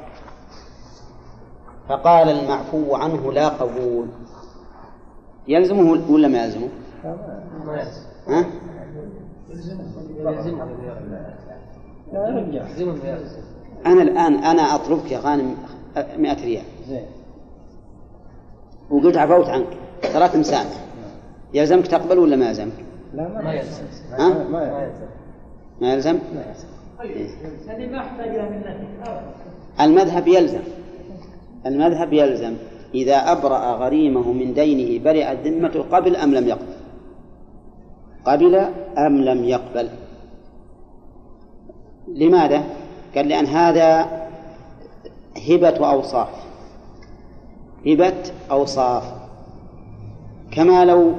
فقال 1.89 2.29
المعفو 2.29 2.95
عنه 2.95 3.33
لا 3.33 3.49
قبول. 3.49 4.07
يلزمه 5.49 6.13
ولا 6.13 6.29
ما 6.29 6.45
يلزمه؟ 6.45 6.69
ها؟ 8.29 8.47
أنا 13.87 14.03
الآن 14.03 14.35
أنا 14.35 14.63
أطلبك 14.75 15.13
يا 15.13 15.19
غانم 15.19 15.57
مئة 15.97 16.45
ريال. 16.45 16.65
زين. 16.89 17.07
وقلت 18.93 19.17
عفوت 19.17 19.49
عنك. 19.49 19.67
تراك 20.03 20.37
مسامح 20.37 20.77
يلزمك 21.55 21.87
تقبل 21.87 22.19
ولا 22.19 22.37
ما 22.37 22.49
يلزمك؟ 22.49 22.73
لا 23.15 23.29
ما 23.29 23.53
يلزم. 23.53 23.85
ها؟ 24.11 24.29
ما 24.51 24.83
يلزم. 24.85 25.07
ما 25.81 25.93
يلزم؟ 25.93 26.19
هذه 27.69 27.87
ما 27.87 27.99
احتاج 27.99 28.29
منك 28.29 28.67
أبدا. 28.67 29.23
المذهب 29.81 30.29
يلزم. 30.29 30.61
المذهب 31.67 32.13
يلزم. 32.13 32.55
إذا 32.95 33.17
أبرأ 33.17 33.73
غريمه 33.73 34.33
من 34.33 34.55
دينه 34.55 35.05
برئت 35.05 35.47
ذمته 35.47 35.83
قبل 35.83 36.17
أم 36.17 36.35
لم 36.35 36.49
يقبل؟ 36.49 36.73
قبل 38.25 38.55
أم 38.99 39.17
لم 39.17 39.45
يقبل. 39.45 39.89
لماذا؟ 42.09 42.63
قال 43.15 43.29
لأن 43.29 43.47
هذا 43.47 44.09
هبة 45.49 45.91
أوصاف. 45.91 46.52
هبة 47.87 48.23
أوصاف. 48.51 49.13
كما 50.51 50.85
لو 50.85 51.13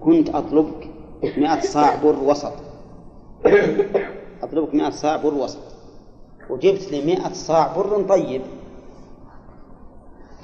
كنت 0.00 0.28
أطلبك 0.28 0.88
مئة 1.22 1.60
صاع 1.60 1.94
بر 2.02 2.16
وسط. 2.24 2.52
أطلبك 4.42 4.74
مئة 4.74 4.90
صاع 4.90 5.16
بر 5.16 5.34
وسط. 5.34 5.58
وجبت 6.50 6.92
لي 6.92 7.04
مئة 7.04 7.32
صاع 7.32 7.76
بر 7.76 8.02
طيب. 8.08 8.42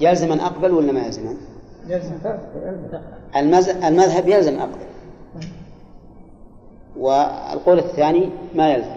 يلزم 0.01 0.33
أن 0.33 0.41
أقبل 0.41 0.73
ولا 0.73 0.93
ما 0.93 1.01
يلزم؟ 1.07 1.37
يلزم. 1.87 2.15
المذهب 3.85 4.29
يلزم 4.29 4.59
أقبل. 4.59 4.87
والقول 6.97 7.79
الثاني 7.79 8.29
ما 8.55 8.73
يلزم. 8.73 8.97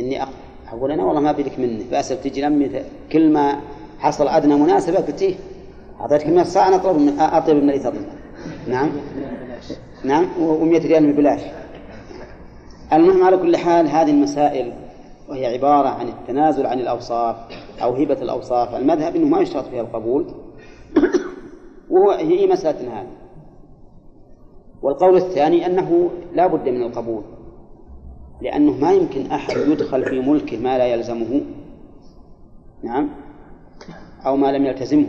إني 0.00 0.22
أقبل 0.22 0.34
أقول 0.72 0.92
أنا 0.92 1.04
والله 1.04 1.20
ما 1.20 1.32
بيدك 1.32 1.58
مني. 1.58 1.84
بأسف 1.90 2.22
تجي 2.24 2.42
لمي 2.42 2.82
كل 3.12 3.32
ما 3.32 3.60
حصل 4.04 4.28
أدنى 4.28 4.54
مناسبة 4.54 4.96
قلت 4.96 5.22
إيه 5.22 5.34
أعطيتك 6.00 6.26
100 6.26 6.44
صاع 6.44 6.68
أنا 6.68 6.76
أطلب 6.76 6.96
من 6.96 7.20
أطلب 7.20 7.62
من 7.62 7.80
تطلب 7.80 8.06
نعم. 8.68 8.90
نعم. 10.04 10.24
و100 10.24 10.86
ريال 10.86 11.12
ببلاش. 11.12 11.40
المهم 12.92 13.22
على 13.22 13.36
كل 13.36 13.56
حال 13.56 13.88
هذه 13.88 14.10
المسائل 14.10 14.72
وهي 15.28 15.46
عبارة 15.46 15.88
عن 15.88 16.08
التنازل 16.08 16.66
عن 16.66 16.80
الأوصاف 16.80 17.36
أو 17.82 17.94
هبة 17.94 18.22
الأوصاف. 18.22 18.74
المذهب 18.74 19.16
أنه 19.16 19.26
ما 19.26 19.40
يشترط 19.40 19.66
فيها 19.66 19.80
القبول. 19.80 20.26
وهو 21.90 22.10
هي 22.10 22.46
مسألة 22.46 23.00
هذه. 23.00 23.06
والقول 24.82 25.16
الثاني 25.16 25.66
أنه 25.66 26.10
لا 26.34 26.46
بد 26.46 26.68
من 26.68 26.82
القبول. 26.82 27.22
لأنه 28.40 28.72
ما 28.72 28.92
يمكن 28.92 29.26
أحد 29.26 29.56
يدخل 29.56 30.04
في 30.04 30.20
ملكه 30.20 30.58
ما 30.58 30.78
لا 30.78 30.86
يلزمه. 30.86 31.40
نعم. 32.82 33.23
أو 34.26 34.36
ما 34.36 34.52
لم 34.52 34.66
يلتزمه. 34.66 35.06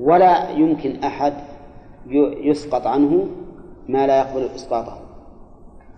ولا 0.00 0.50
يمكن 0.50 1.04
أحد 1.04 1.32
يسقط 2.40 2.86
عنه 2.86 3.28
ما 3.88 4.06
لا 4.06 4.18
يقبل 4.18 4.42
إسقاطه. 4.54 5.00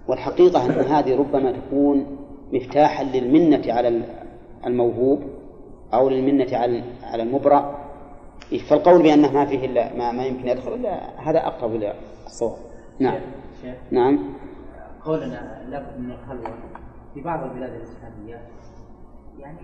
والحقيقة 0.09 0.67
أن 0.67 0.71
هذه 0.71 1.17
ربما 1.17 1.53
تكون 1.53 2.17
مفتاحا 2.53 3.05
للمنة 3.05 3.73
على 3.73 4.03
الموهوب 4.67 5.23
أو 5.95 6.09
للمنة 6.09 6.57
على 6.57 6.83
على 7.03 7.23
المبرأ. 7.23 7.87
فالقول 8.69 9.03
بأنه 9.03 9.33
ما 9.33 9.45
فيه 9.45 9.67
إلا 9.67 9.97
ما, 9.97 10.13
ما 10.13 10.27
يمكن 10.27 10.49
يدخل 10.49 10.75
إلا 10.75 11.21
هذا 11.31 11.47
أقرب 11.47 11.75
إلى 11.75 11.95
الصواب. 12.27 12.57
نعم. 12.99 13.21
شيخ 13.63 13.75
نعم. 13.91 14.19
قولنا 15.05 15.63
لابد 15.71 16.01
من 16.01 16.11
الخلوة 16.11 16.55
في 17.15 17.21
بعض 17.21 17.43
البلاد 17.43 17.71
الإسلامية. 17.71 18.41
يعني 19.39 19.59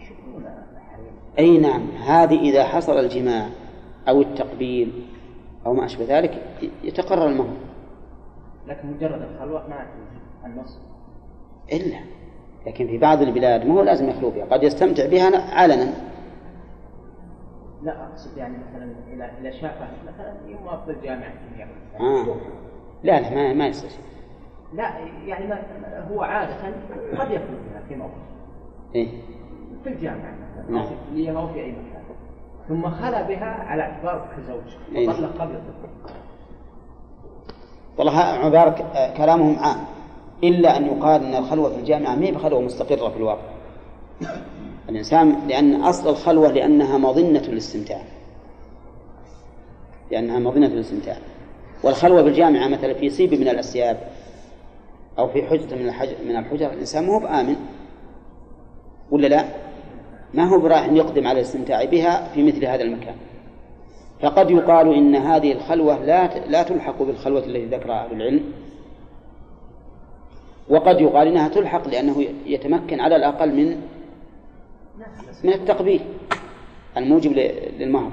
يشوفون 0.00 0.44
أي 1.38 1.58
نعم 1.58 1.90
هذه 1.90 2.40
إذا 2.40 2.64
حصل 2.64 2.98
الجماع 2.98 3.48
أو 4.08 4.20
التقبيل 4.20 5.06
أو 5.66 5.74
ما 5.74 5.84
أشبه 5.84 6.04
ذلك 6.08 6.42
يتقرر 6.84 7.26
المهر 7.26 7.56
لكن 8.66 8.88
مجرد 8.92 9.22
الخلوة 9.22 9.68
ما 9.68 9.86
النص. 10.46 10.78
إلا. 11.72 11.98
لكن 12.66 12.86
في 12.86 12.98
بعض 12.98 13.22
البلاد 13.22 13.66
ما 13.66 13.74
هو 13.74 13.82
لازم 13.82 14.08
يخلو 14.08 14.30
بها 14.30 14.44
قد 14.44 14.62
يستمتع 14.62 15.06
بها 15.06 15.54
علنا. 15.54 15.94
لا 17.82 18.04
أقصد 18.04 18.36
يعني 18.36 18.56
مثلا 18.58 18.94
اذا 19.14 19.30
اذا 19.40 19.50
شافة 19.50 19.88
مثلا 20.06 20.34
يوم 20.46 20.84
في 20.84 20.90
الجميع 20.90 21.32
آه. 22.00 22.26
لا 23.02 23.20
لا 23.20 23.34
ما, 23.34 23.52
ما 23.52 23.66
يصير 23.66 23.90
لا 24.74 24.98
يعني 25.26 25.46
ما 25.46 26.08
هو 26.10 26.22
عادة 26.22 26.54
قد 27.18 27.30
يخلو 27.30 27.56
بها 27.70 27.82
في 27.88 27.94
موقف. 27.94 28.12
إيه؟ 28.94 29.08
في 29.84 29.88
الجامعة. 29.88 30.34
نعم. 30.68 30.86
في 30.86 30.92
الكليه 30.92 31.38
أو 31.38 31.48
في 31.48 31.60
أي 31.60 31.72
مكان. 31.72 32.02
ثم 32.68 32.90
خلا 32.90 33.22
بها 33.22 33.46
على 33.46 33.82
اعتبار 33.82 34.28
كزوج. 34.36 35.08
وطلق 35.08 35.40
قبل 35.40 35.54
الدخول 35.54 35.90
والله 37.98 38.18
عبارة 38.18 38.70
كلامهم 39.16 39.58
عام. 39.58 39.76
إلا 40.44 40.76
أن 40.76 40.86
يقال 40.86 41.24
أن 41.24 41.34
الخلوة 41.34 41.70
في 41.70 41.76
الجامعة 41.76 42.14
ما 42.14 42.26
هي 42.26 42.32
بخلوة 42.32 42.60
مستقرة 42.60 43.08
في 43.08 43.16
الواقع. 43.16 43.42
الإنسان 44.88 45.48
لأن 45.48 45.82
أصل 45.82 46.08
الخلوة 46.08 46.48
لأنها 46.48 46.98
مظنة 46.98 47.40
الاستمتاع. 47.40 48.02
لأنها 50.10 50.38
مظنة 50.38 50.66
الاستمتاع. 50.66 51.16
والخلوة 51.82 52.22
بالجامعة 52.22 52.68
مثلا 52.68 52.94
في 52.94 53.10
سيب 53.10 53.34
من 53.34 53.48
الأسياب 53.48 53.98
أو 55.18 55.28
في 55.28 55.42
حجرة 55.42 55.74
من 55.74 55.88
الحجر 55.88 56.14
من 56.24 56.36
الحجر 56.36 56.72
الإنسان 56.72 57.06
ما 57.06 57.14
هو 57.14 57.20
بآمن. 57.20 57.56
ولا 59.10 59.26
لا؟ 59.26 59.44
ما 60.36 60.44
هو 60.44 60.60
براح 60.60 60.86
يقدم 60.86 61.26
على 61.26 61.40
الاستمتاع 61.40 61.84
بها 61.84 62.28
في 62.34 62.42
مثل 62.42 62.64
هذا 62.64 62.82
المكان. 62.82 63.14
فقد 64.22 64.50
يقال 64.50 64.94
إن 64.94 65.16
هذه 65.16 65.52
الخلوة 65.52 66.04
لا 66.04 66.46
لا 66.46 66.62
تلحق 66.62 67.02
بالخلوة 67.02 67.44
التي 67.44 67.66
ذكرها 67.66 68.04
أهل 68.04 68.12
العلم. 68.12 68.44
وقد 70.68 71.00
يقال 71.00 71.28
إنها 71.28 71.48
تلحق 71.48 71.88
لأنه 71.88 72.24
يتمكن 72.46 73.00
على 73.00 73.16
الأقل 73.16 73.54
من 73.54 73.80
من 75.44 75.52
التقبيل 75.52 76.00
الموجب 76.96 77.32
للمهر. 77.78 78.12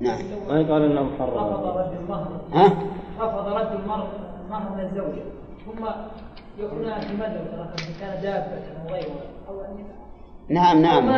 نعم. 0.00 0.18
ما 0.48 0.60
يقال 0.60 0.82
انه 0.82 1.00
رفض 1.00 1.20
محرم 1.20 1.78
رد 1.78 1.96
المهر. 2.02 2.40
ها؟ 2.52 2.66
رفض 3.20 3.48
رد 3.48 3.80
المهر 3.80 4.08
المهر 4.46 4.72
من 4.74 4.80
الزوجة 4.80 5.22
ثم 5.66 5.84
يقولون 6.58 7.00
في 7.00 7.14
مدى 7.14 7.38
مثلا 7.52 7.66
كان 8.00 8.22
دابة 8.22 8.62
أو 8.82 8.94
غيره 8.94 9.20
أو 9.48 9.60
أن 9.60 9.84
نعم 10.50 10.82
نعم. 10.82 11.08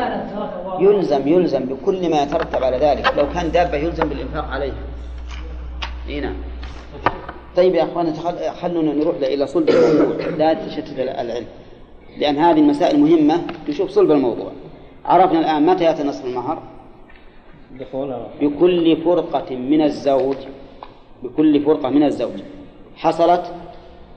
يلزم 0.80 1.28
يلزم 1.28 1.64
بكل 1.64 2.11
ما 2.11 2.22
يترتب 2.22 2.64
على 2.64 2.76
ذلك. 2.76 3.12
لو 3.18 3.28
كان 3.35 3.51
دابة 3.51 3.76
يلزم 3.76 4.09
بالإنفاق 4.09 4.45
عليها. 4.45 4.74
إي 6.09 6.20
نعم. 6.20 6.35
طيب 7.57 7.74
يا 7.74 7.83
أخوان 7.85 8.12
تخل- 8.12 8.51
خلونا 8.62 8.93
نروح 8.95 9.16
إلى 9.22 9.47
صلب 9.47 9.68
الموضوع. 9.70 10.26
لا 10.39 10.55
تشتت 10.55 10.99
العلم. 10.99 11.47
لأن 12.18 12.37
هذه 12.39 12.59
المسائل 12.59 13.01
مهمة. 13.01 13.43
نشوف 13.68 13.91
صلب 13.91 14.11
الموضوع. 14.11 14.53
عرفنا 15.05 15.39
الآن 15.41 15.66
متى 15.66 15.85
يأتي 15.85 16.03
نصف 16.03 16.24
المهر؟ 16.26 16.62
بكل 18.41 18.97
فرقة 19.05 19.57
من 19.57 19.83
الزوج. 19.83 20.37
بكل 21.22 21.61
فرقة 21.61 21.89
من 21.89 22.03
الزوج. 22.03 22.41
حصلت 22.97 23.53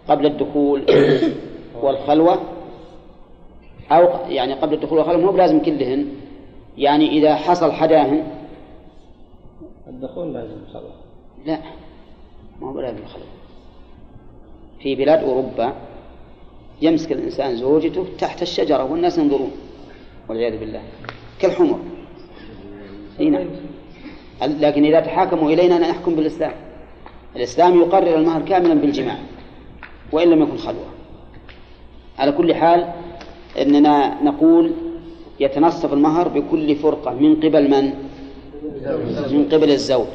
قبل 0.09 0.25
الدخول 0.25 0.81
والخلوة. 1.83 2.37
أو 3.91 4.29
يعني 4.29 4.53
قبل 4.53 4.73
الدخول 4.73 4.97
والخلوة 4.97 5.21
مو 5.21 5.31
بلازم 5.31 5.59
كلهن. 5.59 6.05
يعني 6.77 7.09
إذا 7.09 7.35
حصل 7.35 7.71
حداهن. 7.71 8.23
الدخول 9.87 10.33
لازم 10.33 10.57
خلاص 10.73 10.95
لا 11.45 11.59
ما 12.61 12.67
هو 12.67 12.73
بلازم 12.73 12.97
الخلوة. 12.97 13.27
في 14.79 14.95
بلاد 14.95 15.23
أوروبا 15.23 15.73
يمسك 16.81 17.11
الإنسان 17.11 17.55
زوجته 17.55 18.05
تحت 18.19 18.41
الشجرة 18.41 18.83
والناس 18.91 19.17
ينظرون. 19.17 19.51
والعياذ 20.29 20.59
بالله. 20.59 20.81
كالحمر. 21.39 21.79
إي 23.19 23.29
نعم. 23.29 23.47
لكن 24.41 24.85
إذا 24.85 24.99
تحاكموا 24.99 25.51
إلينا 25.51 25.79
نحكم 25.79 26.15
بالإسلام. 26.15 26.53
الإسلام 27.35 27.79
يقرر 27.79 28.15
المهر 28.15 28.41
كاملا 28.41 28.73
بالجماع 28.73 29.17
وإن 30.11 30.29
لم 30.29 30.43
يكن 30.43 30.57
خلوة. 30.57 30.85
على 32.19 32.31
كل 32.31 32.55
حال 32.55 32.93
إننا 33.61 34.23
نقول 34.23 34.71
يتنصف 35.39 35.93
المهر 35.93 36.27
بكل 36.27 36.75
فرقة 36.75 37.13
من 37.13 37.35
قبل 37.35 37.69
من؟ 37.69 37.93
من 39.31 39.49
قبل 39.51 39.71
الزوج 39.71 40.07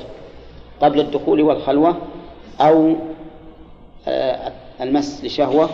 قبل 0.80 1.01
الدخول 1.01 1.43
والخلوة 1.43 1.97
أو 2.61 2.97
آه، 4.09 4.53
المس 4.80 5.24
لشهوة 5.24 5.68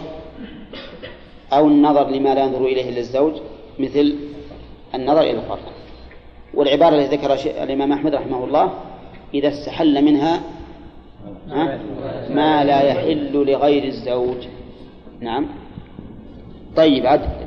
أو 1.53 1.69
النظر 1.69 2.11
لما 2.11 2.35
لا 2.35 2.45
ينظر 2.45 2.65
إليه 2.65 2.89
إلا 2.89 2.99
الزوج 2.99 3.33
مثل 3.79 4.15
النظر 4.95 5.21
إلى 5.21 5.31
الفرق 5.31 5.73
والعبارة 6.55 6.95
التي 6.97 7.17
ذكرها 7.17 7.65
الإمام 7.65 7.93
أحمد 7.93 8.15
رحمه 8.15 8.45
الله 8.45 8.73
إذا 9.35 9.49
استحل 9.49 10.05
منها 10.05 10.41
ها؟ 11.51 11.79
ما 12.31 12.65
لا 12.65 12.83
يحل 12.83 13.33
لغير 13.33 13.85
الزوج 13.85 14.37
نعم 15.21 15.47
طيب 16.77 17.07
عدل 17.07 17.46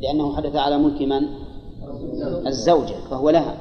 لأنه 0.00 0.36
حدث 0.36 0.56
على 0.56 0.78
ملك 0.78 1.02
من؟ 1.02 1.28
الزوجة 2.46 2.94
فهو 3.10 3.30
لها. 3.30 3.56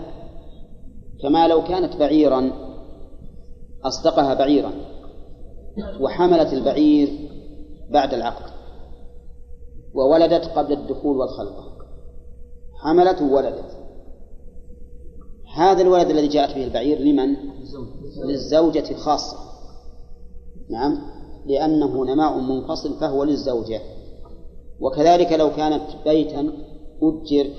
كما 1.22 1.48
لو 1.48 1.64
كانت 1.64 1.96
بعيرا 1.96 2.52
أصدقها 3.84 4.34
بعيرا 4.34 4.72
وحملت 6.00 6.54
البعير 6.54 7.30
بعد 7.92 8.14
العقد 8.14 8.52
وولدت 9.94 10.46
قبل 10.46 10.74
الدخول 10.74 11.18
والخلوة 11.18 11.70
حملت 12.84 13.22
وولدت. 13.22 13.78
هذا 15.56 15.82
الولد 15.82 16.10
الذي 16.10 16.28
جاءت 16.28 16.56
به 16.56 16.64
البعير 16.64 17.00
لمن؟ 17.00 17.36
للزوجة 18.26 18.94
خاصة 18.94 19.38
نعم؟ 20.70 20.98
لأنه 21.46 22.06
نماء 22.06 22.40
منفصل 22.40 23.00
فهو 23.00 23.24
للزوجة. 23.24 23.82
وكذلك 24.82 25.32
لو 25.34 25.50
كانت 25.56 25.84
بيتا 26.06 26.54
أجر 27.02 27.50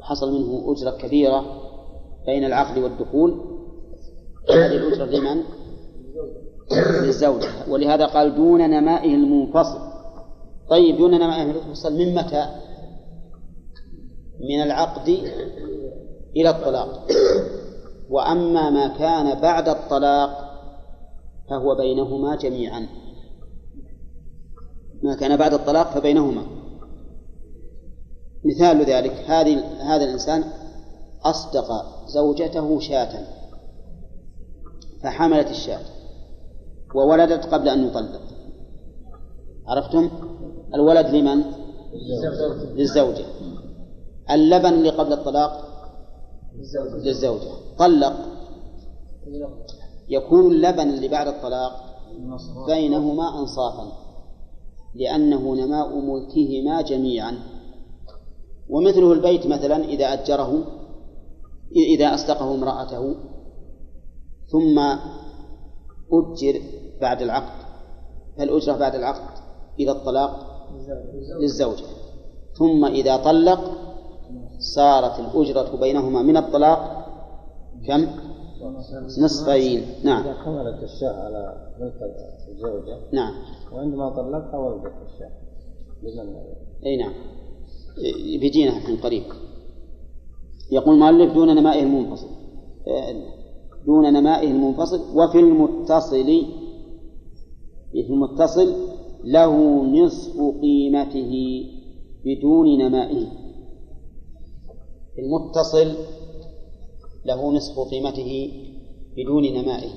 حصل 0.00 0.32
منه 0.32 0.72
أجرة 0.72 0.90
كبيرة 0.90 1.44
بين 2.26 2.44
العقد 2.44 2.78
والدخول 2.78 3.40
هذه 4.50 4.76
الأجرة 4.76 5.04
لمن؟ 5.04 5.42
للزوجة 7.02 7.48
ولهذا 7.68 8.06
قال 8.06 8.34
دون 8.34 8.70
نمائه 8.70 9.14
المنفصل 9.14 9.78
طيب 10.70 10.96
دون 10.96 11.10
نمائه 11.10 11.42
المنفصل 11.42 11.98
من 11.98 12.14
متى؟ 12.14 12.46
من 14.40 14.62
العقد 14.62 15.08
إلى 16.36 16.50
الطلاق 16.50 17.06
وأما 18.10 18.70
ما 18.70 18.88
كان 18.88 19.40
بعد 19.40 19.68
الطلاق 19.68 20.30
فهو 21.50 21.74
بينهما 21.74 22.36
جميعا 22.36 22.86
ما 25.02 25.14
كان 25.14 25.36
بعد 25.36 25.54
الطلاق 25.54 25.90
فبينهما. 25.90 26.46
مثال 28.44 28.84
ذلك 28.84 29.12
هذه 29.12 29.64
هذا 29.80 30.04
الإنسان 30.04 30.44
أصدق 31.22 31.68
زوجته 32.06 32.80
شاة 32.80 33.26
فحملت 35.02 35.50
الشاة 35.50 35.80
وولدت 36.94 37.46
قبل 37.46 37.68
أن 37.68 37.86
يطلق. 37.86 38.20
عرفتم؟ 39.66 40.10
الولد 40.74 41.06
لمن؟ 41.06 41.44
للزوجة. 42.74 43.24
اللبن 44.30 44.68
اللي 44.68 44.90
قبل 44.90 45.12
الطلاق؟ 45.12 45.66
للزوجة. 47.04 47.50
طلق. 47.78 48.16
يكون 50.08 50.52
اللبن 50.52 50.88
اللي 50.88 51.08
بعد 51.08 51.26
الطلاق 51.26 51.84
بينهما 52.66 53.40
أنصافا. 53.40 54.05
لأنه 54.98 55.54
نماء 55.54 55.88
ملكهما 55.98 56.82
جميعا. 56.82 57.38
ومثله 58.68 59.12
البيت 59.12 59.46
مثلا 59.46 59.84
إذا 59.84 60.12
أجره 60.12 60.64
إذا 61.76 62.14
أصدقه 62.14 62.54
امرأته 62.54 63.14
ثم 64.52 64.78
أجر 66.12 66.60
بعد 67.00 67.22
العقد. 67.22 67.66
فالأجرة 68.38 68.76
بعد 68.76 68.94
العقد 68.94 69.38
إلى 69.80 69.90
الطلاق 69.90 70.32
للزوجة 71.40 71.84
ثم 72.58 72.84
إذا 72.84 73.16
طلق 73.16 73.60
صارت 74.58 75.20
الأجرة 75.20 75.76
بينهما 75.76 76.22
من 76.22 76.36
الطلاق. 76.36 77.06
كم؟ 77.86 78.06
نصفين. 79.18 79.82
نعم. 80.04 80.22
إذا 80.22 80.34
حملت 80.34 80.82
الشاة 80.82 81.24
على 81.24 81.72
ملك 81.80 81.94
الزوجة 82.48 82.98
نعم. 83.12 83.34
وعندما 83.72 84.08
طلقها 84.08 84.58
ولدت 84.58 84.94
الشاة 85.06 85.30
لمن 86.02 86.34
أي 86.86 86.96
نعم. 86.96 87.12
بيجينا 88.40 88.76
الحين 88.76 88.96
قريب. 88.96 89.22
يقول 90.72 90.94
المؤلف 90.94 91.34
دون 91.34 91.54
نمائه 91.56 91.82
المنفصل. 91.82 92.28
دون 93.86 94.12
نمائه 94.12 94.50
المنفصل 94.50 95.00
وفي 95.18 95.38
المتصل 95.40 96.26
في 97.92 98.10
المتصل 98.10 98.74
له 99.24 99.84
نصف 99.84 100.40
قيمته 100.62 101.62
بدون 102.24 102.78
نمائه. 102.78 103.26
المتصل 105.18 105.94
له 107.26 107.52
نصف 107.52 107.78
قيمته 107.90 108.52
بدون 109.16 109.42
نمائه. 109.42 109.92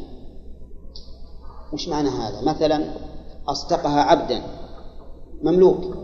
وش 1.74 1.90
معنى 1.90 2.10
هذا؟ 2.10 2.42
مثلا 2.42 2.94
أصدقها 3.48 4.02
عبدا 4.02 4.42
مملوك. 5.44 5.98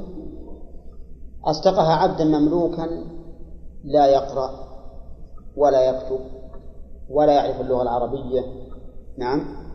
أصدقها 1.46 1.94
عبدا 1.94 2.24
مملوكا 2.24 2.90
لا 3.84 4.06
يقرأ 4.06 4.50
ولا 5.58 5.90
يكتب 5.90 6.20
ولا 7.10 7.34
يعرف 7.34 7.62
اللغة 7.62 7.82
العربية. 7.82 8.42
نعم. 9.18 9.66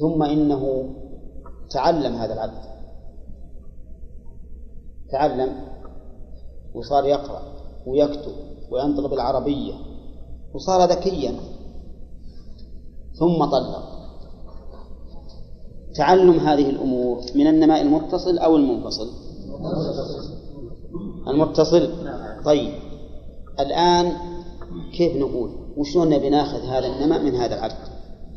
ثم 0.00 0.22
إنه 0.22 0.94
تعلم 1.70 2.14
هذا 2.14 2.34
العبد. 2.34 2.64
تعلم 5.10 5.64
وصار 6.74 7.04
يقرأ. 7.04 7.53
ويكتب 7.86 8.32
وينطق 8.70 9.06
بالعربية 9.06 9.72
وصار 10.54 10.90
ذكيا. 10.90 11.34
ثم 13.18 13.44
طلق. 13.44 13.94
تعلم 15.94 16.38
هذه 16.38 16.70
الأمور 16.70 17.20
من 17.34 17.46
النماء 17.46 17.82
المتصل 17.82 18.38
أو 18.38 18.56
المنفصل؟ 18.56 19.08
المتصل. 21.28 21.90
طيب. 22.44 22.74
الآن 23.60 24.12
كيف 24.96 25.16
نقول؟ 25.16 25.50
وشلون 25.76 26.08
نبي 26.08 26.30
ناخذ 26.30 26.60
هذا 26.60 26.86
النماء 26.86 27.22
من 27.22 27.34
هذا 27.34 27.54
العبد 27.54 27.88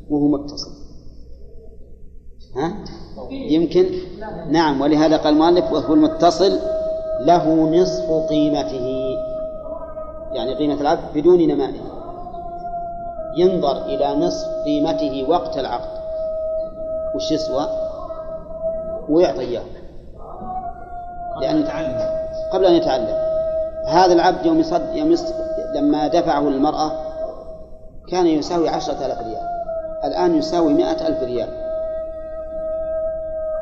وهو 0.09 0.27
متصل. 0.27 0.71
ها؟ 2.55 2.83
يمكن؟ 3.31 3.85
نعم. 4.51 4.81
ولهذا 4.81 5.17
قال 5.17 5.33
المؤلف 5.33 5.71
وهو 5.71 5.93
المتصل 5.93 6.59
له 7.25 7.69
نصف 7.81 8.11
قيمته. 8.29 8.96
يعني 10.31 10.55
قيمة 10.55 10.81
العبد 10.81 11.03
بدون 11.15 11.47
نمائه. 11.47 11.81
ينظر 13.37 13.85
إلى 13.85 14.15
نصف 14.15 14.47
قيمته 14.65 15.25
وقت 15.29 15.57
العقد. 15.57 15.97
وش 17.15 17.31
يسوى؟ 17.31 17.67
ويعطي 19.09 19.39
إياه. 19.39 19.63
لأن 21.41 21.67
قبل 22.53 22.65
أن 22.65 22.73
يتعلم. 22.73 23.17
هذا 23.87 24.13
العبد 24.13 24.45
يوم 24.45 24.59
يصد 24.59 24.95
يوم 24.95 25.11
يصد 25.11 25.35
لما 25.75 26.07
دفعه 26.07 26.41
للمرأة 26.41 26.91
كان 28.11 28.27
يساوي 28.27 28.69
عشرة 28.69 29.05
آلاف 29.05 29.19
ريال. 29.19 29.47
الآن 30.03 30.35
يساوي 30.35 30.73
مائة 30.73 31.07
ألف 31.07 31.23
ريال. 31.23 31.49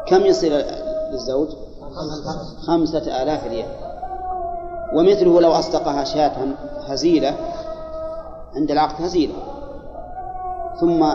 كم 0.08 0.26
يصير 0.26 0.66
للزوج 1.12 1.48
خمسة 2.68 3.24
آلاف 3.24 3.48
ريال. 3.48 3.85
ومثله 4.94 5.42
لو 5.42 5.52
أصدقها 5.52 6.04
شاة 6.04 6.32
هزيلة 6.88 7.36
عند 8.56 8.72
العقد 8.72 9.06
هزيلة. 9.06 9.34
ثم 10.80 11.14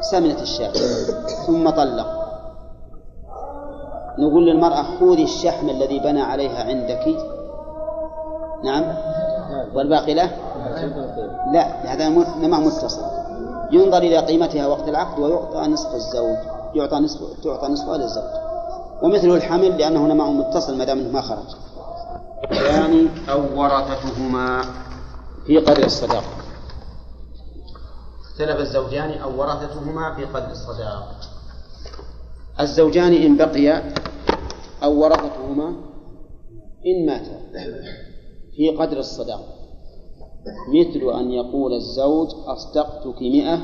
سمنت 0.00 0.42
الشاة 0.42 0.72
ثم 1.46 1.70
طلق. 1.70 2.06
نقول 4.18 4.46
للمرأة 4.46 4.82
خذي 5.00 5.22
الشحم 5.22 5.68
الذي 5.68 5.98
بنى 5.98 6.22
عليها 6.22 6.64
عندك. 6.64 7.16
نعم؟ 8.64 8.84
والباقي 9.74 10.14
له؟ 10.14 10.30
لا 11.52 11.92
هذا 11.94 12.08
نماء 12.42 12.60
متصل. 12.60 13.02
ينظر 13.72 13.98
إلى 13.98 14.18
قيمتها 14.18 14.66
وقت 14.66 14.88
العقد 14.88 15.18
ويعطى 15.18 15.68
نصف 15.68 15.94
الزوج 15.94 16.36
يعطى 16.74 16.96
نصف 16.96 17.20
تعطى 17.44 17.68
نصفها 17.68 17.96
للزوج. 17.96 18.24
ومثله 19.02 19.34
الحمل 19.34 19.78
لأنه 19.78 20.06
نماء 20.06 20.30
متصل 20.30 20.78
ما 20.78 20.84
دام 20.84 20.98
ما 20.98 21.20
خرج. 21.20 21.67
يعني 22.50 23.08
أو 23.30 23.60
ورثتهما. 23.60 24.62
في 25.46 25.58
قدر 25.58 25.84
الصداق. 25.84 26.24
اختلف 28.20 28.60
الزوجان 28.60 29.10
أو 29.10 29.40
ورثتهما 29.40 30.14
في 30.14 30.24
قدر 30.24 30.50
الصداق. 30.50 31.20
الزوجان 32.60 33.12
إن 33.12 33.36
بقيا 33.36 33.94
أو 34.82 35.02
ورثتهما 35.02 35.68
إن 36.86 37.06
ماتا. 37.06 37.40
في 38.56 38.76
قدر 38.78 38.98
الصداق. 38.98 39.58
مثل 40.74 41.18
أن 41.18 41.30
يقول 41.30 41.72
الزوج 41.72 42.28
أصدقتك 42.46 43.22
مئة 43.22 43.58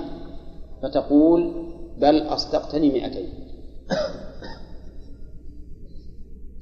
فتقول 0.82 1.70
بل 1.98 2.22
أصدقتني 2.22 2.88
مئتين. 2.88 3.44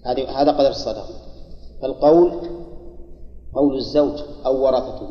هذا 0.07 0.53
قدر 0.53 0.71
الصداق. 0.71 1.32
فالقول 1.83 2.33
قول 3.55 3.77
الزوج 3.77 4.23
أو 4.47 4.65
ورثته. 4.65 5.09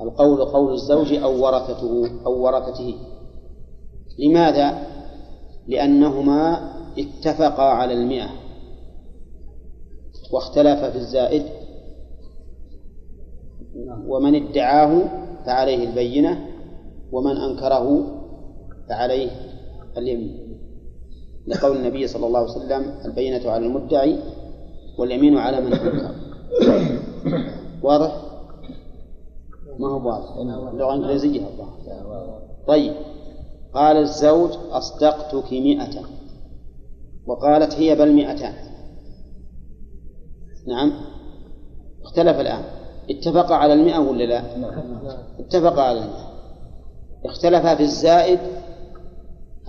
القول 0.00 0.44
قول 0.44 0.72
الزوج 0.72 1.14
أو 1.14 1.44
ورثته 1.44 2.10
أو 2.26 2.44
ورثته. 2.44 2.94
لماذا؟ 4.18 4.86
لأنهما 5.68 6.72
اتفقا 6.98 7.62
على 7.62 7.92
المئة. 7.92 8.28
واختلفا 10.32 10.90
في 10.90 10.98
الزائد. 10.98 11.42
ومن 14.06 14.34
ادعاه 14.34 15.02
فعليه 15.46 15.88
البينة 15.88 16.48
ومن 17.12 17.36
أنكره 17.36 18.06
فعليه 18.88 19.30
اليمين 19.96 20.58
لقول 21.46 21.76
النبي 21.76 22.06
صلى 22.06 22.26
الله 22.26 22.38
عليه 22.38 22.50
وسلم 22.50 22.94
البينة 23.04 23.50
على 23.50 23.66
المدعي 23.66 24.18
واليمين 24.98 25.38
على 25.38 25.60
من 25.60 25.72
أنكر 25.72 26.14
واضح؟ 27.82 28.16
ما 29.78 29.88
هو 29.88 30.08
واضح. 30.08 30.36
اللغة 30.72 30.94
الإنجليزية 30.94 31.40
الظاهر 31.40 32.40
طيب. 32.66 32.92
قال 33.74 33.96
الزوج 33.96 34.50
أصدقتك 34.70 35.52
مئة. 35.52 36.00
وقالت 37.26 37.74
هي 37.74 37.94
بل 37.94 38.12
مئتان. 38.12 38.54
نعم. 40.68 40.92
اختلف 42.02 42.40
الآن. 42.40 42.62
اتفق 43.10 43.52
على 43.52 43.72
المئة 43.72 43.98
ولا 43.98 44.24
لا؟ 44.24 44.42
اتفق 45.40 45.80
على 45.80 45.98
المئة. 45.98 46.28
اختلف 47.24 47.66
في 47.66 47.82
الزائد 47.82 48.38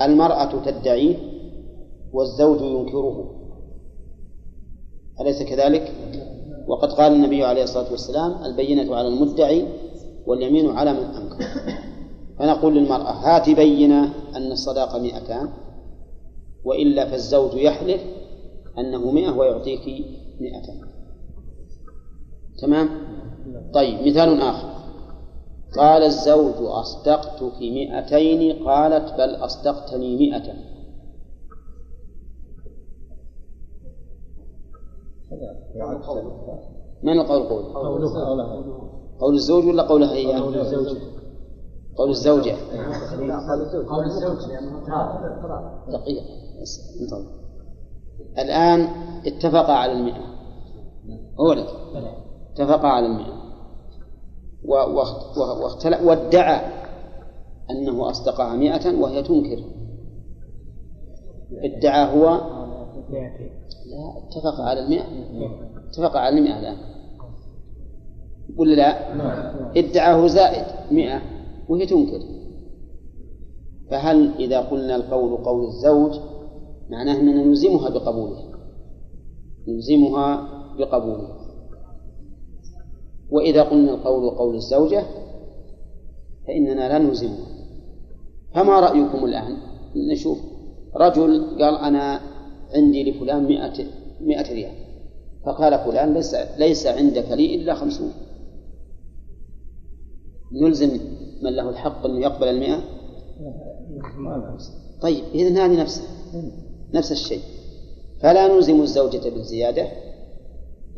المرأة 0.02 0.64
تدعيه 0.66 1.16
والزوج 2.14 2.62
ينكره. 2.62 3.39
أليس 5.22 5.44
كذلك؟ 5.44 5.94
وقد 6.68 6.92
قال 6.92 7.14
النبي 7.14 7.44
عليه 7.44 7.64
الصلاة 7.64 7.92
والسلام 7.92 8.44
البينة 8.46 8.96
على 8.96 9.08
المدعي 9.08 9.68
واليمين 10.26 10.70
على 10.70 10.94
من 10.94 11.00
أنكر. 11.04 11.46
فنقول 12.40 12.76
للمرأة 12.76 13.12
هات 13.12 13.50
بينة 13.50 14.14
أن 14.36 14.52
الصداقة 14.52 15.00
مئتان 15.00 15.50
وإلا 16.66 17.10
فالزوج 17.10 17.54
يحلف 17.54 18.02
أنه 18.78 19.12
مئة 19.12 19.32
ويعطيك 19.32 20.06
مئة 20.42 20.62
تمام؟ 22.62 22.90
طيب 23.74 24.08
مثال 24.08 24.42
آخر. 24.42 24.70
قال 25.78 26.04
الزوج 26.04 26.56
أصدقتك 26.60 27.62
مئتين؟ 27.62 28.64
قالت 28.68 29.14
بل 29.14 29.36
أصدقتني 29.36 30.18
مئة 30.18 30.54
من 37.04 37.20
القول؟ 37.20 37.44
قول. 37.44 37.64
قول 39.20 39.34
الزوج 39.36 39.66
ولا 39.66 39.84
قولها 39.84 40.14
هي 40.14 40.36
قول 40.42 40.58
الزوجة 40.60 41.00
قول 41.98 42.10
الزوجة. 42.10 42.56
قول 43.90 44.06
الزوج. 44.06 44.40
دقيقة. 45.90 46.26
الآن 48.40 48.88
اتفقا 49.26 49.74
على 49.74 49.92
المئة 49.92 50.26
أولد 51.40 51.66
اتفقا 52.54 52.88
على 52.88 53.06
المئة 53.06 53.40
واختلف 55.62 56.02
وادعى 56.04 56.62
أنه 57.70 58.10
أصدقها 58.10 58.56
مئة 58.56 59.00
وهي 59.02 59.24
تنكر. 59.24 59.64
ادعى 61.64 62.16
هو 62.20 62.40
لا 63.86 64.18
اتفق 64.18 64.62
على 64.62 64.80
المئة؟ 64.80 65.04
اتفق 65.90 66.18
على 66.18 66.38
المئة 66.40 66.60
الآن 66.60 66.78
ولا 68.58 68.76
لا؟ 68.76 69.14
ادعاه 69.78 70.28
زائد 70.28 70.66
مئة 70.92 71.22
وهي 71.70 71.86
تنكر. 71.86 72.22
فهل 73.92 74.34
إذا 74.40 74.60
قلنا 74.62 74.96
القول 74.96 75.44
قول 75.44 75.66
الزوج 75.66 76.20
معناه 76.90 77.20
أننا 77.20 77.44
نلزمها 77.44 77.90
بقبوله 77.90 78.44
نلزمها 79.68 80.48
بقبوله 80.78 81.28
وإذا 83.32 83.64
قلنا 83.64 83.92
القول 83.92 84.30
قول 84.30 84.56
الزوجة 84.56 85.04
فإننا 86.48 86.90
لا 86.90 86.98
نلزمها. 86.98 87.46
فما 88.56 88.80
رأيكم 88.80 89.26
الآن؟ 89.26 89.58
نشوف. 89.96 90.38
رجل 90.96 91.58
قال 91.62 91.76
أنا 91.78 92.22
عندي 92.76 93.12
لفلان 93.12 93.44
مئة, 93.44 93.86
مئة 94.22 94.54
ريال. 94.54 94.74
فقال 95.46 95.80
فلان 95.80 96.14
ليس, 96.14 96.36
ليس 96.58 96.88
عندك 96.88 97.32
لي 97.32 97.56
إلا 97.56 97.76
خمسون. 97.76 98.12
نلزم 100.62 101.00
من 101.44 101.56
له 101.56 101.70
الحق 101.70 102.06
أنه 102.06 102.20
يقبل 102.20 102.48
المئة؟ 102.48 102.84
طيب 105.02 105.24
إذن 105.34 105.58
هذه 105.58 105.82
نفسها. 105.82 106.06
نفس 106.94 107.12
الشيء. 107.12 107.42
فلا 108.22 108.48
نلزم 108.48 108.82
الزوجة 108.82 109.30
بالزيادة 109.30 109.88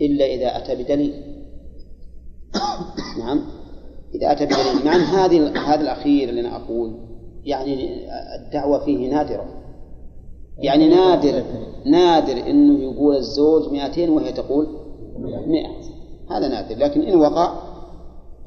إلا 0.01 0.25
إذا 0.25 0.57
أتى 0.57 0.83
بدليل. 0.83 1.13
نعم. 3.19 3.41
إذا 4.15 4.31
أتى 4.31 4.45
بدليل. 4.45 4.85
مع 4.85 4.95
أن 4.95 5.01
هذه 5.01 5.47
هذا 5.73 5.81
الأخير 5.81 6.29
اللي 6.29 6.41
أنا 6.41 6.55
أقول 6.55 6.99
يعني 7.43 8.05
الدعوة 8.35 8.85
فيه 8.85 9.11
نادرة. 9.11 9.60
يعني 10.61 10.87
نادر 10.89 11.43
نادر 11.85 12.49
أنه 12.49 12.79
يقول 12.79 13.15
الزوج 13.15 13.71
200 13.71 14.09
وهي 14.09 14.31
تقول 14.31 14.67
100 15.47 15.67
هذا 16.29 16.47
نادر 16.47 16.75
لكن 16.75 17.01
إن 17.01 17.15
وقع 17.15 17.53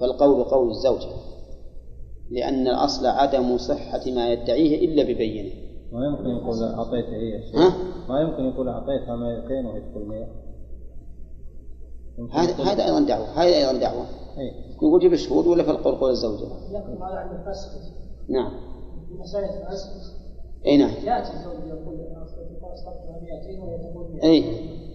فالقول 0.01 0.45
قول 0.45 0.71
الزوجة 0.71 1.09
لأن 2.31 2.69
الأصل 2.69 3.07
عدم 3.07 3.59
صحة 3.59 4.01
ما 4.07 4.33
يدعيه 4.33 4.85
إلا 4.85 5.03
ببينة. 5.03 5.51
ما 5.93 6.07
يمكن 6.07 6.29
يقول 6.29 6.63
أعطيته 6.63 7.17
هي 7.17 7.37
ها؟ 7.55 7.75
ما 8.09 8.21
يمكن 8.21 8.45
يقول 8.45 8.69
أعطيتها 8.69 9.17
200 9.17 9.69
وهي 9.69 9.81
تقول 9.81 10.09
100 10.09 10.27
هذا 12.33 12.53
هذا 12.53 12.85
أيضا 12.85 13.01
دعوة 13.01 13.27
هذا 13.27 13.57
أيضا 13.57 13.73
دعوة. 13.79 14.07
أي 14.39 14.75
نقول 14.77 15.01
جيب 15.01 15.13
الشهود 15.13 15.47
ولا 15.47 15.63
في 15.63 15.71
القول 15.71 15.95
قول 15.95 16.11
الزوجة؟ 16.11 16.47
لكن 16.73 17.03
هذا 17.03 17.15
عند 17.15 17.41
الفسق 17.41 17.71
نعم. 18.29 18.53
مسألة 19.21 19.71
أي 20.67 20.77
نعم. 20.77 20.91
يأتي 20.91 21.33
الزوج 21.33 21.67
يقول 21.67 22.01
أنا 22.01 22.25
أصدقتها 22.25 23.21
200 23.23 23.63
وهي 23.63 23.79
تقول 23.79 24.13
100 24.13 24.25
أي 24.25 24.45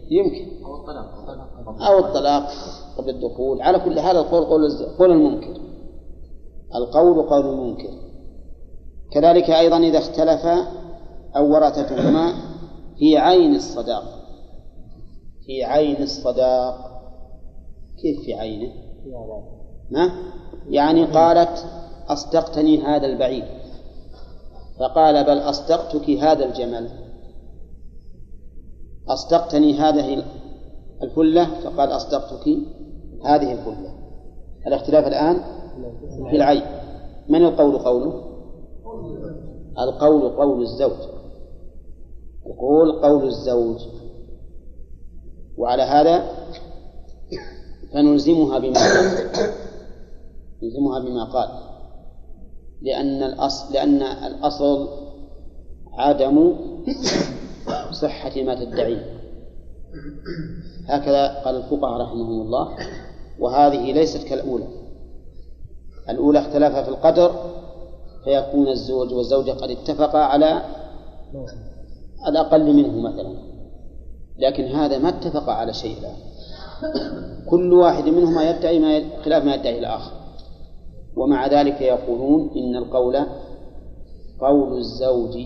يمكن. 0.09 0.65
أو 0.65 0.75
الطلاق 0.75 1.09
أو 1.81 1.99
الطلاق 1.99 2.49
قبل 2.97 3.09
الدخول. 3.09 3.61
على 3.61 3.79
كل 3.79 3.99
حال 3.99 4.17
القول 4.17 4.45
قول 4.45 4.71
قول 4.99 5.11
المنكر. 5.11 5.61
القول 6.75 7.29
قول 7.29 7.45
المنكر. 7.45 7.89
كذلك 9.11 9.49
أيضا 9.49 9.77
إذا 9.77 9.97
اختلف 9.97 10.45
أو 11.35 11.53
ورثتهما 11.53 12.33
في 12.99 13.17
عين 13.17 13.55
الصداق. 13.55 14.03
في 15.45 15.63
عين 15.63 16.03
الصداق. 16.03 16.89
كيف 18.01 18.19
في 18.25 18.33
عينه؟ 18.33 18.73
ما؟ 19.91 20.11
يعني 20.69 21.05
قالت 21.05 21.65
أصدقتني 22.07 22.81
هذا 22.81 23.05
البعير. 23.05 23.58
فقال 24.79 25.23
بل 25.23 25.37
أصدقتك 25.37 26.09
هذا 26.09 26.45
الجمل. 26.45 26.89
أصدقتني 29.07 29.73
هذه 29.73 30.23
الفلة 31.03 31.61
فقال 31.61 31.89
أصدقتك 31.89 32.47
هذه 33.25 33.51
الفلة 33.51 33.93
الاختلاف 34.67 35.07
الآن 35.07 35.41
في 36.29 36.35
العين. 36.35 36.63
من 37.29 37.45
القول 37.45 37.77
قوله؟ 37.77 38.23
القول 39.79 40.29
قول 40.29 40.61
الزوج. 40.61 41.09
القول 42.45 42.91
قول 42.91 43.27
الزوج. 43.27 43.81
وعلى 45.57 45.83
هذا 45.83 46.23
فنلزمها 47.93 48.59
بما 48.59 48.79
قال. 48.79 49.29
نلزمها 50.63 50.99
بما 50.99 51.23
قال. 51.23 51.68
لأن 52.81 53.23
الأصل 53.23 53.73
لأن 53.73 54.01
الأصل 54.01 54.89
عدم 55.93 56.55
صحة 57.91 58.41
ما 58.43 58.55
تدعيه 58.55 59.19
هكذا 60.87 61.41
قال 61.41 61.55
الفقهاء 61.55 62.01
رحمهم 62.01 62.41
الله 62.41 62.77
وهذه 63.39 63.93
ليست 63.93 64.27
كالأولى. 64.27 64.67
الأولى 66.09 66.39
اختلفا 66.39 66.83
في 66.83 66.89
القدر 66.89 67.31
فيكون 68.23 68.67
الزوج 68.67 69.13
والزوجة 69.13 69.51
قد 69.51 69.69
اتفقا 69.69 70.19
على 70.19 70.61
الأقل 72.27 72.73
منه 72.73 72.99
مثلا. 73.09 73.33
لكن 74.37 74.63
هذا 74.63 74.97
ما 74.97 75.09
اتفق 75.09 75.49
على 75.49 75.73
شيء 75.73 75.97
الآن 75.99 76.15
كل 77.49 77.73
واحد 77.73 78.09
منهما 78.09 78.49
يدعي 78.49 78.79
ما. 78.79 79.21
خلاف 79.23 79.43
ما 79.43 79.55
يدعي 79.55 79.79
الآخر. 79.79 80.11
ومع 81.15 81.47
ذلك 81.47 81.81
يقولون 81.81 82.49
إن 82.55 82.75
القول 82.75 83.17
قول 84.41 84.77
الزوج 84.77 85.37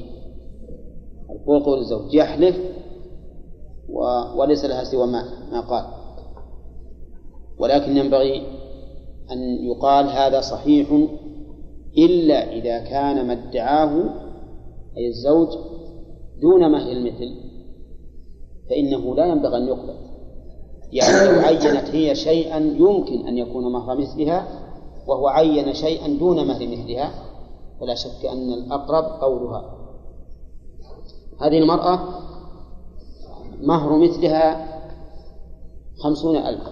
القول 1.29 1.63
قول 1.63 1.79
الزوج 1.79 2.13
يحلف 2.13 2.55
و... 3.89 4.01
وليس 4.35 4.65
لها 4.65 4.83
سوى 4.83 5.07
ما 5.07 5.23
ما 5.51 5.61
قال. 5.61 5.85
ولكن 7.59 7.97
ينبغي 7.97 8.47
أن 9.31 9.39
يقال 9.65 10.05
هذا 10.05 10.41
صحيح 10.41 11.07
إلا 11.97 12.51
إذا 12.51 12.79
كان 12.79 13.27
ما 13.27 13.33
ادعاه 13.33 14.03
أي 14.97 15.07
الزوج 15.07 15.47
دون 16.41 16.71
مهر 16.71 16.91
المثل 16.91 17.35
فإنه 18.69 19.15
لا 19.15 19.25
ينبغي 19.25 19.57
أن 19.57 19.67
يقبل. 19.67 19.95
يعني 20.91 21.25
لو 21.25 21.39
عينت 21.41 21.89
هي 21.95 22.15
شيئا 22.15 22.57
يمكن 22.57 23.27
أن 23.27 23.37
يكون 23.37 23.71
مهر 23.71 23.97
مثلها 23.97 24.62
وهو 25.07 25.27
عين 25.27 25.73
شيئا 25.73 26.07
دون 26.07 26.47
مهر 26.47 26.67
مثلها 26.67 27.11
فلا 27.79 27.95
شك 27.95 28.25
أن 28.25 28.53
الأقرب 28.53 29.03
قولها. 29.21 29.77
هذه 31.41 31.57
المرأة 31.57 31.99
مهر 33.61 33.97
مثلها 33.97 34.67
خمسون 36.03 36.37
ألفا. 36.37 36.71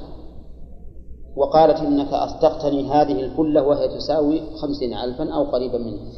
وقالت 1.36 1.80
إنك 1.80 2.14
أصدقتني 2.14 2.90
هذه 2.92 3.20
الفلة 3.20 3.64
وهي 3.64 3.88
تساوي 3.88 4.42
خمسين 4.56 4.94
ألفا 4.94 5.34
أو 5.34 5.44
قريبا 5.44 5.78
منها 5.78 6.12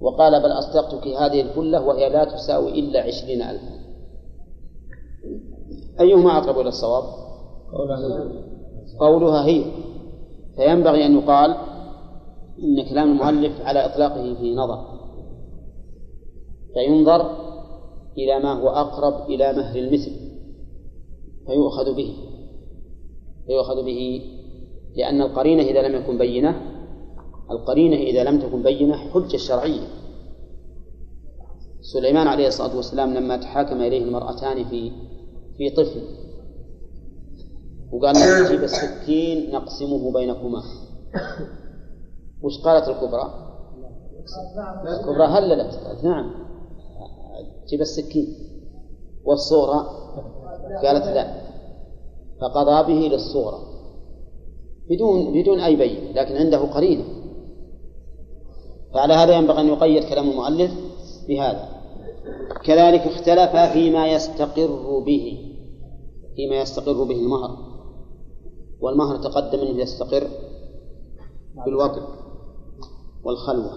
وقال 0.00 0.42
بل 0.42 0.52
أصدقتك 0.52 1.06
هذه 1.06 1.40
الفلة 1.40 1.86
وهي 1.86 2.08
لا 2.08 2.24
تساوي 2.24 2.80
إلا 2.80 3.00
عشرين 3.00 3.42
ألفا. 3.42 3.76
أيهما 6.00 6.38
أقرب 6.38 6.58
إلى 6.58 6.68
الصواب؟ 6.68 7.04
قولها 9.00 9.44
هي. 9.44 9.64
فينبغي 10.56 11.06
أن 11.06 11.18
يقال 11.18 11.56
إن 12.62 12.88
كلام 12.88 13.12
المؤلف 13.12 13.60
على 13.60 13.84
إطلاقه 13.84 14.34
في 14.34 14.54
نظر 14.54 14.96
فينظر 16.74 17.30
إلى 18.18 18.38
ما 18.38 18.52
هو 18.52 18.68
أقرب 18.68 19.30
إلى 19.30 19.52
مهر 19.52 19.78
المثل 19.78 20.12
فيؤخذ 21.46 21.94
به 21.94 22.14
فيؤخذ 23.46 23.84
به 23.84 24.22
لأن 24.96 25.22
القرينة 25.22 25.62
إذا 25.62 25.88
لم 25.88 25.94
يكن 25.94 26.18
بينة 26.18 26.76
القرينة 27.50 27.96
إذا 27.96 28.24
لم 28.24 28.40
تكن 28.40 28.62
بينة 28.62 28.96
حجة 28.96 29.36
شرعية. 29.36 29.86
سليمان 31.80 32.26
عليه 32.26 32.46
الصلاة 32.46 32.76
والسلام 32.76 33.14
لما 33.14 33.36
تحاكم 33.36 33.80
إليه 33.80 34.02
المرأتان 34.02 34.64
في 34.64 34.92
في 35.58 35.70
طفل 35.70 36.25
وقال 37.92 38.16
نجيب 38.16 38.62
السكين 38.64 39.50
نقسمه 39.52 40.12
بينكما. 40.12 40.62
وش 42.42 42.58
قالت 42.64 42.88
الكبرى؟ 42.88 43.46
الكبرى 44.88 45.26
هللت. 45.26 45.74
قالت 45.74 46.04
نعم. 46.04 46.30
جيب 47.68 47.80
السكين. 47.80 48.26
والصغرى؟ 49.24 49.86
قالت 50.82 51.04
لا. 51.06 51.46
فقضى 52.40 52.94
به 52.94 53.08
للصغرى. 53.14 53.58
بدون 54.90 55.42
بدون 55.42 55.60
أي 55.60 55.76
بين 55.76 56.12
لكن 56.14 56.36
عنده 56.36 56.58
قرينة. 56.58 57.04
فعلى 58.94 59.14
هذا 59.14 59.36
ينبغي 59.36 59.60
أن 59.60 59.66
يقيد 59.66 60.04
كلام 60.04 60.30
المؤلف 60.30 60.70
بهذا. 61.28 61.68
كذلك 62.64 63.00
اختلف 63.00 63.72
فيما 63.72 64.06
يستقر 64.06 64.98
به 65.06 65.52
فيما 66.36 66.56
يستقر 66.60 67.04
به 67.04 67.14
المهر. 67.14 67.75
والمهر 68.80 69.16
تقدم 69.16 69.58
أنه 69.58 69.82
يستقر 69.82 70.28
بالوضع 71.66 72.02
والخلوة 73.24 73.72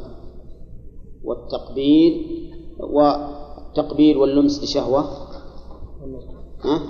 والتقبيل 1.24 2.40
والتقبيل 2.80 4.18
واللمس 4.18 4.64
لشهوة؟ 4.64 5.30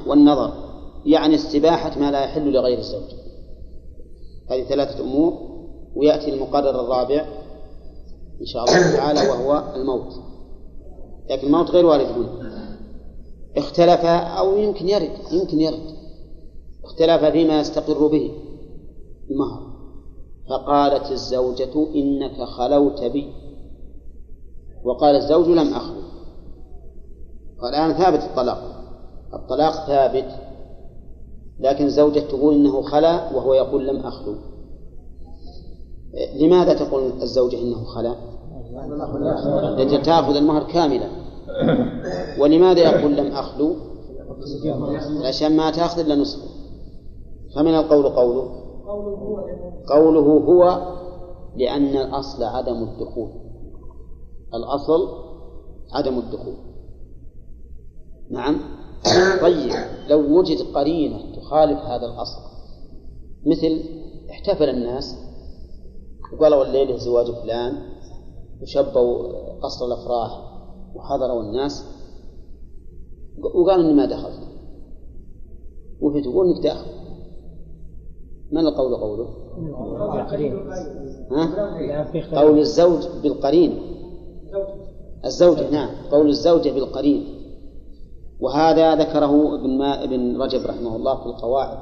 والنظر 0.07 0.53
يعني 1.05 1.35
استباحة 1.35 1.99
ما 1.99 2.11
لا 2.11 2.23
يحل 2.23 2.51
لغير 2.53 2.77
الزوج. 2.77 3.11
هذه 4.49 4.63
ثلاثة 4.63 5.03
أمور 5.03 5.33
ويأتي 5.95 6.33
المقرر 6.33 6.69
الرابع 6.69 7.25
إن 8.41 8.45
شاء 8.45 8.63
الله 8.63 8.95
تعالى 8.97 9.29
وهو 9.29 9.73
الموت. 9.75 10.13
لكن 11.29 11.47
الموت 11.47 11.71
غير 11.71 11.85
وارد 11.85 12.05
هنا. 12.05 12.79
اختلف 13.57 14.05
أو 14.05 14.57
يمكن 14.57 14.89
يرد 14.89 15.11
يمكن 15.31 15.61
يرد. 15.61 15.88
اختلف 16.89 17.31
فيما 17.31 17.59
يستقر 17.59 18.07
به 18.07 18.31
المهر. 19.31 19.69
فقالت 20.49 21.11
الزوجة 21.11 21.87
إنك 21.95 22.43
خلوت 22.43 23.03
بي. 23.03 23.33
وقال 24.83 25.15
الزوج 25.15 25.47
لم 25.47 25.73
أخلو. 25.73 26.01
والآن 27.63 27.93
ثابت 27.93 28.23
الطلاق. 28.23 28.61
الطلاق 29.33 29.87
ثابت. 29.87 30.25
لكن 31.59 31.85
الزوجة 31.85 32.19
تقول 32.19 32.53
إنه 32.53 32.81
خلا 32.81 33.35
وهو 33.35 33.53
يقول 33.53 33.87
لم 33.87 33.99
أخلو. 33.99 34.35
لماذا 36.35 36.73
تقول 36.73 37.11
الزوجة 37.21 37.61
إنه 37.61 37.83
خلا؟ 37.83 38.15
لأجل 39.77 40.01
تأخذ 40.01 40.35
المهر 40.35 40.63
كاملا. 40.63 41.09
ولماذا 42.39 42.79
يقول 42.79 43.17
لم 43.17 43.31
أخلو؟ 43.31 43.75
عشان 45.25 45.57
ما 45.57 45.71
تأخذ 45.71 45.99
إلا 45.99 46.15
نصفه. 46.15 46.58
فمن 47.59 47.75
القول 47.75 48.09
قوله؟ 48.09 48.49
قوله 49.89 50.19
هو 50.21 50.93
لأن 51.55 51.97
الأصل 51.97 52.43
عدم 52.43 52.83
الدخول. 52.83 53.29
الأصل 54.53 55.07
عدم 55.91 56.17
الدخول. 56.17 56.55
نعم؟ 58.31 58.59
طيب 59.41 59.71
لو 60.09 60.39
وجد 60.39 60.61
قرينة 60.75 61.35
تخالف 61.35 61.79
هذا 61.79 62.05
الأصل 62.05 62.41
مثل 63.45 63.83
احتفل 64.29 64.69
الناس 64.69 65.15
وقالوا 66.33 66.65
الليلة 66.65 66.97
زواج 66.97 67.31
فلان 67.31 67.73
وشبوا 68.61 69.33
قصر 69.61 69.85
الأفراح 69.85 70.31
وحضروا 70.95 71.41
الناس 71.41 71.85
وقالوا 73.55 73.85
إني 73.85 73.93
ما 73.93 74.05
دخلت. 74.05 74.49
وهي 76.01 76.21
تقول 76.21 76.47
إنك 76.47 76.63
داخل. 76.63 76.98
من 78.51 78.67
القول 78.67 78.95
قوله؟ 78.95 79.27
ها؟ 81.31 81.45
قول 82.35 82.59
الزوج 82.59 83.07
بالقرين. 83.23 83.79
الزوجة 85.25 85.69
نعم. 85.69 85.89
قول 86.11 86.29
الزوجة 86.29 86.69
بالقرين. 86.69 87.25
وهذا 88.39 88.95
ذكره 88.95 89.55
ابن 89.55 89.77
ما 89.77 90.03
ابن 90.03 90.41
رجب 90.41 90.65
رحمه 90.65 90.95
الله 90.95 91.15
في 91.15 91.25
القواعد. 91.25 91.77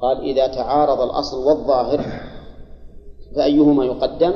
قال 0.00 0.20
إذا 0.20 0.46
تعارض 0.46 1.00
الأصل 1.00 1.46
والظاهر 1.46 2.00
فأيهما 3.36 3.84
يقدم؟ 3.84 4.32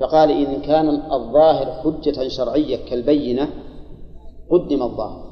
فقال 0.00 0.30
إن 0.30 0.60
كان 0.60 1.12
الظاهر 1.12 1.66
حجة 1.66 2.28
شرعية 2.28 2.84
كالبينة 2.88 3.48
قدم 4.50 4.82
الظاهر. 4.82 5.31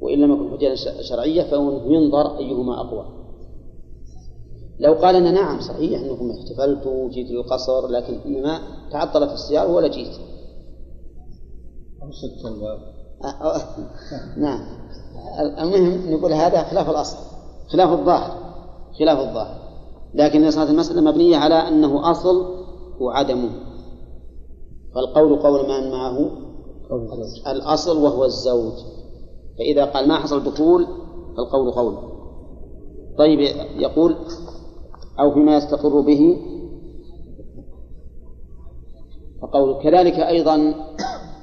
وإن 0.00 0.18
لم 0.18 0.32
يكن 0.32 0.50
حجة 0.50 0.74
شرعية 1.02 1.42
فينظر 1.42 2.38
أيهما 2.38 2.80
أقوى. 2.80 3.24
لو 4.80 4.92
قال 4.92 5.16
أنا 5.16 5.30
نعم 5.30 5.60
صحيح 5.60 6.00
أنكم 6.00 6.30
احتفلتوا 6.30 7.04
وجيت 7.04 7.30
للقصر 7.30 7.88
لكن 7.88 8.14
إنما 8.26 8.60
تعطلت 8.92 9.32
السيارة 9.32 9.72
ولا 9.72 9.88
جيت. 9.88 10.16
نعم. 14.36 14.60
المهم 15.58 16.12
نقول 16.12 16.32
هذا 16.32 16.62
خلاف 16.62 16.90
الأصل 16.90 17.16
خلاف 17.68 18.00
الظاهر 18.00 18.54
خلاف 18.98 19.18
الظاهر. 19.18 19.64
لكن 20.14 20.50
صارت 20.50 20.70
المسألة 20.70 21.00
مبنية 21.00 21.36
على 21.36 21.54
أنه 21.54 22.10
أصل 22.10 22.64
وعدمه 23.00 23.50
فالقول 24.94 25.36
قول 25.42 25.68
من 25.68 25.90
معه؟ 25.90 26.30
الأصل 27.46 28.02
وهو 28.02 28.24
الزوج. 28.24 28.72
فإذا 29.58 29.84
قال 29.84 30.08
ما 30.08 30.18
حصل 30.18 30.44
دخول 30.44 30.86
فالقول 31.36 31.70
قول. 31.70 32.14
طيب 33.18 33.40
يقول 33.76 34.16
أو 35.20 35.34
فيما 35.34 35.56
يستقر 35.56 36.00
به 36.00 36.36
فقول. 39.42 39.82
كذلك 39.82 40.18
أيضا 40.18 40.56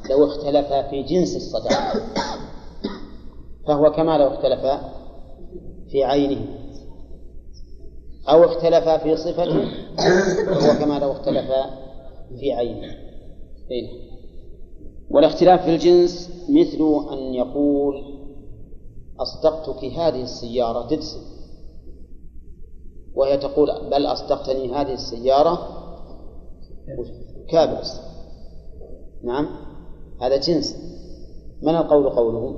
لو 0.09 0.25
اختلفا 0.25 0.89
في 0.89 1.03
جنس 1.03 1.35
الصداق 1.35 2.03
فهو 3.67 3.91
كما 3.91 4.17
لو 4.17 4.27
اختلفا 4.27 4.93
في 5.91 6.03
عينه. 6.03 6.45
أو 8.29 8.43
اختلفا 8.43 8.97
في 8.97 9.17
صفته 9.17 9.65
فهو 10.45 10.79
كما 10.79 10.99
لو 10.99 11.11
اختلفا 11.11 11.69
في 12.39 12.51
عينه. 12.51 12.87
إيه؟ 13.71 14.10
والاختلاف 15.13 15.61
في 15.61 15.75
الجنس 15.75 16.29
مثل 16.49 17.09
أن 17.11 17.33
يقول 17.33 17.95
أصدقتك 19.19 19.83
هذه 19.85 20.21
السيارة 20.21 20.87
ددس 20.87 21.17
وهي 23.15 23.37
تقول 23.37 23.67
بل 23.91 24.05
أصدقتني 24.05 24.73
هذه 24.73 24.93
السيارة 24.93 25.67
كابرس 27.49 28.01
نعم 29.23 29.47
هذا 30.21 30.37
جنس. 30.37 30.75
من 31.63 31.75
القول 31.75 32.09
قوله؟ 32.09 32.55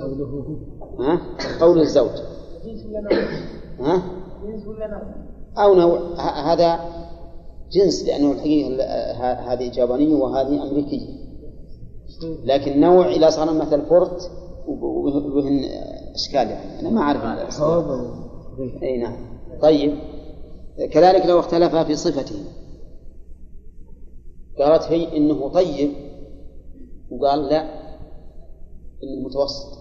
قوله 0.00 0.58
ها؟ 0.98 1.20
قول 1.60 1.80
الزوج. 1.80 2.10
ها؟ 3.80 4.02
أو 5.58 5.74
نوع 5.74 6.00
هذا 6.52 6.80
جنس 7.72 8.04
لأنه 8.04 8.32
الحقيقة 8.32 9.32
هذه 9.32 9.70
جابانية 9.70 10.14
وهذه 10.14 10.62
أمريكية. 10.62 11.29
لكن 12.44 12.80
نوع 12.80 13.08
إذا 13.08 13.30
صار 13.30 13.54
مثل 13.54 13.86
فورت 13.86 14.30
وبهن 14.68 15.64
إشكال 16.14 16.50
يعني 16.50 16.80
أنا 16.80 16.90
ما 16.90 17.00
أعرف 17.00 17.24
أي 18.82 18.96
نعم. 18.96 19.40
طيب. 19.62 19.98
كذلك 20.92 21.26
لو 21.26 21.40
اختلفا 21.40 21.84
في 21.84 21.96
صفته. 21.96 22.36
قالت 24.58 24.82
هي 24.82 25.16
إنه 25.16 25.48
طيب 25.48 25.90
وقال 27.10 27.42
لا 27.42 27.62
إنه 29.02 29.26
متوسط. 29.26 29.80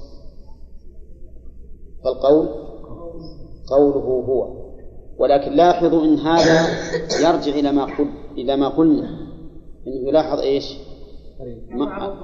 فالقول 2.03 2.47
قوله 3.69 4.25
هو. 4.25 4.59
ولكن 5.17 5.51
لاحظوا 5.51 6.03
إن 6.03 6.17
هذا 6.17 6.67
يرجع 7.19 7.51
إلى 7.51 7.71
ما 7.71 7.85
قل 7.85 8.09
إلى 8.37 8.55
ما 8.55 8.69
قلنا. 8.69 9.09
إنه 9.87 10.09
يلاحظ 10.09 10.39
إيش؟ 10.39 10.88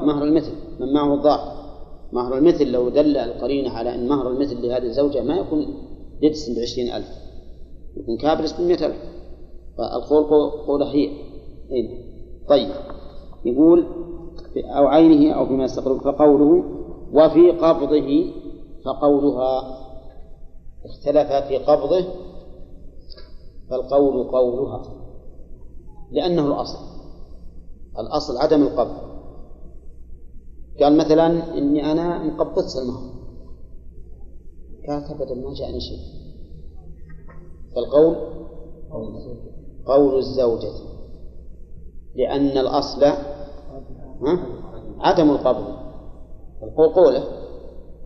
مهر 0.05 0.24
المثل 0.24 0.51
من 0.80 0.93
معه 0.93 1.13
الظاهر 1.13 1.66
مهر 2.13 2.38
المثل 2.38 2.72
لو 2.72 2.89
دل 2.89 3.18
القرينة 3.18 3.70
على 3.70 3.95
أن 3.95 4.07
مهر 4.07 4.30
المثل 4.30 4.61
لهذه 4.61 4.84
الزوجة 4.84 5.24
ما 5.24 5.36
يكون 5.36 5.66
جدس 6.22 6.49
بعشرين 6.49 6.93
ألف 6.93 7.26
يكون 7.97 8.18
كابرس 8.18 8.61
بمئة 8.61 8.86
ألف. 8.86 8.97
فالقول 9.78 10.49
قولة 10.49 10.91
هي. 10.91 11.09
إيه؟ 11.72 12.05
طيب. 12.49 12.70
يقول 13.45 13.86
أو 14.57 14.88
عينه 14.88 15.34
أو 15.34 15.45
فيما 15.45 15.63
يستقرب 15.63 16.01
فقوله 16.01 16.63
وفي 17.13 17.51
قبضه 17.51 18.32
فقولها 18.86 19.78
اختلف 20.86 21.32
في 21.47 21.57
قبضه 21.57 22.05
فالقول 23.70 24.24
قولها 24.24 24.82
لأنه 26.11 26.47
الأصل. 26.47 26.78
الأصل 27.99 28.38
عدم 28.38 28.61
القبض. 28.61 29.05
قال 30.82 30.98
مثلا 30.98 31.58
إني 31.58 31.92
أنا 31.92 32.24
مقبضت 32.24 32.76
المهر 32.78 33.16
قالت 34.88 35.12
أبدا 35.12 35.36
ما 35.36 35.54
جاءني 35.54 35.80
شيء. 35.80 36.00
فالقول 37.76 38.16
قول 39.86 40.18
الزوجة. 40.18 40.74
لأن 42.16 42.58
الأصل؟ 42.58 43.04
عدم 45.00 45.30
القبض 45.32 45.66
القول 46.64 46.90
قوله. 46.90 47.24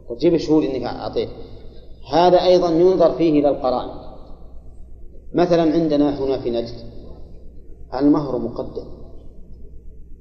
وجيب 0.09 0.37
شهود 0.37 0.63
إنك 0.63 0.83
أعطيت. 0.83 1.29
هذا 2.11 2.37
أيضا 2.45 2.69
ينظر 2.69 3.11
فيه 3.11 3.39
إلى 3.39 3.49
القرائن. 3.49 3.99
مثلا 5.33 5.61
عندنا 5.61 6.23
هنا 6.23 6.39
في 6.41 6.49
نجد 6.49 6.75
المهر 7.93 8.37
مقدم. 8.37 8.85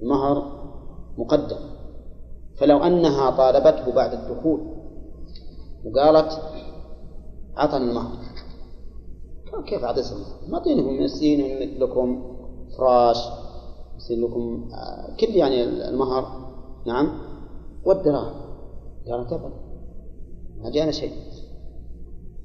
المهر 0.02 0.42
مقدم. 1.18 1.77
فلو 2.60 2.78
أنها 2.78 3.30
طالبته 3.30 3.94
بعد 3.94 4.12
الدخول 4.12 4.60
وقالت 5.84 6.42
عطني 7.56 7.90
المهر 7.90 8.28
كيف 9.66 9.84
أعطيك 9.84 10.04
المهر؟ 10.04 10.48
معطينكم 10.48 11.04
مسين 11.04 11.58
لكم 11.78 12.36
فراش 12.78 13.16
يصير 13.96 14.18
لكم 14.28 14.70
آه، 14.72 15.16
كل 15.16 15.26
يعني 15.26 15.64
المهر. 15.64 16.48
نعم. 16.86 17.18
والدراهم. 17.84 18.34
قالت 19.10 19.32
أبدا 19.32 19.50
ما 20.58 20.70
جانا 20.70 20.90
شيء. 20.90 21.12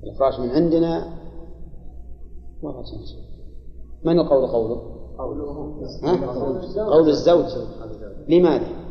الإفراش 0.04 0.40
من 0.40 0.50
عندنا. 0.50 1.18
ولا 2.62 2.82
جانا 2.82 3.06
شيء. 3.06 3.24
من 4.04 4.20
القول 4.20 4.48
قوله؟ 4.48 4.94
ها؟ 6.04 6.26
قول 6.84 7.10
الزوج. 7.10 7.46
لماذا؟ 8.30 8.83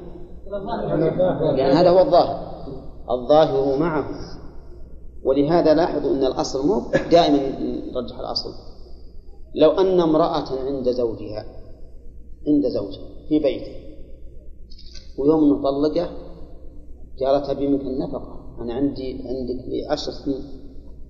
لأن 1.56 1.76
هذا 1.76 1.90
هو 1.90 1.98
الظاهر. 2.00 2.52
الظاهر 3.10 3.78
معه. 3.78 4.04
ولهذا 5.24 5.74
لاحظوا 5.74 6.10
أن 6.10 6.24
الأصل 6.24 6.66
مو 6.66 6.82
دائما 7.10 7.58
نرجح 7.94 8.18
الأصل. 8.18 8.50
لو 9.54 9.70
أن 9.70 10.00
امرأة 10.00 10.60
عند 10.66 10.90
زوجها 10.90 11.44
عند 12.48 12.66
زوجها 12.66 13.08
في 13.28 13.38
بيته 13.38 13.72
ويوم 15.18 15.58
نطلقه 15.58 16.10
قالت 17.20 17.48
أبي 17.50 17.68
منك 17.68 17.80
النفقة. 17.80 18.56
أنا 18.60 18.74
عندي 18.74 19.12
عندك 19.12 19.90
عشر 19.90 20.12
سنين. 20.12 20.42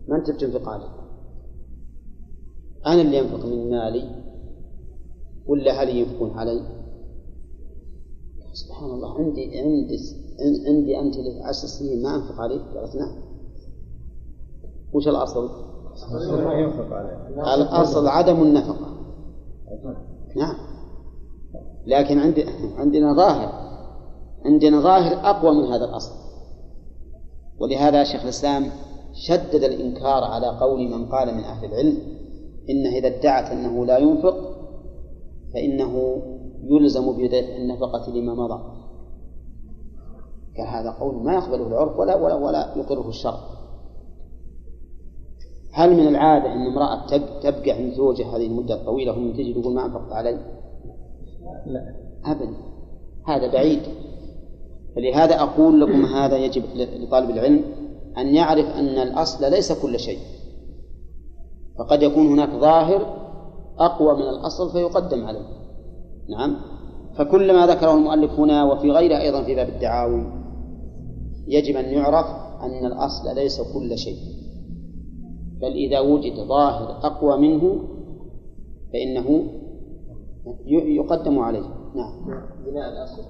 ما 0.08 0.16
أنت 0.16 0.30
بتنفق 0.30 0.68
علي 0.68 0.88
أنا 2.86 3.02
اللي 3.02 3.20
أنفق 3.20 3.46
من 3.46 3.70
مالي 3.70 4.22
ولا 5.46 5.82
هل 5.82 5.88
ينفقون 5.88 6.30
علي؟ 6.30 6.81
سبحان 8.52 8.90
الله 8.90 9.18
عندي 9.18 9.60
عندي 9.60 9.98
عندي 10.68 11.00
أنت 11.00 11.16
لك 11.16 11.42
عشر 11.42 11.66
سنين 11.68 12.02
ما 12.02 12.14
أنفق 12.16 12.40
عليك 12.40 12.62
قالت 12.62 12.96
نعم. 12.96 13.22
وش 14.92 15.08
الأصل؟ 15.08 15.50
الأصل 17.54 18.08
عدم 18.08 18.42
النفقة. 18.42 18.86
نعم. 20.36 20.56
لكن 21.86 22.18
عندي 22.18 22.44
عندنا 22.76 23.14
ظاهر 23.14 23.52
عندنا 24.44 24.80
ظاهر 24.80 25.30
أقوى 25.30 25.54
من 25.54 25.72
هذا 25.72 25.84
الأصل. 25.84 26.12
ولهذا 27.60 28.04
شيخ 28.04 28.22
الإسلام 28.22 28.70
شدد 29.12 29.64
الإنكار 29.64 30.24
على 30.24 30.46
قول 30.46 30.88
من 30.88 31.08
قال 31.08 31.34
من 31.34 31.44
أهل 31.44 31.64
العلم 31.64 31.98
إنه 32.70 32.98
إذا 32.98 33.08
ادعت 33.08 33.50
أنه 33.50 33.86
لا 33.86 33.98
ينفق 33.98 34.51
فإنه 35.54 36.22
يلزم 36.62 37.12
بدفع 37.12 37.56
النفقة 37.56 38.10
لما 38.12 38.34
مضى. 38.34 38.82
هذا 40.68 40.90
قول 40.90 41.24
ما 41.24 41.34
يقبله 41.34 41.66
العرف 41.66 41.98
ولا 41.98 42.16
ولا 42.16 42.34
ولا 42.34 42.74
يقره 42.76 43.08
الشرع. 43.08 43.38
هل 45.72 45.96
من 45.96 46.08
العادة 46.08 46.52
أن 46.52 46.66
امرأة 46.66 47.06
تبقى 47.40 47.70
عند 47.70 47.92
زوجها؟ 47.92 48.36
هذه 48.36 48.46
المدة 48.46 48.74
الطويلة 48.74 49.14
ثم 49.14 49.32
تجي 49.32 49.54
تقول 49.54 49.74
ما 49.74 49.86
أنفقت 49.86 50.12
علي؟ 50.12 50.38
لا. 51.66 51.94
أبدا. 52.24 52.56
هذا 53.26 53.52
بعيد. 53.52 53.82
فلهذا 54.96 55.40
أقول 55.40 55.80
لكم 55.80 56.04
هذا 56.04 56.36
يجب 56.36 56.62
لطالب 56.74 57.30
العلم 57.30 57.64
أن 58.18 58.34
يعرف 58.34 58.66
أن 58.66 58.98
الأصل 59.08 59.50
ليس 59.50 59.72
كل 59.82 59.98
شيء. 59.98 60.18
فقد 61.78 62.02
يكون 62.02 62.26
هناك 62.26 62.50
ظاهر 62.50 63.21
أقوى 63.78 64.14
من 64.14 64.28
الأصل 64.28 64.72
فيقدم 64.72 65.24
عليه. 65.24 65.46
نعم. 66.28 66.56
فكل 67.16 67.52
ما 67.52 67.66
ذكره 67.66 67.94
المؤلف 67.94 68.40
هنا 68.40 68.64
وفي 68.64 68.90
غيره 68.90 69.18
أيضا 69.18 69.42
في 69.44 69.54
باب 69.54 69.68
الدعاوي 69.68 70.26
يجب 71.48 71.76
أن 71.76 71.84
يعرف 71.84 72.26
أن 72.62 72.86
الأصل 72.86 73.34
ليس 73.34 73.60
كل 73.74 73.98
شيء. 73.98 74.16
بل 75.60 75.72
إذا 75.72 76.00
وجد 76.00 76.34
ظاهر 76.34 77.06
أقوى 77.06 77.38
منه 77.38 77.82
فإنه 78.92 79.44
يقدم 80.86 81.38
عليه. 81.38 81.68
نعم. 81.94 82.24
بناء 82.66 82.88
الأصل 82.92 83.22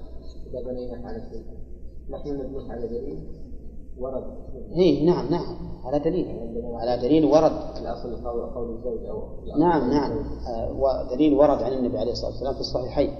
إذا 0.49 0.71
بنينا 0.71 1.07
على 1.07 1.21
شيء 1.31 1.43
نحن 2.09 2.29
نبني 2.29 2.71
على 2.71 2.87
دليل. 2.87 3.19
ورد. 3.97 4.23
إيه 4.75 5.05
نعم 5.05 5.29
نعم. 5.29 5.57
على 5.85 5.99
دليل. 5.99 6.27
على 6.75 7.01
دليل 7.01 7.25
ورد. 7.25 7.77
الأصل 7.77 8.23
قول 8.23 8.45
قول 8.45 8.75
الزوج 8.75 9.05
أو 9.05 9.59
نعم 9.59 9.91
نعم. 9.91 10.11
آه، 10.47 10.71
ودليل 10.79 11.33
ورد 11.33 11.63
عن 11.63 11.73
النبي 11.73 11.97
عليه 11.97 12.11
الصلاة 12.11 12.31
والسلام 12.31 12.53
في 12.53 12.59
الصحيحين. 12.59 13.15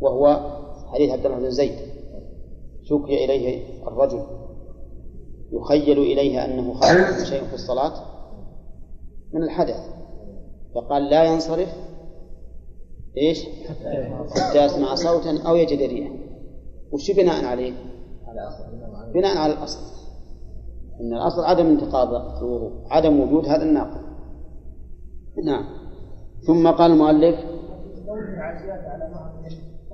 وهو 0.00 0.40
حديث 0.86 1.10
عبد 1.10 1.26
الله 1.26 1.38
بن 1.38 1.50
زيد. 1.50 1.78
شكي 2.82 3.24
إليه 3.24 3.62
الرجل. 3.88 4.22
يخيل 5.52 5.98
إليه 5.98 6.44
أنه 6.44 6.74
خرج 6.74 7.24
شيء 7.24 7.44
في 7.44 7.54
الصلاة 7.54 7.92
من 9.32 9.42
الحدث. 9.42 9.76
فقال 10.74 11.10
لا 11.10 11.24
ينصرف. 11.24 11.68
إيش؟ 13.16 13.46
حتى 14.30 14.64
يسمع 14.64 14.94
صوتا 14.94 15.42
أو 15.48 15.56
يجد 15.56 15.78
ريحا. 15.78 16.10
وش 16.92 17.10
بناء 17.10 17.44
عليه؟ 17.44 17.89
بناء 19.14 19.38
على 19.38 19.52
الأصل. 19.52 19.80
إن 21.00 21.12
الأصل 21.12 21.44
عدم 21.44 21.66
انتقاض 21.66 22.08
الوضوء 22.42 22.72
عدم 22.90 23.20
وجود 23.20 23.46
هذا 23.46 23.62
الناقض. 23.62 24.10
نعم. 25.44 25.64
ثم 26.46 26.70
قال 26.70 26.92
المؤلف 26.92 27.36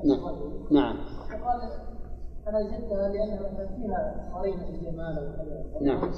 نعم. 0.05 0.21
نعم. 0.71 0.97
أنا 2.49 2.63
زدتها 2.63 3.09
لأن 3.09 3.39
فيها 3.77 4.31
قرينه 4.35 4.69
الجمال 4.69 5.19
وكذا 5.19 5.65
نعم. 5.81 6.11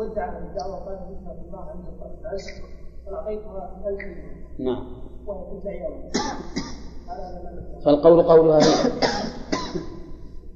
ودع 0.00 0.38
الدعوه 0.38 0.76
قال 0.76 0.98
مثل 1.10 1.46
الله 1.46 1.60
عنده 1.60 1.88
قد 2.00 2.26
عشت 2.26 2.62
فاعطيتها 3.06 3.76
1000 3.86 4.02
نعم. 4.58 4.86
وهي 5.26 5.60
تدعي 5.60 6.10
فالقول 7.84 8.22
قولها 8.22 8.58
هي 8.58 8.90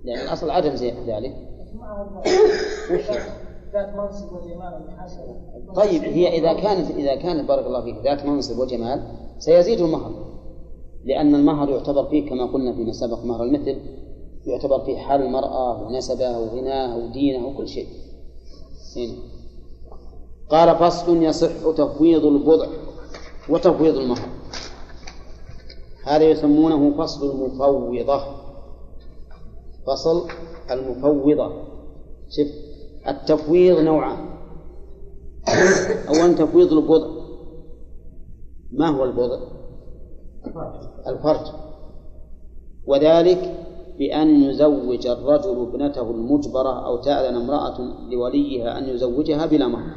لأن 0.08 0.26
الأصل 0.26 0.50
عدم 0.50 0.70
ذلك. 1.06 1.36
ذات 3.72 3.96
منصب 3.96 4.32
وجمال 4.32 4.80
طيب 5.76 6.02
هي 6.02 6.38
إذا 6.38 6.52
كانت 6.52 6.90
إذا 6.90 7.14
كانت 7.14 7.48
بارك 7.48 7.66
الله 7.66 7.82
فيك 7.82 7.96
ذات 8.04 8.26
منصب 8.26 8.58
وجمال 8.58 9.02
سيزيد 9.38 9.80
المهر. 9.80 10.12
لأن 11.04 11.34
المهر 11.34 11.68
يعتبر 11.68 12.04
فيه 12.04 12.28
كما 12.30 12.46
قلنا 12.46 12.72
فيما 12.72 12.92
سبق 12.92 13.24
مهر 13.24 13.42
المثل 13.42 13.78
يعتبر 14.46 14.84
فيه 14.84 14.98
حال 14.98 15.22
المرأة 15.22 15.82
ونسبها 15.82 16.38
وغناها 16.38 16.96
ودينها 16.96 17.46
وكل 17.46 17.68
شيء. 17.68 17.86
هنا. 18.96 19.14
قال 20.50 20.76
فصل 20.76 21.22
يصح 21.22 21.70
تفويض 21.76 22.24
البضع 22.24 22.66
وتفويض 23.48 23.96
المهر. 23.96 24.28
هذا 26.04 26.24
يسمونه 26.24 26.96
فصل 26.98 27.30
المفوضة. 27.30 28.37
فصل 29.88 30.28
المفوضة. 30.70 31.52
شوف 32.28 32.48
التفويض 33.08 33.78
نوعان. 33.78 34.28
أولا 36.08 36.32
تفويض 36.32 36.72
البضع. 36.72 37.08
ما 38.72 38.88
هو 38.88 39.04
البضع؟ 39.04 39.40
الفرج. 41.06 41.46
وذلك 42.86 43.66
بأن 43.98 44.28
يزوج 44.28 45.06
الرجل 45.06 45.68
ابنته 45.68 46.10
المجبرة 46.10 46.86
أو 46.86 46.96
تأذن 46.96 47.36
امرأة 47.36 47.80
لوليها 48.10 48.78
أن 48.78 48.84
يزوجها 48.84 49.46
بلا 49.46 49.68
مهر. 49.68 49.94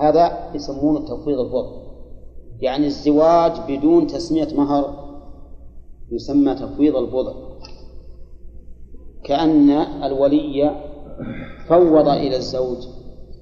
هذا 0.00 0.54
يسمونه 0.54 1.00
تفويض 1.00 1.40
البضع. 1.40 1.84
يعني 2.60 2.86
الزواج 2.86 3.52
بدون 3.68 4.06
تسمية 4.06 4.48
مهر 4.56 5.03
يسمى 6.14 6.54
تفويض 6.54 6.96
البضع. 6.96 7.32
كأن 9.24 9.70
الولي 10.04 10.70
فوض 11.68 12.08
إلى 12.08 12.36
الزوج 12.36 12.78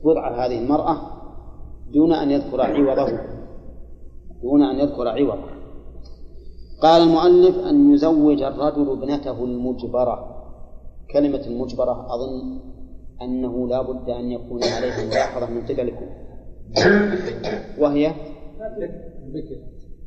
بضع 0.04 0.46
هذه 0.46 0.58
المرأة 0.58 0.96
دون 1.92 2.12
أن 2.12 2.30
يذكر 2.30 2.60
عوضه. 2.60 3.18
دون 4.42 4.62
أن 4.62 4.78
يذكر 4.78 5.08
عوضه. 5.08 5.52
قال 6.82 7.02
المؤلف 7.02 7.58
أن 7.58 7.94
يزوج 7.94 8.42
الرجل 8.42 8.90
ابنته 8.90 9.44
المجبرة. 9.44 10.42
كلمة 11.12 11.42
المجبرة 11.46 12.14
أظن 12.14 12.60
أنه 13.22 13.68
لا 13.68 13.82
بد 13.82 14.10
أن 14.10 14.30
يكون 14.30 14.64
عليه 14.64 15.06
ملاحظة 15.06 15.50
من 15.50 15.62
قبلكم. 15.66 16.06
وهي؟ 17.78 18.12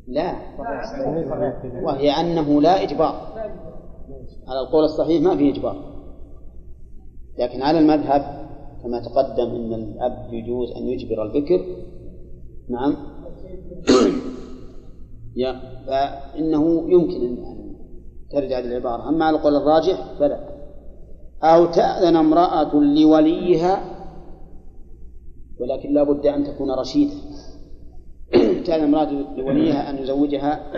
لا. 0.06 0.36
وهي 1.82 2.10
أنه 2.10 2.62
لا 2.62 2.82
إجبار. 2.82 3.14
على 4.48 4.60
القول 4.60 4.84
الصحيح 4.84 5.22
ما 5.22 5.36
في 5.36 5.50
إجبار. 5.50 5.76
لكن 7.38 7.62
على 7.62 7.78
المذهب 7.78 8.48
كما 8.82 9.00
تقدم 9.00 9.50
أن 9.54 9.72
الأب 9.74 10.34
يجوز 10.34 10.70
أن 10.70 10.82
يجبر 10.82 11.22
البكر. 11.22 11.64
نعم. 12.68 12.96
يا 15.36 15.60
فإنه 15.86 16.90
يمكن 16.90 17.26
أن 17.26 17.56
ترجع 18.30 18.58
هذه 18.58 18.64
العبارة 18.64 19.08
أما 19.08 19.24
على 19.24 19.36
القول 19.36 19.56
الراجح 19.56 20.12
فلا. 20.18 20.56
أو 21.42 21.66
تأذن 21.66 22.16
امرأة 22.16 22.74
لوليها 22.74 23.96
ولكن 25.60 25.94
لا 25.94 26.02
بد 26.02 26.26
أن 26.26 26.44
تكون 26.44 26.70
رشيدة. 26.70 27.14
تأذن 28.66 28.84
امرأة 28.84 29.10
لوليها 29.36 29.90
أن 29.90 29.98
يزوجها 29.98 30.72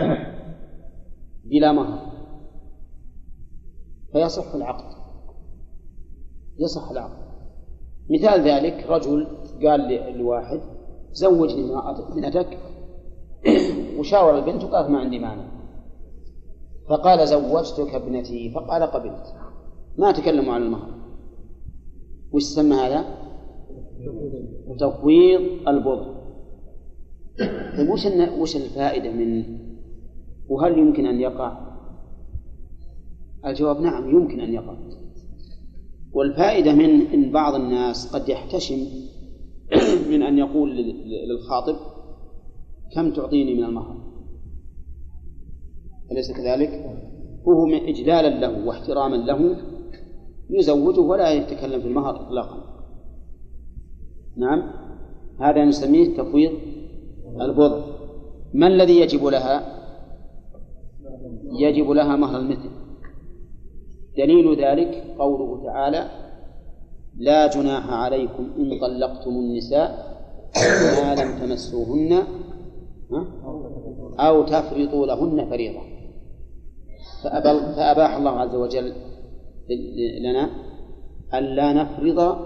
بلا 1.45 1.71
مهر. 1.71 1.99
فيصح 4.13 4.55
العقد. 4.55 4.95
يصح 6.59 6.91
العقد. 6.91 7.29
مثال 8.09 8.41
ذلك 8.41 8.85
رجل 8.89 9.27
قال 9.65 10.17
لواحد 10.17 10.59
زوجني 11.11 11.71
ابنتك 11.75 12.57
وشاور 13.99 14.37
البنت 14.37 14.63
وقالت 14.63 14.89
ما 14.89 14.99
عندي 14.99 15.19
مانع. 15.19 15.45
فقال 16.89 17.27
زوجتك 17.27 17.95
ابنتي. 17.95 18.51
فقال 18.51 18.83
قبلت. 18.83 19.35
ما 19.97 20.11
تكلموا 20.11 20.53
عن 20.53 20.61
المهر. 20.61 20.89
وش 22.31 22.43
سمى 22.43 22.75
هذا؟ 22.75 23.05
تفويض 24.79 25.67
البضع. 25.67 26.18
طيب 27.77 27.89
وش 27.89 28.05
وش 28.39 28.55
الفائدة 28.55 29.11
منه؟ 29.11 29.45
وهل 30.49 30.77
يمكن 30.77 31.05
أن 31.05 31.19
يقع؟ 31.19 31.69
الجواب 33.45 33.81
نعم 33.81 34.09
يمكن 34.09 34.39
أن 34.39 34.53
يقع 34.53 34.77
والفائدة 36.13 36.73
من 36.73 37.01
إن 37.01 37.31
بعض 37.31 37.55
الناس 37.55 38.15
قد 38.15 38.29
يحتشم 38.29 38.77
من 40.11 40.23
أن 40.23 40.37
يقول 40.37 40.75
للخاطب 41.29 41.75
كم 42.95 43.13
تعطيني 43.13 43.53
من 43.53 43.63
المهر 43.63 44.09
أليس 46.11 46.31
كذلك؟ 46.31 46.69
هو 47.47 47.65
من 47.65 47.87
إجلالا 47.87 48.39
له 48.39 48.67
واحتراما 48.67 49.15
له 49.15 49.55
يزوجه 50.49 50.99
ولا 50.99 51.31
يتكلم 51.31 51.81
في 51.81 51.87
المهر 51.87 52.27
إطلاقا 52.27 52.69
نعم 54.37 54.71
هذا 55.39 55.65
نسميه 55.65 56.17
تفويض 56.17 56.51
البضع 57.41 57.81
ما 58.53 58.67
الذي 58.67 58.99
يجب 58.99 59.25
لها؟ 59.25 59.79
يجب 61.59 61.89
لها 61.89 62.15
مهر 62.15 62.39
المثل. 62.39 62.69
دليل 64.17 64.65
ذلك 64.65 65.15
قوله 65.19 65.63
تعالى 65.63 66.09
لا 67.17 67.47
جناح 67.47 67.93
عليكم 67.93 68.51
إن 68.57 68.79
طلقتم 68.79 69.29
النساء 69.29 70.19
ما 71.03 71.15
لم 71.15 71.39
تمسوهن 71.39 72.23
أو 74.19 74.43
تفرضوا 74.43 75.05
لهن 75.05 75.49
فريضة. 75.49 75.81
فأباح 77.75 78.15
الله 78.15 78.31
عز 78.31 78.55
وجل 78.55 78.93
لنا 80.21 80.49
ألا 81.33 81.73
نفرض 81.73 82.37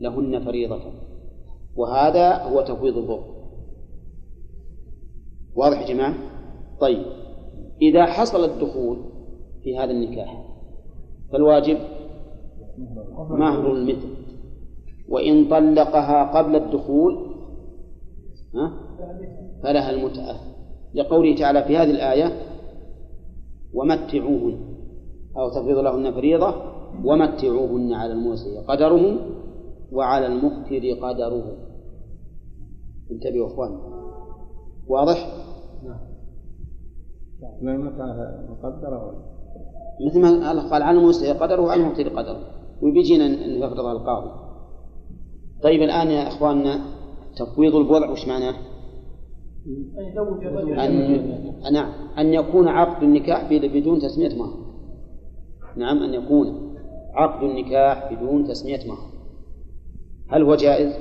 لهن 0.00 0.44
فريضة. 0.44 0.80
وهذا 1.76 2.42
هو 2.42 2.60
تفويض 2.60 2.96
الضر 2.98 3.31
واضح 5.56 5.80
يا 5.80 5.94
جماعة؟ 5.94 6.14
طيب 6.80 7.06
إذا 7.82 8.06
حصل 8.06 8.44
الدخول 8.44 8.98
في 9.62 9.78
هذا 9.78 9.90
النكاح 9.90 10.44
فالواجب 11.32 11.78
مهر 13.30 13.72
المثل 13.72 14.08
وإن 15.08 15.48
طلقها 15.48 16.38
قبل 16.38 16.56
الدخول 16.56 17.32
فلها 19.62 19.90
المتعة 19.90 20.36
لقوله 20.94 21.36
تعالى 21.36 21.62
في 21.62 21.76
هذه 21.76 21.90
الآية 21.90 22.32
ومتعوهن 23.74 24.58
أو 25.36 25.48
تفرض 25.50 25.78
لهن 25.78 26.12
فريضة 26.12 26.54
ومتعوهن 27.04 27.92
على 27.92 28.12
الموسع 28.12 28.62
قدره 28.68 29.16
وعلى 29.92 30.26
المقتر 30.26 31.06
قدره 31.08 31.56
انتبهوا 33.10 33.46
إخوان 33.46 33.78
واضح؟ 34.88 35.41
نعم. 35.84 37.80
متى 37.86 38.02
مقدرة. 38.48 39.14
مثل 40.06 40.20
ما 40.20 40.28
الله 40.28 40.70
قال 40.70 40.82
على 40.82 40.98
الموسع 40.98 41.32
قدره 41.32 41.62
وعلى 41.62 41.82
المقتر 41.82 42.08
قدره. 42.08 42.40
وبيجينا 42.82 43.26
يفرضها 43.46 43.92
القاضي. 43.92 44.30
طيب 45.62 45.82
الآن 45.82 46.08
يا 46.08 46.28
إخواننا 46.28 46.80
تفويض 47.36 47.76
البضع 47.76 48.10
وش 48.10 48.28
معناه؟ 48.28 48.54
أن 51.68 51.72
نعم. 51.72 51.92
أن 52.18 52.34
يكون 52.34 52.68
عقد 52.68 53.02
النكاح 53.02 53.50
بدون 53.52 53.98
تسمية 53.98 54.38
مهر. 54.38 54.58
نعم 55.76 56.02
أن 56.02 56.14
يكون 56.14 56.76
عقد 57.14 57.42
النكاح 57.42 58.14
بدون 58.14 58.44
تسمية 58.44 58.88
مهر. 58.88 59.12
هل 60.28 60.42
هو 60.42 60.54
جائز؟ 60.54 60.92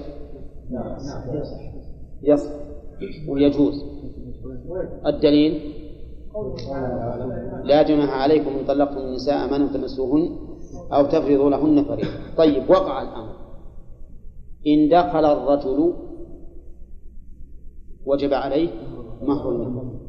نعم. 0.71 0.97
يصح. 2.23 2.51
ويجوز. 3.29 3.90
الدليل؟ 5.05 5.73
لا 7.63 7.83
جناح 7.83 8.09
عليكم 8.09 8.49
إن 8.49 8.65
طلقتم 8.65 8.97
النساء 8.97 9.51
ما 9.51 9.55
لم 9.55 9.67
تمسوهن 9.67 10.37
أو 10.93 11.05
تفرضوا 11.05 11.49
لهن 11.49 11.83
فريضة. 11.83 12.35
طيب 12.37 12.69
وقع 12.69 13.01
الأمر. 13.01 13.35
إن 14.67 14.89
دخل 14.89 15.25
الرجل 15.25 15.93
وجب 18.05 18.33
عليه 18.33 18.69
مهر 19.21 19.49
المثل 19.49 19.99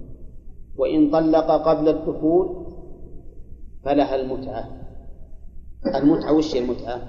وإن 0.77 1.11
طلق 1.11 1.51
قبل 1.51 1.89
الدخول 1.89 2.67
فلها 3.85 4.15
المتعة. 4.15 4.65
المتعة 5.95 6.33
وش 6.33 6.57
المتعة؟ 6.57 7.03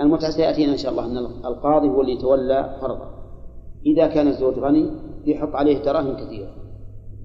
المتعة 0.00 0.30
سيأتينا 0.30 0.72
إن 0.72 0.76
شاء 0.76 0.92
الله 0.92 1.04
أن 1.06 1.16
القاضي 1.46 1.88
هو 1.88 2.00
اللي 2.00 2.12
يتولى 2.12 2.78
فرضه. 2.80 3.14
إذا 3.86 4.06
كان 4.06 4.28
الزوج 4.28 4.58
غني 4.58 4.90
يحط 5.26 5.54
عليه 5.54 5.78
دراهم 5.82 6.16
كثيرة. 6.16 6.50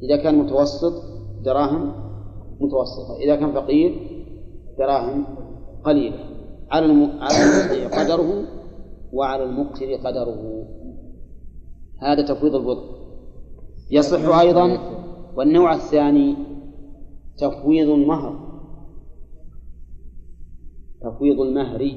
إذا 0.04 0.24
كان 0.24 0.36
متوسط 0.36 0.94
دراهم 1.44 1.94
متوسطة 2.60 3.18
إذا 3.18 3.36
كان 3.36 3.54
فقير 3.54 3.96
دراهم 4.80 5.26
قليلة. 5.84 6.30
على. 6.72 7.10
على 7.22 7.86
قدره 7.86 8.44
وعلى 9.14 9.44
المقتر 9.44 9.94
قدره. 9.94 10.66
هذا 12.02 12.22
تفويض 12.28 12.56
الوضع 12.56 12.84
يصح 13.92 14.38
أيضا 14.38 14.78
والنوع 15.36 15.76
الثاني 15.76 16.36
تفويض 17.38 17.90
المهر. 17.90 18.50
تفويض 21.02 21.40
المهر. 21.40 21.92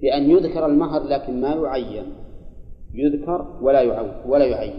بأن 0.00 0.30
يذكر 0.30 0.66
المهر 0.66 1.02
لكن 1.02 1.40
ما 1.40 1.48
يعين. 1.48 2.25
يذكر 2.94 3.58
ولا 3.62 3.82
يعين 3.82 4.12
ولا 4.26 4.44
يعين. 4.44 4.74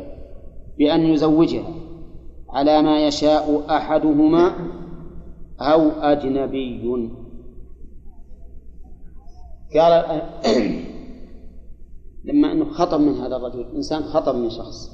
بأن 0.77 1.01
يزوجها 1.01 1.73
على 2.49 2.81
ما 2.81 3.07
يشاء 3.07 3.65
أحدهما 3.69 4.53
أو 5.59 5.89
أجنبي. 5.89 7.09
قال 9.73 10.21
لما 12.27 12.51
أنه 12.51 12.65
خطب 12.65 12.99
من 12.99 13.13
هذا 13.13 13.35
الرجل 13.35 13.65
إنسان 13.75 14.03
خطب 14.03 14.35
من 14.35 14.49
شخص 14.49 14.91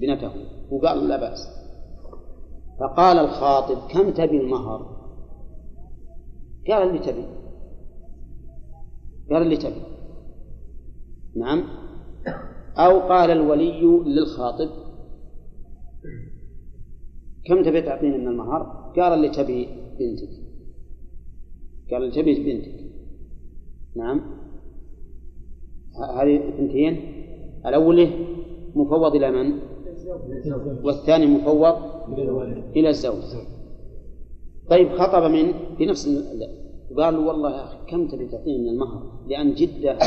بنته 0.00 0.32
وقال 0.70 1.08
لا 1.08 1.16
بأس. 1.16 1.48
فقال 2.80 3.18
الخاطب 3.18 3.78
كم 3.88 4.10
تبي 4.10 4.40
المهر؟ 4.40 5.02
قال 6.68 6.88
اللي 6.88 6.98
تبي. 6.98 7.24
قال 9.30 9.42
اللي 9.42 9.56
تبي. 9.56 9.82
نعم. 11.36 11.64
أو 12.76 13.00
قال 13.00 13.30
الولي 13.30 14.02
للخاطب. 14.06 14.68
كم 17.46 17.62
تبي 17.62 17.82
تعطيني 17.82 18.18
من 18.18 18.28
المهر؟ 18.28 18.62
قال 18.96 19.12
اللي 19.12 19.28
تبي 19.28 19.68
بنتك. 19.98 20.28
قال 21.90 22.02
اللي 22.02 22.22
تبي 22.22 22.34
بنتك. 22.34 22.92
نعم. 23.96 24.20
هذه 26.16 26.48
اثنتين 26.48 27.00
الأول 27.66 28.10
مفوض 28.74 29.14
إلى 29.14 29.30
من؟ 29.30 29.58
والثاني 30.84 31.26
مفوض 31.26 31.76
إلى 32.76 32.88
الزوج. 32.88 33.22
طيب 34.70 34.88
خطب 34.92 35.30
من؟ 35.30 35.52
في 35.78 35.86
نفس 35.86 36.08
قال 36.96 37.14
له 37.14 37.20
والله 37.20 37.50
يا 37.50 37.64
أخي 37.64 37.78
كم 37.88 38.08
تبي 38.08 38.28
تعطيني 38.28 38.58
من 38.58 38.68
المهر؟ 38.68 39.12
لأن 39.26 39.54
جدة 39.54 39.98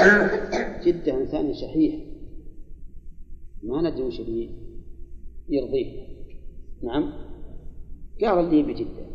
جدة 0.85 1.13
إنسان 1.21 1.53
شحيح 1.53 2.14
ما 3.65 3.89
ندري 3.89 4.03
وش 4.03 4.21
يرضيه. 5.49 5.91
نعم؟ 6.83 7.13
قال 8.21 8.55
لي 8.55 8.63
بجدة 8.63 9.05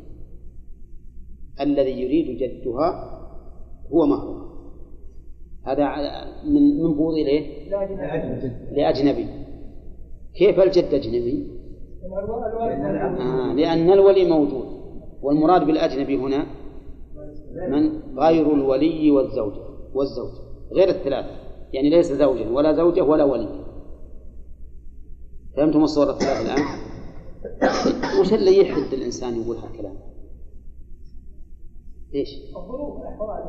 الذي 1.60 1.90
يريد 1.90 2.39
جدها 2.39 3.20
هو 3.93 4.06
مهرها 4.06 4.51
هذا 5.64 5.85
من 6.44 6.82
من 6.82 6.94
بوض 6.94 7.14
إليه؟ 7.14 7.70
لأجنبي. 8.72 9.27
كيف 10.35 10.60
الجد 10.60 10.94
أجنبي؟ 10.94 11.47
آه 13.20 13.55
لأن 13.55 13.90
الولي 13.90 14.24
موجود 14.24 14.64
والمراد 15.22 15.66
بالأجنبي 15.66 16.16
هنا 16.16 16.47
من؟ 17.68 18.01
غير 18.18 18.55
الولي 18.55 19.10
والزوجة 19.10 19.62
والزوج 19.94 20.32
غير 20.72 20.89
الثلاثة. 20.89 21.36
يعني 21.72 21.90
ليس 21.90 22.12
زوجا 22.12 22.48
ولا 22.48 22.72
زوجة 22.72 23.05
ولا 23.05 23.24
ولي. 23.24 23.48
فهمتم 25.56 25.82
الصورة 25.82 26.10
الثلاثة 26.10 26.40
الآن؟ 26.40 26.64
وش 28.20 28.32
اللي 28.32 28.59
يحد 28.59 28.93
الإنسان 28.93 29.43
يقول 29.43 29.56
هالكلام؟ 29.56 29.97
الاحوال 33.01 33.43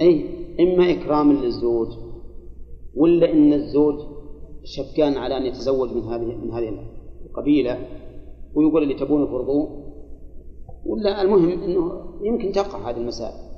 اي 0.00 0.24
إما 0.60 0.90
اكراما 0.90 1.32
للزوج 1.32 1.88
ولا 2.96 3.32
إن 3.32 3.52
الزوج 3.52 3.94
شكان 4.64 5.16
على 5.16 5.36
أن 5.36 5.46
يتزوج 5.46 5.92
من 5.92 6.02
هذه 6.02 6.24
من 6.24 6.50
هذه 6.50 6.78
القبيلة 7.26 7.88
ويقول 8.54 8.82
اللي 8.82 8.94
تبون 8.94 9.26
فرضوه 9.26 9.84
ولا 10.86 11.22
المهم 11.22 11.48
إنه 11.48 11.92
يمكن 12.22 12.52
تقع 12.52 12.90
هذه 12.90 12.96
المسائل 12.96 13.48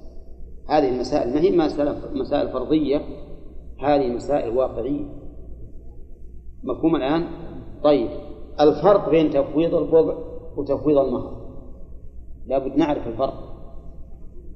هذه 0.69 0.89
المسائل 0.89 1.35
ما 1.35 1.41
هي 1.41 1.57
مسائل 1.57 2.19
مسائل 2.19 2.49
فرضية 2.49 3.03
هذه 3.79 4.09
مسائل 4.09 4.57
واقعية 4.57 5.05
مفهوم 6.63 6.97
الآن؟ 6.97 7.50
طيب 7.85 8.09
الفرق 8.61 9.11
بين 9.11 9.31
تفويض 9.31 9.75
البضع 9.75 10.15
وتفويض 10.57 10.99
المهر. 10.99 11.41
لابد 12.47 12.77
نعرف 12.77 13.07
الفرق. 13.07 13.35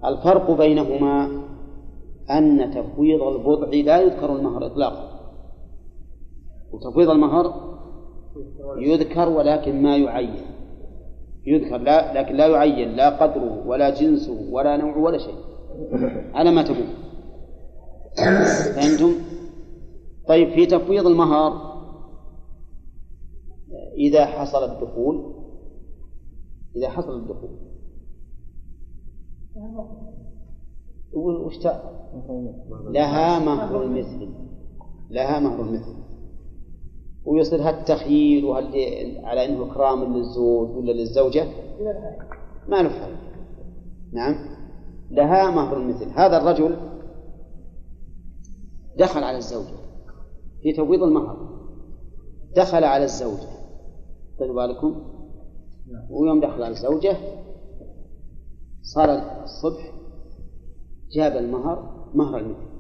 الفرق 0.05 0.51
بينهما 0.51 1.43
أن 2.31 2.71
تفويض 2.71 3.23
البضع 3.23 3.67
لا 3.69 4.01
يذكر 4.01 4.37
المهر 4.37 4.67
إطلاقا. 4.67 5.21
وتفويض 6.73 7.11
المهر 7.11 7.55
يذكر 8.79 9.29
ولكن 9.29 9.83
ما 9.83 9.97
يعين. 9.97 10.35
يذكر 11.47 11.77
لا 11.77 12.21
لكن 12.21 12.37
لا 12.37 12.47
يعين 12.47 12.97
لا 12.97 13.23
قدره 13.23 13.67
ولا 13.67 13.91
جنسه 14.01 14.49
ولا 14.51 14.77
نوعه 14.77 14.99
ولا 14.99 15.19
شيء. 15.19 15.35
على 16.35 16.51
ما 16.51 16.63
تقول. 16.63 16.87
فهمتم؟ 18.77 19.13
طيب 20.29 20.49
في 20.51 20.67
تفويض 20.67 21.07
المهر 21.07 21.74
إذا 23.95 24.27
حصل 24.27 24.65
الدخول 24.65 25.35
إذا 26.77 26.89
حصل 26.89 27.17
الدخول. 27.17 27.51
وش 31.15 31.59
لها 32.91 33.39
مهر 33.39 33.83
المثل 33.83 34.29
لها 35.11 35.41
مهر 35.41 35.61
المثل. 35.61 35.95
ويصير 37.25 37.69
هالتخيير 37.69 38.45
وهل 38.45 38.65
على 39.25 39.45
إنه 39.45 39.73
إكرام 39.73 40.17
للزوج 40.17 40.77
ولا 40.77 40.93
للزوجة؟ 40.93 41.47
ما 42.69 42.83
له 42.83 43.17
نعم. 44.13 44.35
لها 45.11 45.51
مهر 45.51 45.77
المثل. 45.77 46.11
هذا 46.11 46.37
الرجل 46.37 46.77
دخل 48.99 49.25
على 49.25 49.37
الزوجة 49.37 49.75
في 50.63 50.73
تفويض 50.73 51.03
المهر. 51.03 51.37
دخل 52.57 52.85
على 52.85 53.05
الزوجة. 53.05 53.54
طيب 54.39 54.55
بالكم 54.55 55.15
ويوم 56.11 56.41
دخل 56.41 56.63
على 56.63 56.69
الزوجه 56.69 57.17
صار 58.83 59.43
الصبح 59.43 59.93
جاب 61.13 61.37
المهر 61.37 62.11
مهر 62.15 62.39
المثل 62.39 62.75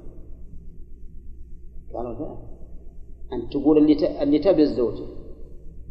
قالوا 1.94 2.12
لا 2.12 2.36
أن 3.32 3.48
تقول 3.50 3.78
اللي. 3.78 4.22
اللي 4.22 4.38
تبي 4.38 4.62
الزوجة 4.62 5.04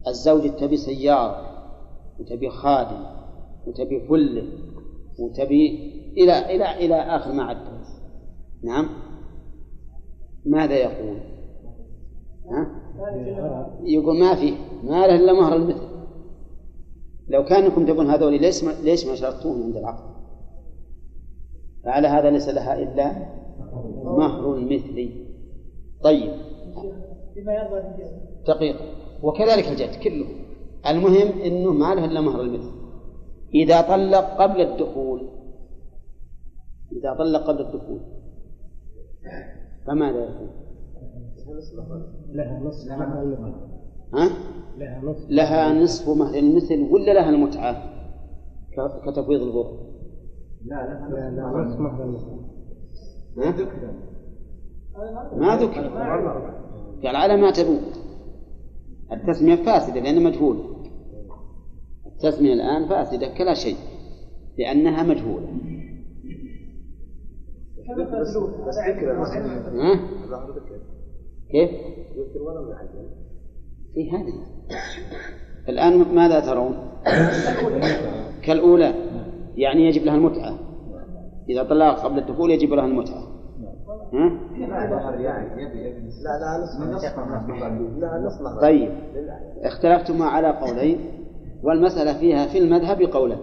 الزوجة 0.08 0.48
تبي 0.48 0.78
سيارة 0.78 1.54
وتبي 2.20 2.50
خادم 2.50 3.06
وتبي 3.68 4.08
فلة 4.08 4.48
وتبي 5.20 5.94
إلى 6.18 6.56
إلى 6.56 6.86
إلى 6.86 6.96
آخر 6.96 7.32
ما 7.34 7.44
عدت 7.44 7.88
نعم 8.64 8.90
ماذا 10.46 10.76
يقول؟ 10.76 11.18
ها؟ 12.52 12.83
يقول 13.84 14.20
ما 14.20 14.36
في 14.36 14.54
ما 14.84 15.08
له 15.08 15.16
إلا 15.16 15.34
مهر 15.34 15.56
المثل. 15.56 15.88
لو 17.28 17.46
كانكم 17.46 17.86
تبون 17.86 18.10
هذول 18.10 18.42
ليش 18.42 18.64
ما 18.64 18.72
ليش 18.84 19.06
ما 19.06 19.16
شرطوهم 19.16 19.64
عند 19.64 19.78
العقد؟ 19.78 20.14
فعلى 21.84 22.08
هذا 22.08 22.30
ليس 22.30 22.50
لها 22.50 22.84
إلا 22.84 23.12
مهر 24.04 24.60
مثلي 24.60 25.26
طيب. 26.04 26.32
دقيقة 28.48 28.86
وكذلك 29.24 29.68
الجد 29.68 29.96
كله. 30.04 30.26
المهم 30.88 31.42
إنه 31.42 31.74
ما 31.74 31.96
له 31.96 32.06
إلا 32.06 32.22
مهر 32.22 32.42
المثل. 32.42 32.72
إذا 33.54 33.82
طلق 33.82 34.42
قبل 34.42 34.62
الدخول. 34.62 35.30
إذا 36.92 37.14
طلق 37.14 37.48
قبل 37.48 37.62
الدخول. 37.62 38.00
فماذا 39.88 40.24
يكون؟ 40.24 40.63
لها 42.30 42.60
نصف 42.60 42.90
مهر. 42.92 43.22
المثل 43.22 43.62
ها؟ 44.14 44.30
لها 44.78 45.02
نصف 45.04 45.30
لها 45.30 45.74
نصف 45.74 46.10
مهر. 46.10 46.36
المثل 46.36 46.82
ولا 46.92 47.14
لها 47.14 47.30
المتعة؟ 47.30 47.94
كتفويض 49.06 49.42
البر. 49.42 49.78
لها 50.66 51.00
نصف 51.66 51.80
مهر. 51.80 52.04
المثل 52.04 52.28
ها؟ 53.38 53.56
ما 55.38 55.56
ذكر. 55.58 55.88
قال 57.04 57.16
على 57.16 57.38
ما 57.38 57.52
تبون. 57.52 57.82
التسمية 59.12 59.56
فاسدة 59.56 60.00
لأنها 60.00 60.30
مجهولة 60.30 60.64
التسمية 62.06 62.54
الآن 62.54 62.90
فاسدة 62.90 63.28
كلا 63.38 63.54
شيء 63.54 63.76
لأنها 64.58 65.04
مجهولة. 65.04 65.48
بس 68.68 68.78
ذكر 68.88 69.12
ها؟ 69.82 70.00
كيف؟ 71.54 71.70
ولا 72.42 72.62
معجل 72.62 73.10
في 73.94 74.12
هذه 74.12 74.34
الآن 75.70 76.16
ماذا 76.16 76.40
ترون؟ 76.40 76.76
كالأولى. 78.46 78.94
يعني 79.56 79.86
يجب 79.88 80.04
لها 80.04 80.16
المتعة. 80.16 80.60
إذا 81.50 81.64
طلق 81.64 82.00
قبل 82.00 82.20
الدخول 82.20 82.52
يجب 82.52 82.74
لها 82.74 82.86
المتعة. 82.86 83.24
ها؟ 84.14 84.40
طيب. 88.62 88.92
اختلفتما 89.64 90.26
على 90.26 90.48
قولين 90.48 91.00
والمسألة 91.64 92.20
فيها 92.20 92.48
في 92.48 92.58
المذهب 92.58 93.02
قولان 93.02 93.40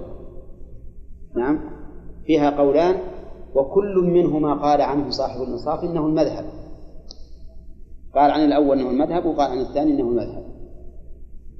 نعم. 1.37 1.61
فيها 2.27 2.51
قولان 2.51 2.95
وكل 3.55 4.11
منهما 4.15 4.55
قال 4.55 4.81
عنه 4.81 5.11
صاحب 5.11 5.43
الإنصاف 5.43 5.85
إنه 5.85 6.07
المذهب. 6.07 6.45
قال 8.15 8.31
عن 8.31 8.45
الأول 8.45 8.81
أنه 8.81 8.91
المذهب 8.91 9.27
وقال 9.27 9.51
عن 9.51 9.61
الثاني 9.61 9.91
أنه 9.91 10.09
المذهب. 10.09 10.45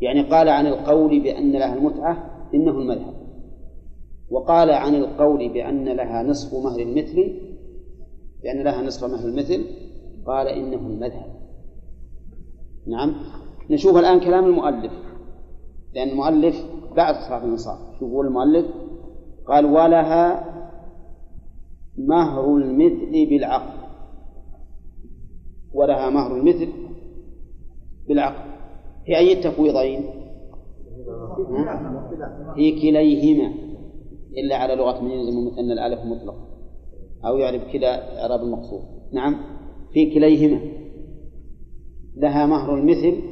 يعني 0.01 0.23
قال 0.23 0.49
عن 0.49 0.67
القول 0.67 1.21
بأن 1.21 1.53
لها 1.53 1.75
المتعة 1.75 2.31
إنه 2.55 2.71
المذهب. 2.71 3.15
وقال 4.31 4.71
عن 4.71 4.95
القول 4.95 5.49
بأن 5.49 5.89
لها 5.89 6.23
نصف 6.23 6.65
مهر 6.65 6.81
المثل 6.81 7.41
بأن 8.43 8.65
لها 8.65 8.83
نصف 8.83 9.05
مهر 9.05 9.29
المثل 9.29 9.65
قال 10.27 10.49
إنه 10.49 10.87
المذهب. 10.87 11.41
نعم؟ 12.87 13.15
نشوف 13.71 13.97
الآن 13.97 14.21
كلام 14.21 14.45
المؤلف. 14.45 14.93
لأن 15.95 16.09
المؤلف 16.09 16.65
بعد 16.97 17.15
صاحب 17.15 17.45
الإنصاف 17.45 17.79
شو 17.99 18.07
يقول 18.07 18.27
المؤلف 18.27 18.67
قال 19.47 19.65
ولها 19.65 20.45
مهر 21.99 22.57
المثل 22.57 23.27
بالعقد 23.27 23.80
ولها 25.75 26.11
مهر 26.11 26.37
المثل 26.37 26.69
بالعقد 28.09 28.51
في 29.07 29.17
أي 29.17 29.33
التفويضين؟ 29.33 30.05
في 32.55 32.81
كليهما 32.81 33.55
إلا 34.39 34.57
على 34.57 34.75
لغة 34.75 35.01
من 35.01 35.11
يلزم 35.11 35.59
أن 35.59 35.71
الألف 35.71 36.05
مطلق 36.05 36.35
أو 37.25 37.37
يعرف 37.37 37.73
كلا 37.73 38.23
إعراب 38.23 38.41
المقصود. 38.41 38.83
نعم 39.13 39.37
في 39.93 40.15
كليهما. 40.15 40.61
لها 42.17 42.47
مهر 42.47 42.75
المثل 42.75 43.23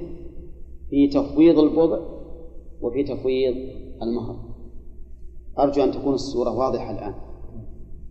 في 0.90 1.08
تفويض 1.08 1.58
البضع 1.58 1.98
وفي 2.80 3.04
تفويض 3.04 3.54
المهر. 4.02 4.36
أرجو 5.58 5.82
أن 5.82 5.90
تكون 5.90 6.14
الصورة 6.14 6.58
واضحة 6.58 6.90
الآن. 6.90 7.14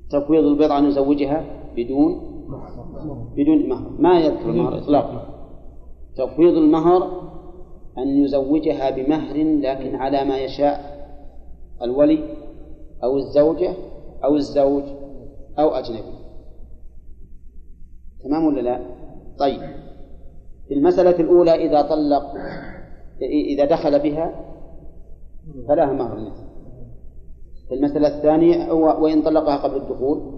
تفويض 0.09 0.43
البضع 0.43 0.79
نزوجها 0.79 1.45
بدون 1.75 2.36
بدون 3.35 3.69
مهر. 3.69 3.89
ما 3.99 4.19
يذكر 4.19 4.49
المهر 4.49 4.77
إطلاقا. 4.77 5.37
تفويض 6.17 6.53
المهر 6.57 7.27
أن 7.97 8.07
يزوجها 8.07 8.89
بمهر 8.89 9.35
لكن 9.37 9.95
على 9.95 10.23
ما 10.23 10.37
يشاء 10.37 10.97
الولي 11.81 12.19
أو 13.03 13.17
الزوجة 13.17 13.73
أو 14.23 14.35
الزوج 14.35 14.83
أو 15.59 15.69
أجنبي. 15.69 16.17
تمام 18.23 18.45
ولا 18.45 18.61
لا؟ 18.61 18.81
طيب. 19.39 19.61
في 20.67 20.73
المسألة 20.73 21.19
الأولى 21.19 21.51
إذا 21.51 21.81
طلق 21.81 22.33
إذا 23.21 23.65
دخل 23.65 23.99
بها 23.99 24.45
فلها 25.67 25.93
مهر. 25.93 26.31
في 27.67 27.73
المسألة 27.73 28.07
الثانية 28.07 28.71
وإن 28.73 29.21
طلقها 29.21 29.57
قبل 29.57 29.77
الدخول 29.77 30.36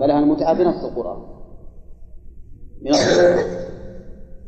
فلها 0.00 0.18
المتعة 0.18 0.58
بنص 0.58 0.84
القرآن؟ 0.84 1.22
بنص 2.82 3.18
القرآن. 3.18 3.64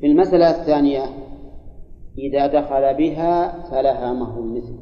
في 0.00 0.06
المسألة 0.06 0.50
الثانية 0.50 1.02
إذا 2.18 2.46
دخل 2.46 2.94
بها 2.94 3.62
فلها 3.70 4.12
مهر 4.12 4.40
المثل. 4.40 4.78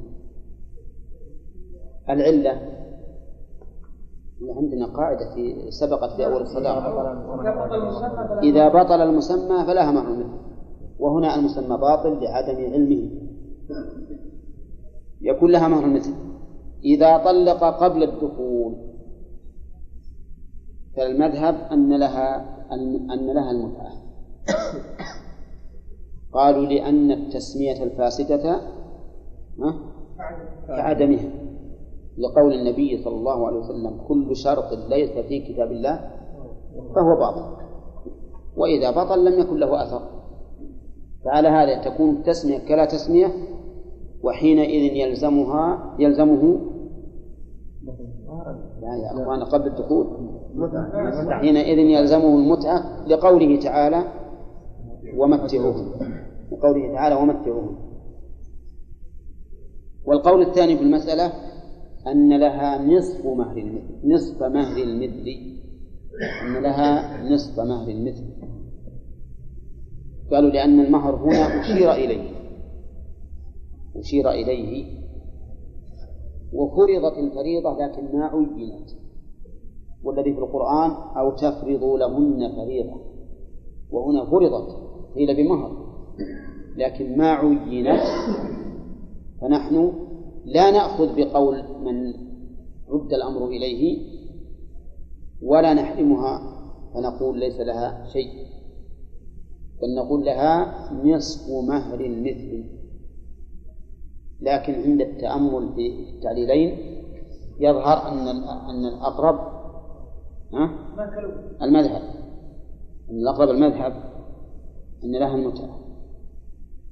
العلة. 2.11 2.75
عندنا 4.57 4.87
قاعدة 4.87 5.35
في 5.35 5.71
سبقت 5.71 6.17
في 6.17 6.27
أول 6.27 6.43
الصداقة. 6.43 6.81
إذا 8.43 8.69
بطل 8.69 9.03
المسمى 9.03 9.65
فلها 9.67 9.91
مهر 9.91 10.13
مثله 10.13 10.39
وهنا 10.99 11.35
المسمى 11.35 11.77
باطل 11.79 12.21
لعدم 12.23 12.73
علمه. 12.73 13.11
يكون 15.21 15.51
لها 15.51 15.69
مهر 15.69 15.87
مثل 15.87 16.15
إذا 16.85 17.17
طلق 17.19 17.65
قبل 17.65 18.03
الدخول 18.03 18.94
فالمذهب 20.97 21.55
أن 21.73 21.99
لها 21.99 22.55
أن 23.13 23.27
لها 23.27 23.51
المتعة. 23.51 23.93
قالوا 26.33 26.67
لأن 26.67 27.11
التسمية 27.11 27.83
الفاسدة 27.83 28.61
ها؟ 29.59 29.75
كعدمها. 30.69 31.31
لقول 32.19 32.53
النبي 32.55 33.03
صلى 33.05 33.17
الله 33.17 33.47
عليه 33.47 33.59
وسلم 33.59 34.01
كل 34.09 34.37
شرط 34.37 34.73
ليس 34.89 35.11
في 35.11 35.41
كتاب 35.41 35.73
الله 35.73 36.11
فهو 36.95 37.17
باطل. 37.17 37.57
وإذا 38.57 38.91
بطل 38.91 39.25
لم 39.25 39.41
يكن 39.41 39.57
له 39.57 39.83
أثر. 39.83 40.03
فعلى 41.25 41.49
هذا 41.49 41.83
تكون 41.91 42.11
التسمية 42.17 42.59
كلا 42.59 42.85
تسمية 42.85 43.27
وحينئذ 44.23 44.97
يلزمها 44.97 45.97
يلزمه 45.99 46.61
لا 48.81 48.97
يا 48.97 49.23
أخوان 49.23 49.45
قبل 49.45 49.67
الدخول. 49.67 50.07
حينئذ 51.31 51.79
يلزمه 51.79 52.39
المتعة 52.39 53.07
لقوله 53.09 53.61
تعالى 53.61 54.05
ومتعوهم. 55.17 55.93
لقوله 56.53 56.93
تعالى 56.95 57.15
ومتعوهم. 57.15 57.77
والقول 60.07 60.43
الثاني 60.43 60.77
في 60.77 60.83
المسألة 60.83 61.33
أن 62.07 62.41
لها 62.41 62.83
نصف 62.83 63.27
مهر 63.27 63.57
المثل. 63.57 63.95
نصف 64.05 64.43
مهر 64.43 64.83
المثل. 64.83 65.27
أن 66.47 66.63
لها 66.63 67.23
نصف 67.33 67.61
مهر 67.61 67.89
المثل. 67.89 68.25
قالوا 70.31 70.51
لأن 70.51 70.81
المهر 70.81 71.15
هنا 71.15 71.61
أشير 71.61 71.93
إليه. 71.93 72.31
أشير 73.97 74.31
إليه. 74.31 75.05
وفرضت 76.53 77.19
الفريضة 77.19 77.87
لكن 77.87 78.19
ما 78.19 78.25
عينت. 78.27 79.04
والذي 80.05 80.33
في 80.33 80.39
القرآن 80.39 80.91
أو 80.91 81.31
تفرضوا 81.31 81.99
لهن 81.99 82.53
فريضة. 82.57 83.01
وهنا 83.91 84.25
فرضت 84.25 84.77
قيل 85.15 85.37
بمهر. 85.37 85.85
لكن 86.77 87.19
ما 87.19 87.31
عينت 87.31 88.03
فنحن 89.41 89.93
لا 90.45 90.71
نأخذ 90.71 91.17
بقول 91.17 91.63
من 91.81 92.15
رد 92.89 93.13
الأمر 93.13 93.47
إليه 93.47 93.99
ولا 95.43 95.75
نحرمها 95.75 96.55
فنقول 96.95 97.39
ليس 97.39 97.61
لها 97.61 98.07
شيء. 98.13 98.31
بل 99.83 99.95
نقول 99.95 100.25
لها 100.25 100.75
نصف 101.05 101.69
مهر 101.69 102.01
المثل. 102.01 102.65
لكن 104.41 104.73
عند 104.73 105.01
التأمل 105.01 105.73
في 105.75 106.11
التعليلين 106.11 106.79
يظهر 107.61 108.09
أن 108.09 108.29
أن 108.71 108.87
الأقرب 108.87 109.54
ها؟ 110.57 110.71
المذهب. 111.63 112.03
الأقرب 113.11 113.49
المذهب 113.49 113.93
أن 115.05 115.13
لها 115.13 115.37
المتعة. 115.37 115.81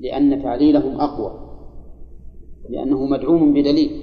لأن 0.00 0.42
تعليلهم 0.42 1.00
أقوى. 1.00 1.32
لأنه 2.68 3.04
مدعوم 3.06 3.52
بدليل. 3.52 4.02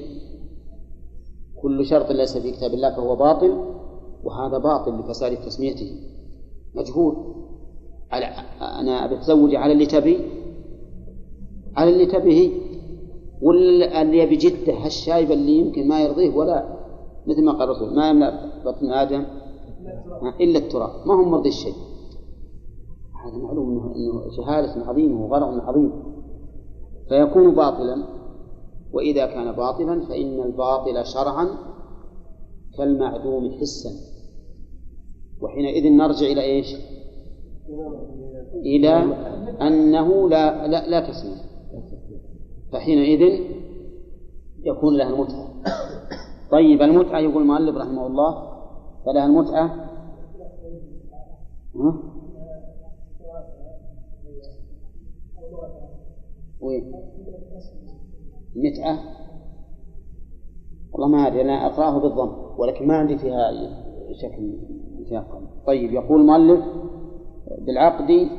كل 1.61 1.85
شرط 1.85 2.11
ليس 2.11 2.37
في 2.37 2.51
كتاب 2.51 2.73
الله 2.73 2.95
فهو 2.95 3.15
باطل 3.15 3.75
وهذا 4.23 4.57
باطل 4.57 4.99
لفساد 4.99 5.37
تسميته. 5.37 5.91
مجهول. 6.75 7.15
على 8.11 8.25
أنا 8.61 9.13
بتزوج 9.13 9.55
على 9.55 9.73
اللي 9.73 9.85
تبي. 9.85 10.17
على 11.75 11.91
اللي 11.91 12.05
تبيه 12.05 12.51
ولا 13.41 14.01
اللي 14.01 14.17
يبي 14.17 14.35
جدة 14.35 14.73
اللي 15.33 15.51
يمكن 15.51 15.87
ما 15.87 16.01
يرضيه 16.01 16.35
ولا 16.35 16.79
مثل 17.27 17.43
ما 17.43 17.51
قال 17.51 17.63
الرسول 17.63 17.95
ما 17.95 18.09
يملأ 18.09 18.63
بطن 18.65 18.91
آدم 18.91 19.25
إلا 20.41 20.59
التراب. 20.59 21.07
ما 21.07 21.13
هم 21.13 21.31
مرضي 21.31 21.49
الشيء. 21.49 21.73
هذا 23.25 23.37
معلوم 23.37 23.69
انه 23.69 23.95
إنه 23.95 24.37
جهالة 24.37 24.85
عظيمة 24.85 25.25
وغرض 25.25 25.59
عظيم. 25.59 25.91
فيكون 27.09 27.55
باطلا. 27.55 27.95
وإذا 28.93 29.25
كان 29.25 29.51
باطلا 29.51 30.05
فإن 30.05 30.41
الباطل 30.41 31.05
شرعا 31.05 31.47
كالمعدوم 32.77 33.51
حسا. 33.51 33.89
وحينئذ 35.41 35.91
نرجع 35.93 36.27
إلى 36.27 36.41
إيش؟ 36.41 36.75
إلى 38.65 38.93
أنه 39.61 40.29
لا 40.29 40.67
لا, 40.67 40.87
لا 40.87 41.09
تسمية 41.09 41.49
فحينئذ 42.71 43.43
يكون 44.63 44.97
لها 44.97 45.09
المتعة. 45.09 45.47
طيب 46.51 46.81
المتعة 46.81 47.19
يقول 47.19 47.41
المؤلف 47.41 47.75
رحمه 47.75 48.07
الله 48.07 48.48
فلها 49.09 49.25
المتعة؟ 49.25 49.89
وين؟ 56.61 56.93
متعة 58.55 58.99
والله 60.91 61.07
ما 61.07 61.27
أدري 61.27 61.41
أنا 61.41 61.65
أقرأه 61.65 61.99
بالضم 61.99 62.59
ولكن 62.59 62.87
ما 62.87 62.97
عندي 62.97 63.17
فيها 63.17 63.51
شكل 64.21 64.57
فيها 65.05 65.27
طيب 65.67 65.91
يقول 65.93 66.21
المؤلف 66.21 66.65
بالعقد 67.57 68.29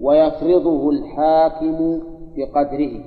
ويفرضه 0.00 0.90
الحاكم 0.90 2.02
بقدره 2.36 3.04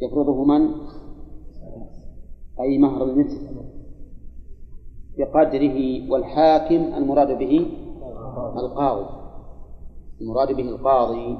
يفرضه 0.00 0.44
من؟ 0.44 0.70
أي 2.60 2.78
مهر 2.78 3.04
المثل 3.04 3.48
بقدره 5.18 6.10
والحاكم 6.10 6.94
المراد 6.96 7.38
به 7.38 7.66
القاضي. 8.56 9.06
المراد 10.20 10.52
به 10.52 10.68
القاضي. 10.68 11.38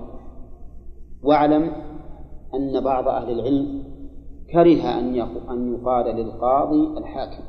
واعلم 1.22 1.72
أن 2.54 2.80
بعض 2.80 3.08
أهل 3.08 3.30
العلم 3.30 3.84
كره 4.52 4.98
أن 4.98 5.20
أن 5.50 5.74
يقال 5.74 6.16
للقاضي 6.16 6.98
الحاكم. 6.98 7.42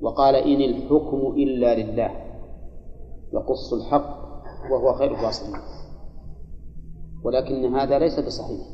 وقال 0.00 0.34
إن 0.34 0.60
الحكم 0.60 1.16
إلا 1.36 1.82
لله. 1.82 2.10
يقص 3.32 3.72
الحق 3.72 4.22
وهو 4.70 4.92
خير 4.92 5.10
الفاصلين 5.10 5.60
ولكن 7.24 7.74
هذا 7.74 7.98
ليس 7.98 8.20
بصحيح. 8.20 8.66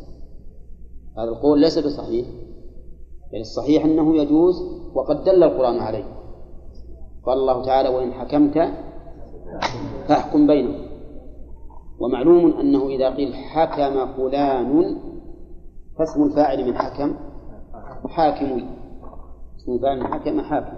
هذا 1.17 1.29
القول 1.29 1.61
ليس 1.61 1.79
بصحيح. 1.79 2.27
بل 3.33 3.41
الصحيح 3.41 3.85
أنه 3.85 4.17
يجوز 4.17 4.55
وقد 4.95 5.25
دل 5.25 5.43
القرآن 5.43 5.79
عليه. 5.79 6.05
قال 7.27 7.39
الله 7.39 7.65
تعالى 7.65 7.89
وإن 7.89 8.13
حكمت 8.13 8.59
فاحكم 10.09 10.47
بينهم. 10.47 10.89
ومعلوم 12.01 12.53
أنه 12.53 12.87
إذا 12.87 13.15
قيل 13.15 13.35
حكم 13.35 14.07
فلان 14.17 14.97
فاسم 15.99 16.23
الفاعل 16.23 16.65
من 16.65 16.75
حكم 16.79 17.15
حاكم. 18.09 18.61
اسم 19.57 19.73
الفاعل 19.73 19.99
من 19.99 20.07
حكم 20.07 20.41
حاكم. 20.41 20.77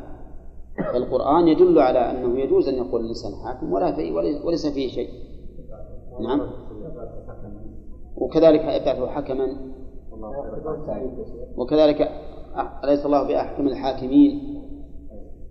فالقرآن 0.92 1.48
يدل 1.48 1.78
على 1.78 1.98
أنه 1.98 2.38
يجوز 2.38 2.68
أن 2.68 2.74
يقول 2.74 3.00
الإنسان 3.00 3.32
حاكم 3.44 3.72
ولا 3.72 3.92
في 3.92 4.12
وليس 4.44 4.66
فيه 4.66 4.88
شيء. 4.88 5.10
نعم. 6.20 6.40
وكذلك 8.16 8.60
يبعثه 8.60 9.08
حكما 9.08 9.56
وكذلك 11.56 12.10
أليس 12.84 13.06
الله 13.06 13.28
بأحكم 13.28 13.68
الحاكمين؟ 13.68 14.60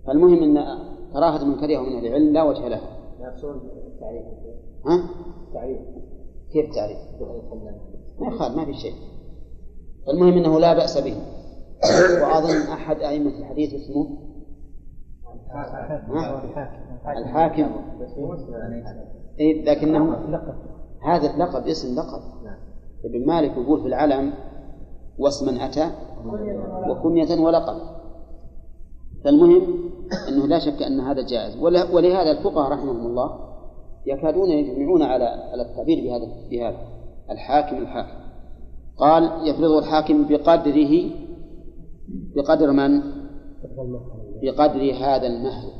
فالمهم 0.06 0.42
أن 0.42 0.64
كراهة 1.12 1.44
من 1.44 1.56
كرهه 1.60 1.80
من 1.82 1.96
أهل 1.96 2.06
العلم 2.06 2.32
لا 2.32 2.42
وجه 2.42 2.68
لها. 2.68 2.98
ها؟ 4.86 5.10
تعريف. 5.54 5.78
كيف 6.52 6.74
تعريف؟ 6.74 6.98
ما 8.18 8.26
يخالف 8.26 8.56
ما 8.56 8.64
في 8.64 8.74
شيء. 8.74 8.94
المهم 10.08 10.32
إنه 10.32 10.60
لا 10.60 10.74
بأس 10.74 10.98
به. 10.98 11.16
وأظن 12.22 12.72
أحد 12.72 12.96
أئمة 12.96 13.38
الحديث 13.38 13.74
اسمه؟ 13.74 14.06
الحاكم. 17.18 17.70
إيه؟ 19.40 19.64
لكنه 19.64 20.14
هذا 21.02 21.34
اللقب 21.34 21.66
اسم 21.66 21.94
لقب. 21.94 22.22
ابن 23.04 23.26
مالك 23.26 23.56
يقول 23.56 23.80
في 23.80 23.88
العلم 23.88 24.32
واسما 25.20 25.64
أتى؟ 25.66 25.90
وكنية 26.88 27.40
ولقب. 27.40 27.76
فالمهم 29.24 29.90
أنه 30.28 30.46
لا 30.46 30.58
شك 30.58 30.82
أن 30.82 31.00
هذا 31.00 31.22
جائز. 31.22 31.56
ولهذا 31.92 32.30
الفقهاء 32.30 32.72
رحمهم 32.72 33.06
الله 33.06 33.50
يكادون 34.06 34.50
يجمعون 34.50 35.02
على 35.02 35.24
على 35.24 35.62
التعبير 35.62 36.04
بهذا 36.04 36.26
بهذا. 36.50 36.78
الحاكم 37.30 37.76
الحاكم. 37.76 38.20
قال 38.98 39.48
يفرض 39.48 39.70
الحاكم 39.70 40.28
بقدره 40.28 41.10
بقدر 42.36 42.72
من؟ 42.72 43.02
بقدر 44.42 44.92
هذا 44.92 45.26
المهر. 45.26 45.70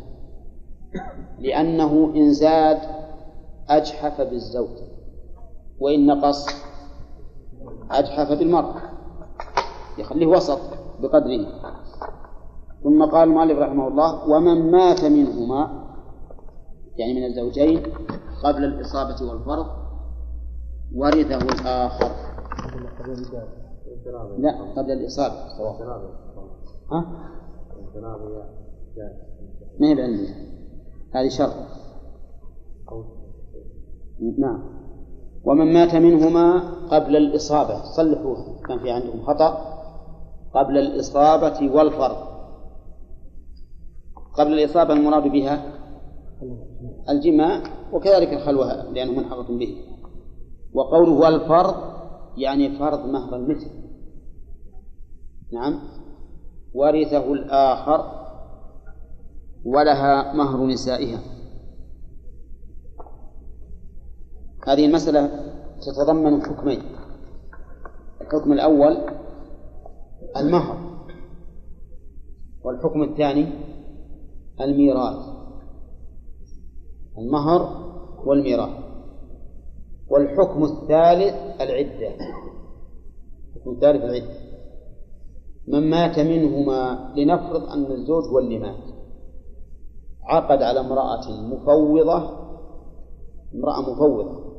لأنه 1.38 2.12
إن 2.16 2.32
زاد 2.32 2.78
أجحف 3.68 4.20
بالزوج 4.20 4.76
وإن 5.80 6.06
نقص 6.06 6.46
أجحف 7.90 8.38
بالمرأة. 8.38 8.89
يخليه 10.00 10.26
وسط 10.26 10.60
بقدره. 11.00 11.46
ثم 12.82 13.04
قال 13.04 13.28
المؤلف 13.28 13.58
رحمه 13.58 13.88
الله 13.88 14.30
ومن 14.30 14.70
مات 14.70 15.04
منهما 15.04 15.90
يعني 16.96 17.14
من 17.14 17.26
الزوجين 17.26 17.82
قبل 18.44 18.64
الإصابة 18.64 19.30
والفرض 19.30 19.66
ورثه 20.96 21.36
الآخر. 21.36 22.10
لا 24.38 24.52
قبل 24.76 24.92
الإصابة. 24.92 25.34
ها؟ 26.92 27.04
ما 29.80 29.88
هي 29.88 29.94
بعلمية؟ 29.94 30.34
هذه 31.14 31.28
شرط. 31.28 31.54
نعم. 34.38 34.62
ومن 35.44 35.72
مات 35.72 35.94
منهما 35.94 36.60
قبل 36.90 37.16
الإصابة 37.16 37.82
صلحوها 37.82 38.60
كان 38.68 38.78
في 38.78 38.90
عندكم 38.90 39.22
خطأ. 39.22 39.79
قبل 40.54 40.78
الإصابة 40.78 41.70
والفرض. 41.74 42.30
قبل 44.34 44.52
الإصابة 44.52 44.92
المراد 44.92 45.22
بها 45.22 45.80
الجماع 47.08 47.62
وكذلك 47.92 48.32
الخلوة 48.32 48.92
لأنه 48.92 49.12
ملحقة 49.12 49.58
به. 49.58 49.76
وقوله 50.74 51.12
والفرض 51.12 51.74
يعني 52.36 52.78
فرض 52.78 53.06
مهر 53.06 53.36
المثل. 53.36 53.70
نعم. 55.52 55.80
ورثه 56.74 57.32
الآخر 57.32 58.20
ولها 59.64 60.32
مهر 60.32 60.66
نسائها. 60.66 61.18
هذه 64.66 64.86
المسألة 64.86 65.30
تتضمن 65.80 66.42
حكمين. 66.42 66.82
الحكم 68.20 68.52
الأول 68.52 68.96
المهر. 70.36 70.90
والحكم 72.64 73.02
الثاني 73.02 73.52
الميراث. 74.60 75.26
المهر 77.18 77.90
والميراث. 78.26 78.84
والحكم 80.08 80.64
الثالث 80.64 81.60
العدة. 81.60 82.14
الحكم 83.56 83.70
الثالث 83.70 84.04
العدة. 84.04 84.40
من 85.68 85.90
مات 85.90 86.18
منهما 86.18 87.12
لنفرض 87.16 87.62
أن 87.62 87.92
الزوج 87.92 88.24
هو 88.24 88.38
اللي 88.38 88.58
مات. 88.58 88.90
عقد 90.22 90.62
على 90.62 90.80
امرأة 90.80 91.30
مفوضة. 91.30 92.40
امرأة 93.54 93.80
مفوضة. 93.80 94.50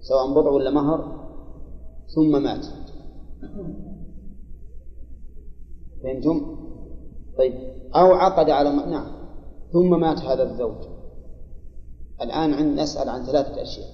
سواء 0.00 0.34
بضع 0.34 0.50
ولا 0.50 0.70
مهر. 0.70 1.26
ثم 2.14 2.42
مات. 2.42 2.66
فهمتم؟ 6.06 6.56
طيب 7.38 7.54
أو 7.94 8.12
عقد 8.12 8.50
على 8.50 8.70
م... 8.70 8.90
نعم 8.90 9.06
ثم 9.72 10.00
مات 10.00 10.18
هذا 10.18 10.42
الزوج 10.42 10.76
الآن 12.22 12.54
عند 12.54 12.80
نسأل 12.80 13.08
عن 13.08 13.24
ثلاثة 13.24 13.62
أشياء 13.62 13.88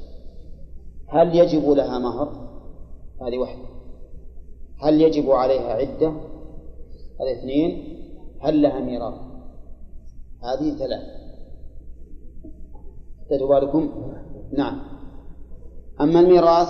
هل 1.08 1.36
يجب 1.36 1.70
لها 1.70 1.98
مهر؟ 1.98 2.28
هذه 3.22 3.38
واحدة 3.38 3.64
هل 4.82 5.02
يجب 5.02 5.30
عليها 5.30 5.72
عدة؟ 5.72 6.08
هذه 7.20 7.38
اثنين 7.38 7.98
هل 8.40 8.62
لها 8.62 8.80
ميراث؟ 8.80 9.14
هذه 10.42 10.76
ثلاث 10.78 11.02
تجب 13.30 13.48
بالكم؟ 13.48 13.90
نعم 14.52 14.82
أما 16.00 16.20
الميراث 16.20 16.68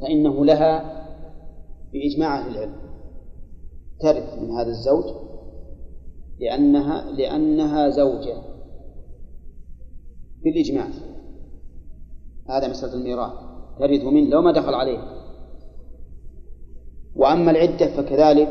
فإنه 0.00 0.44
لها 0.44 1.04
بإجماع 1.92 2.38
أهل 2.38 2.56
العلم 2.56 2.93
ترث 4.00 4.38
من 4.38 4.50
هذا 4.50 4.68
الزوج 4.68 5.04
لأنها 6.40 7.10
لأنها 7.10 7.88
زوجة. 7.88 8.36
بالإجماع. 10.44 10.86
هذا 12.48 12.68
مسألة 12.68 12.94
الميراث. 12.94 13.32
ترث 13.78 14.04
منه 14.04 14.30
لو 14.30 14.42
ما 14.42 14.52
دخل 14.52 14.74
عليه. 14.74 14.98
وأما 17.16 17.50
العدة 17.50 17.86
فكذلك 17.86 18.48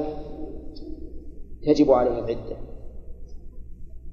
تجب 1.66 1.92
عليها 1.92 2.20
العدة. 2.20 2.58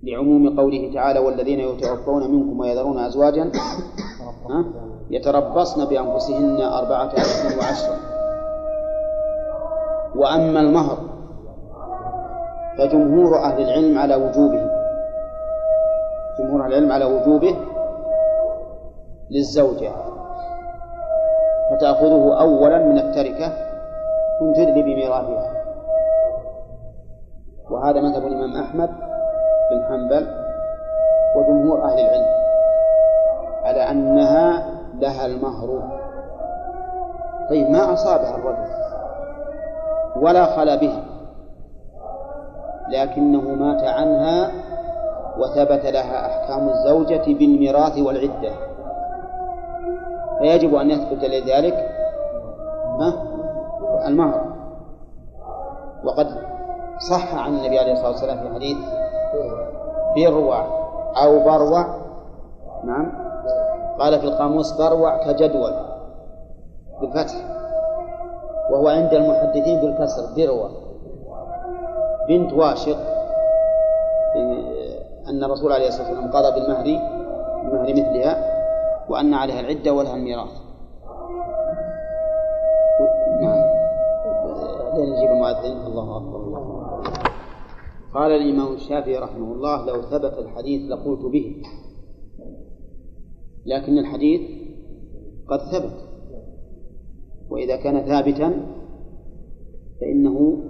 لعموم 0.03 0.61
قوله 0.61 0.93
تعالى 0.95 1.19
والذين 1.19 1.61
يتوفون 1.61 2.31
منكم 2.31 2.61
ويذرون 2.61 2.99
أزواجا 2.99 3.53
يتربصن 5.11 5.85
بأنفسهن 5.85 6.61
أربعة 6.61 7.13
أشهر 7.15 7.59
وعشرا 7.59 7.97
وأما 10.17 10.61
المهر 10.61 11.20
فجمهور 12.81 13.39
أهل 13.39 13.63
العلم 13.63 13.99
على 13.99 14.15
وجوبه. 14.15 14.71
جمهور 16.39 16.65
أهل 16.65 16.73
العلم 16.73 16.93
على 16.93 17.05
وجوبه 17.05 17.57
للزوجة. 19.31 19.91
فتأخذه 21.71 22.41
أولا 22.41 22.79
من 22.79 22.99
التركة 22.99 23.53
تدري 24.57 24.83
بميراثها 24.83 25.53
وهذا 27.71 28.01
مذهب 28.01 28.27
الإمام 28.27 28.63
أحمد 28.63 28.91
بن 29.71 29.85
حنبل 29.89 30.27
وجمهور 31.37 31.85
أهل 31.85 31.99
العلم 32.01 32.27
على 33.65 33.91
أنها 33.91 34.65
لها 34.95 35.27
المهر. 35.27 35.83
طيب 37.51 37.71
ما 37.71 37.93
أصابها 37.93 38.37
الرجل؟ 38.37 38.71
ولا 40.17 40.45
خلا 40.45 40.77
بها 40.77 41.10
لكنه 42.93 43.41
مات 43.41 43.85
عنها 43.85 44.51
وثبت 45.39 45.87
لها 45.87 46.27
أحكام 46.27 46.69
الزوجة 46.69 47.25
بالميراث 47.27 47.99
والعدة. 47.99 48.53
فيجب 50.39 50.75
أن 50.75 50.91
يثبت 50.91 51.25
لذلك 51.25 51.91
المهر. 54.07 54.41
وقد 56.05 56.27
صح 57.11 57.35
عن 57.35 57.55
النبي 57.57 57.79
عليه 57.79 57.93
الصلاة 57.93 58.11
والسلام 58.11 58.39
في 58.39 58.55
حديث 58.55 58.79
بروع 60.17 60.65
أو 61.23 61.45
بروع 61.45 61.87
نعم. 62.85 63.13
قال 63.99 64.21
في 64.21 64.27
القاموس 64.27 64.73
بروع 64.73 65.25
كجدول 65.25 65.73
بالفتح. 67.01 67.35
وهو 68.71 68.89
عند 68.89 69.15
المحدثين 69.15 69.81
بالكسر 69.81 70.23
بروع 70.37 70.71
بنت 72.31 72.53
واشق 72.53 72.99
أن 75.29 75.45
الرسول 75.45 75.73
عليه 75.73 75.89
الصلاة 75.89 76.09
والسلام 76.09 76.31
قضى 76.31 76.61
بالمهر 76.61 76.85
بمهر 77.63 77.93
مثلها 77.93 78.61
وأن 79.09 79.35
عليها 79.35 79.61
العدة 79.61 79.93
ولها 79.93 80.17
الميراث. 80.17 80.51
نعم. 83.43 83.65
نجيب 84.95 85.31
المؤذن. 85.31 85.87
الله 85.87 86.17
أكبر. 86.17 86.37
الله 86.37 87.03
قال 88.15 88.33
الإمام 88.33 88.75
الشافعي 88.75 89.19
رحمه 89.19 89.53
الله 89.53 89.87
لو 89.87 90.03
ثبت 90.03 90.39
الحديث 90.39 90.91
لقلت 90.91 91.25
به. 91.33 91.63
لكن 93.67 93.99
الحديث 93.99 94.41
قد 95.49 95.61
ثبت. 95.61 96.11
وإذا 97.51 97.77
كان 97.77 98.07
ثابتا 98.07 98.67
فإنه 100.01 100.65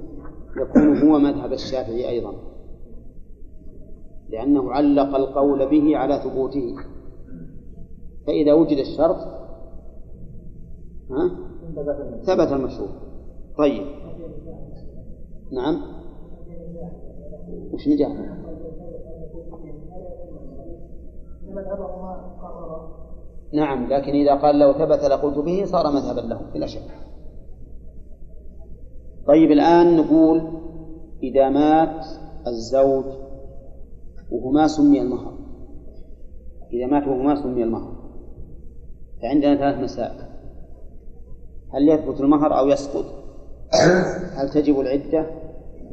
يكون 0.57 1.09
هو 1.09 1.19
مذهب 1.19 1.53
الشافعي 1.53 2.09
أيضا. 2.09 2.35
لأنه 4.29 4.73
علق 4.73 5.17
القول 5.17 5.71
به 5.71 5.97
على 5.97 6.21
ثبوته. 6.25 6.75
فإذا 8.27 8.53
وجد 8.53 8.79
الشرط 8.79 9.17
ها؟ 11.11 11.31
ثبت 12.27 12.53
المشروط 12.53 12.91
طيب. 13.59 13.87
نعم. 15.53 15.83
وش 17.73 17.89
نجاح؟ 17.89 18.11
نعم 23.53 23.87
لكن 23.87 24.13
إذا 24.13 24.35
قال 24.35 24.59
لو 24.59 24.73
ثبت 24.73 25.05
لقلت 25.05 25.39
به 25.39 25.65
صار 25.65 25.93
مذهبا 25.93 26.21
له 26.21 26.41
بلا 26.55 26.67
شك. 26.67 27.10
طيب 29.27 29.51
الآن 29.51 29.97
نقول 29.97 30.43
إذا 31.23 31.49
مات 31.49 32.07
الزوج 32.47 33.05
وهو 34.31 34.51
ما 34.51 34.67
سمي 34.67 35.01
المهر. 35.01 35.33
إذا 36.73 36.87
مات 36.87 37.09
وهو 37.09 37.23
ما 37.23 37.43
سمي 37.43 37.63
المهر. 37.63 37.93
فعندنا 39.23 39.57
ثلاث 39.57 39.85
مسائل. 39.85 40.31
هل 41.73 41.89
يثبت 41.89 42.21
المهر 42.21 42.59
أو 42.59 42.69
يسقط؟ 42.69 43.05
هل 44.37 44.51
تجب 44.51 44.81
العدة 44.81 45.27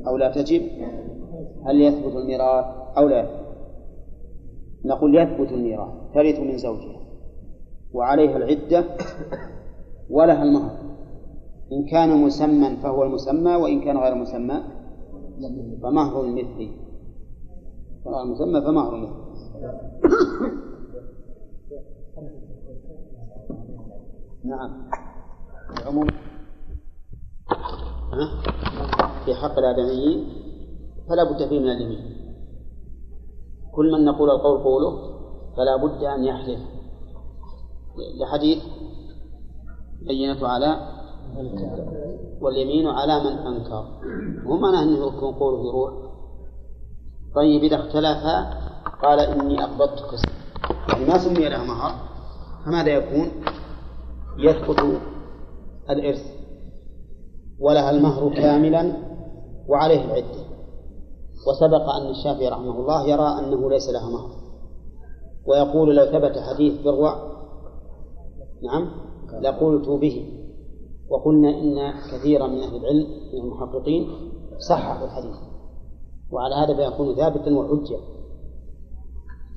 أو 0.08 0.18
لا 0.18 0.32
تجب؟ 0.32 0.62
هل 1.66 1.82
يثبت 1.82 2.16
الميراث 2.16 2.66
أو 2.98 3.08
لا 3.08 3.20
يثبت؟ 3.20 3.48
نقول 4.86 5.18
يثبت 5.18 5.52
الميراث 5.52 5.90
ترث 6.14 6.40
من 6.40 6.58
زوجها. 6.58 6.98
وعليها 7.94 8.38
العدة 8.38 8.86
ولها 10.10 10.44
المهر. 10.44 10.97
إن 11.72 11.86
كان 11.86 12.24
مسمى 12.26 12.76
فهو 12.84 13.04
المسمى 13.04 13.56
وإن 13.56 13.82
كان 13.82 13.98
غير 13.98 14.16
مسمى 14.16 14.64
فمهر 15.84 16.24
المثل 16.24 16.72
غير 18.06 18.26
مسمى 18.26 18.62
فمهر 18.62 18.96
المثل 18.96 19.28
نعم. 24.44 24.90
العموم؟ 25.80 26.08
في 29.26 29.36
حق 29.36 29.58
الآدميين. 29.58 30.28
فلا 31.10 31.24
بد 31.24 31.48
فيه 31.50 31.60
من 31.60 31.70
اليمين 31.70 32.18
كل 33.72 33.92
من 33.92 34.06
نقول 34.06 34.30
القول 34.30 34.64
قوله 34.64 35.18
فلا 35.58 35.76
بد 35.76 36.04
أن 36.04 36.24
يحلف. 36.24 36.60
لحديث 38.22 38.64
بينة 40.08 40.48
على 40.48 40.97
واليمين 42.42 42.88
على 42.88 43.20
من 43.20 43.38
أنكر. 43.48 43.86
مو 44.46 44.58
معناه 44.58 44.84
أنه 44.84 45.08
يكون 45.08 45.34
قوله 45.34 45.68
يروح. 45.68 45.94
طيب 47.36 47.64
إذا 47.64 47.76
اختلفا 47.76 48.50
قال 49.04 49.20
إني 49.20 49.64
أقبضتك. 49.64 50.30
يعني 50.90 51.06
ما 51.06 51.18
سمي 51.18 51.50
له 51.50 51.64
مهر. 51.64 51.92
فماذا 52.66 52.90
يكون؟ 52.90 53.32
يثبت 54.38 55.00
الإرث. 55.90 56.24
ولها 57.60 57.90
المهر 57.90 58.34
كاملا 58.34 58.94
وعليه 59.68 60.06
العدة 60.06 60.48
وسبق 61.48 61.90
أن 61.90 62.10
الشافعي 62.10 62.50
رحمه 62.50 62.80
الله 62.80 63.08
يرى 63.08 63.40
أنه 63.40 63.70
ليس 63.70 63.90
لها 63.90 64.10
مهر. 64.10 64.30
ويقول 65.48 65.96
لو 65.96 66.06
ثبت 66.06 66.38
حديث 66.38 66.82
بروع 66.82 67.16
نعم 68.64 68.90
لقلت 69.42 69.90
به. 69.90 70.37
وقلنا 71.10 71.50
إن 71.50 71.94
كثيرا 72.12 72.48
من 72.48 72.60
أهل 72.60 72.76
العلم 72.76 73.08
من 73.34 73.40
المحققين 73.40 74.08
صححوا 74.70 75.06
الحديث. 75.06 75.36
وعلى 76.32 76.56
هذا 76.56 76.76
فيكون 76.76 77.16
ثابتا 77.16 77.52
وحجة. 77.52 78.00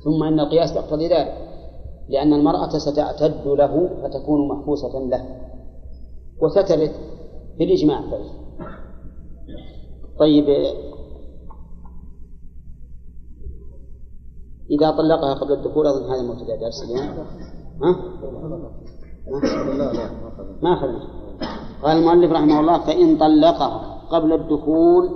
ثم 0.04 0.22
إن 0.22 0.40
القياس 0.40 0.76
يقتضي 0.76 1.08
ذلك. 1.08 1.48
لأن 2.08 2.32
المرأة 2.32 2.78
ستعتد 2.78 3.46
له 3.46 3.88
فتكون 4.02 4.48
محبوسة 4.48 4.98
له. 4.98 5.40
وسترث 6.42 6.96
بالإجماع 7.58 8.00
طيب. 10.18 10.48
إذا 14.70 14.90
طلقها 14.90 15.34
قبل 15.34 15.52
الدخول 15.52 15.86
أظن 15.86 16.10
هذا 16.10 16.22
مبتدأ 16.22 16.56
درس 16.56 16.82
اليوم. 16.84 17.26
ها؟ 17.82 17.96
ما 20.62 20.72
أخذنا 20.74 21.19
قال 21.82 21.98
المؤلف 21.98 22.32
رحمه 22.32 22.60
الله 22.60 22.78
فإن 22.78 23.18
طلقها 23.18 24.00
قبل 24.10 24.32
الدخول 24.32 25.10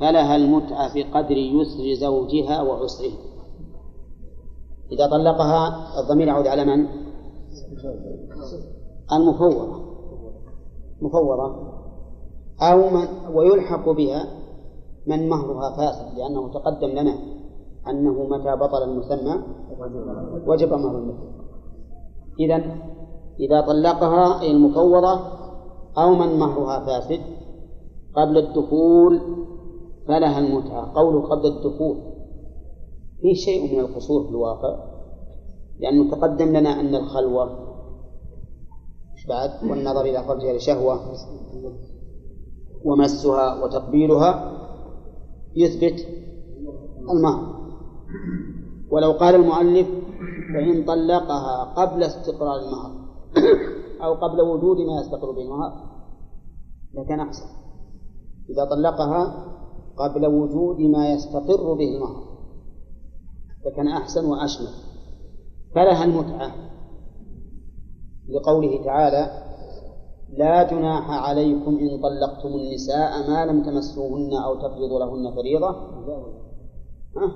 فلها 0.00 0.36
المتعة 0.36 0.94
بقدر 0.94 1.36
يسر 1.36 1.94
زوجها 1.94 2.62
وعسره. 2.62 3.12
إذا 4.92 5.06
طلقها 5.06 5.88
الضمير 6.00 6.28
يعود 6.28 6.46
على 6.46 6.64
من؟ 6.64 6.86
المفوضة 9.12 9.82
مفوضة 11.02 11.72
أو 12.62 12.90
من 12.90 13.34
ويلحق 13.34 13.88
بها 13.88 14.26
من 15.06 15.28
مهرها 15.28 15.76
فاسد 15.76 16.18
لأنه 16.18 16.52
تقدم 16.52 16.88
لنا 16.88 17.14
أنه 17.88 18.24
متى 18.24 18.56
بطل 18.56 18.82
المسمى 18.82 19.42
وجب 20.46 20.72
مهر 20.72 20.98
المثل 20.98 21.32
إذا 22.40 22.76
إذا 23.40 23.60
طلقها 23.60 24.40
أي 24.40 24.50
المفوضة 24.50 25.20
أو 25.98 26.14
من 26.14 26.38
مهرها 26.38 26.86
فاسد 26.86 27.20
قبل 28.16 28.38
الدخول 28.38 29.20
فلها 30.08 30.38
المتعة. 30.38 30.92
قوله 30.94 31.20
قبل 31.20 31.46
الدخول 31.46 31.96
فيه 33.20 33.34
شيء 33.34 33.74
من 33.74 33.80
القصور 33.80 34.24
في 34.24 34.30
الواقع 34.30 34.78
لأنه 35.80 36.10
تقدم 36.10 36.48
لنا 36.56 36.80
أن 36.80 36.94
الخلوة 36.94 37.72
بعد؟ 39.28 39.50
والنظر 39.70 40.00
إلى 40.00 40.24
فرجها 40.24 40.52
لشهوة 40.52 41.00
ومسها 42.84 43.64
وتقبيلها 43.64 44.52
يثبت 45.56 46.06
المهر 47.10 47.62
ولو 48.90 49.12
قال 49.12 49.34
المؤلف 49.34 49.88
فإن 50.54 50.84
طلقها 50.84 51.64
قبل 51.64 52.02
استقرار 52.02 52.56
المهر 52.56 52.90
أو 54.04 54.14
قبل 54.14 54.40
وجود 54.40 54.76
ما 54.76 55.00
يستقر 55.00 55.32
به 55.32 55.42
المهر 55.42 55.72
لكان 56.94 57.20
أحسن 57.20 57.46
إذا 58.50 58.64
طلقها 58.64 59.52
قبل 59.96 60.26
وجود 60.26 60.80
ما 60.80 61.12
يستقر 61.12 61.74
به 61.74 61.96
المهر 61.96 62.32
لكان 63.66 63.88
أحسن 63.88 64.24
وأشمل 64.24 64.68
فلها 65.74 66.04
المتعة 66.04 66.52
لقوله 68.28 68.84
تعالى 68.84 69.42
لا 70.32 70.70
جناح 70.70 71.10
عليكم 71.10 71.78
إن 71.78 72.00
طلقتم 72.00 72.48
النساء 72.48 73.30
ما 73.30 73.46
لم 73.46 73.62
تمسوهن 73.62 74.32
أو 74.44 74.54
تفرضوا 74.54 74.98
لهن 74.98 75.34
فريضة 75.34 75.68
ها؟ 77.16 77.32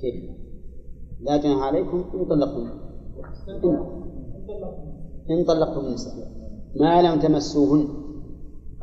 كيف؟ 0.00 0.30
لا 1.24 1.36
جناح 1.36 1.58
عليكم 1.58 2.04
إن 2.14 2.24
طلقتم. 2.24 2.68
إن 5.30 5.44
طلقتم 5.44 5.80
النساء 5.80 6.14
ما 6.80 7.02
لم 7.02 7.20
تمسوهن 7.20 7.88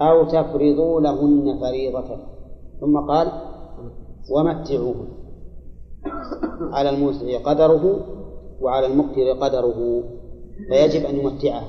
أو 0.01 0.23
تفرضوا 0.23 1.01
لهن 1.01 1.59
فريضة. 1.59 2.17
ثم 2.79 2.97
قال 2.99 3.27
ومتعوهن. 4.31 5.07
على 6.71 6.89
الموسع 6.89 7.37
قدره 7.43 8.05
وعلى 8.61 8.87
المقتر 8.87 9.31
قدره. 9.41 10.03
فيجب 10.69 11.05
أن 11.05 11.15
يمتعه 11.15 11.63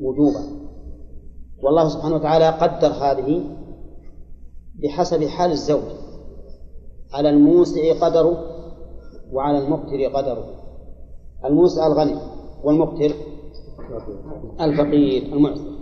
وجوبا 0.00 0.40
والله 1.62 1.88
سبحانه 1.88 2.14
وتعالى 2.14 2.48
قدر 2.48 2.88
هذه 2.88 3.44
بحسب 4.82 5.24
حال 5.24 5.50
الزوج. 5.50 5.82
على 7.12 7.30
الموسع 7.30 8.00
قدره 8.00 8.55
وعلى 9.32 9.58
المقتر 9.58 10.04
قدره. 10.04 10.44
الموسع 11.44 11.86
الغني 11.86 12.16
والمقتر 12.64 13.14
الفقير 14.60 15.22
المعسر 15.22 15.76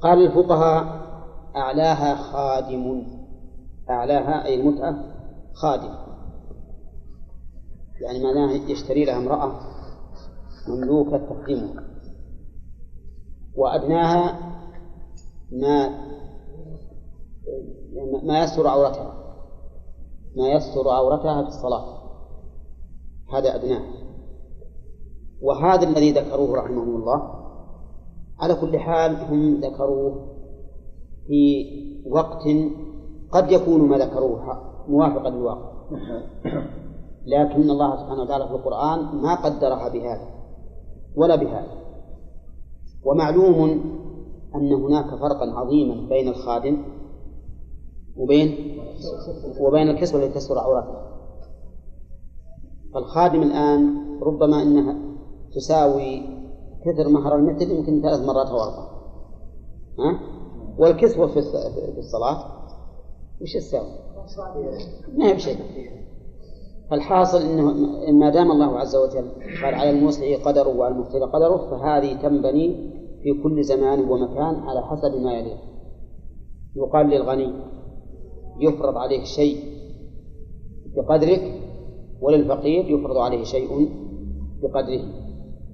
قال 0.00 0.26
الفقهاء 0.26 1.04
أعلاها 1.56 2.16
خادم. 2.16 3.06
أعلاها 3.90 4.44
أي 4.44 4.60
المتعة 4.60 4.94
خادم. 5.52 5.94
يعني 8.00 8.24
معناه 8.24 8.52
يشتري 8.52 9.04
لها 9.04 9.16
امرأة 9.16 9.60
مملوكة 10.68 11.16
تخدمها. 11.16 11.84
وأدناها 13.56 14.38
ما 15.52 16.04
ما 18.22 18.44
يستر 18.44 18.66
عورتها. 18.66 19.23
ما 20.36 20.48
يستر 20.48 20.88
عورتها 20.88 21.42
في 21.42 21.48
الصلاة. 21.48 21.84
هذا 23.32 23.54
أدناه. 23.54 23.82
وهذا 25.42 25.88
الذي 25.88 26.12
ذكروه 26.12 26.56
رحمهم 26.56 26.96
الله 26.96 27.44
على 28.40 28.54
كل 28.54 28.78
حال 28.78 29.16
هم 29.16 29.60
ذكروه 29.60 30.34
في 31.26 31.64
وقت 32.10 32.42
قد 33.32 33.52
يكون 33.52 33.80
ما 33.88 33.98
ذكروه 33.98 34.62
موافقا 34.88 35.30
للواقع. 35.30 35.72
لكن 37.26 37.70
الله 37.70 37.96
سبحانه 37.96 38.22
وتعالى 38.22 38.48
في 38.48 38.54
القرآن 38.54 39.22
ما 39.22 39.34
قدرها 39.34 39.88
بهذا 39.88 40.28
ولا 41.16 41.36
بهذا. 41.36 41.84
ومعلوم 43.04 43.60
أن 44.54 44.72
هناك 44.72 45.06
فرقا 45.06 45.50
عظيما 45.50 46.08
بين 46.08 46.28
الخادم 46.28 46.82
وبين 48.16 48.78
وبين 49.60 49.88
الكسوة 49.88 50.24
التي 50.24 50.34
تستر 50.34 50.58
عورته 50.58 50.94
فالخادم 52.94 53.42
الآن 53.42 54.04
ربما 54.22 54.62
أنها 54.62 54.96
تساوي 55.54 56.22
كثر 56.84 57.08
مهر 57.08 57.36
المثل 57.36 57.70
يمكن 57.70 58.02
ثلاث 58.02 58.20
مرات 58.20 58.46
أو 58.46 58.62
أربع 58.62 58.88
ها؟ 59.98 60.20
والكسوة 60.78 61.26
في 61.26 61.42
في 61.92 61.98
الصلاة 61.98 62.44
وش 63.42 63.52
تساوي؟ 63.54 63.88
ما 65.18 65.26
هي 65.26 65.34
بشيء 65.34 65.56
فالحاصل 66.90 67.42
إنه 67.42 67.72
ما 68.12 68.30
دام 68.30 68.52
الله 68.52 68.78
عز 68.78 68.96
وجل 68.96 69.28
قال 69.62 69.74
على 69.74 69.90
الموسع 69.90 70.36
قدره 70.44 70.68
وعلى 70.68 70.94
المقتدر 70.94 71.26
قدره 71.26 71.70
فهذه 71.70 72.22
تنبني 72.22 72.90
في 73.22 73.42
كل 73.42 73.64
زمان 73.64 74.00
ومكان 74.00 74.54
على 74.54 74.82
حسب 74.82 75.14
ما 75.22 75.32
يليق 75.32 75.58
يقال 76.76 77.06
للغني 77.06 77.52
يفرض 78.60 78.96
عليه 78.96 79.24
شيء 79.24 79.74
بقدرك 80.96 81.60
وللفقير 82.20 82.84
يفرض 82.84 83.16
عليه 83.16 83.44
شيء 83.44 83.88
بقدره. 84.62 85.04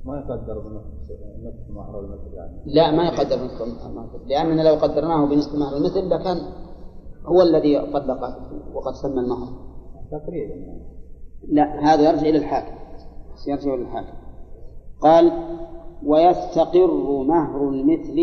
ما 0.05 0.19
يقدر 0.19 0.59
بنصف 0.59 1.21
مهر 1.71 2.01
المثل 2.01 2.35
يعني. 2.35 2.63
لا 2.67 2.91
ما 2.91 3.05
يقدر 3.05 3.37
بنصف 3.37 3.61
مهر 3.87 4.05
المثل 4.05 4.29
لأننا 4.29 4.63
لو 4.63 4.75
قدرناه 4.75 5.27
بنصف 5.27 5.55
مهر 5.55 5.77
المثل 5.77 6.11
لكان 6.11 6.37
هو 7.25 7.43
الذي 7.43 7.81
طلق 7.93 8.39
وقد 8.75 8.95
سمى 8.95 9.21
المهر 9.21 9.49
تقريبا 10.11 10.55
يعني. 10.55 10.83
لا 11.49 11.95
هذا 11.95 12.11
يرجع 12.11 12.29
إلى 12.29 12.39
الحاكم. 12.39 12.75
يرجع 13.49 13.75
إلى 13.75 13.83
الحاكم. 13.83 14.17
قال 15.01 15.33
ويستقر 16.07 17.23
مهر 17.25 17.69
المثل 17.69 18.17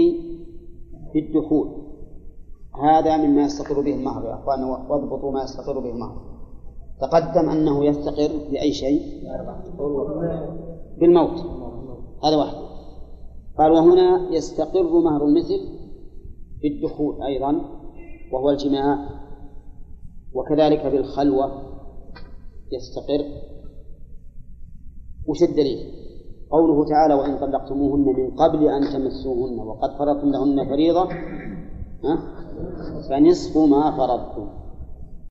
في 1.13 1.19
الدخول. 1.19 1.86
هذا 2.83 3.17
مما 3.17 3.41
يستقر 3.43 3.81
به 3.81 3.93
المهر 3.93 4.25
يا 4.25 4.33
أخوان 4.33 4.63
واضبطوا 4.63 5.31
ما 5.31 5.43
يستقر 5.43 5.79
به 5.79 5.89
المهر. 5.89 6.15
تقدم 7.01 7.49
أنه 7.49 7.85
يستقر 7.85 8.31
بأي 8.51 8.71
شيء؟ 8.71 9.01
بالموت. 10.99 11.39
هذا 12.23 12.37
واحد. 12.37 12.57
قال 13.57 13.71
وهنا 13.71 14.29
يستقر 14.31 14.99
مهر 14.99 15.25
المثل 15.25 15.59
في 16.61 16.67
الدخول 16.67 17.23
أيضا 17.23 17.61
وهو 18.33 18.49
الجماع 18.49 19.09
وكذلك 20.33 20.85
بالخلوة 20.85 21.51
يستقر. 22.71 23.25
وش 25.27 25.43
الدليل؟ 25.43 25.93
قوله 26.51 26.85
تعالى 26.85 27.13
وإن 27.13 27.37
طلقتموهن 27.37 28.05
من 28.05 28.31
قبل 28.35 28.67
أن 28.67 28.81
تمسوهن 28.81 29.59
وقد 29.59 29.89
فرضتم 29.99 30.31
لهن 30.31 30.69
فريضة. 30.69 31.03
ها؟ 32.03 32.36
فنصف 33.09 33.57
ما 33.57 33.91
فرضتم. 33.91 34.66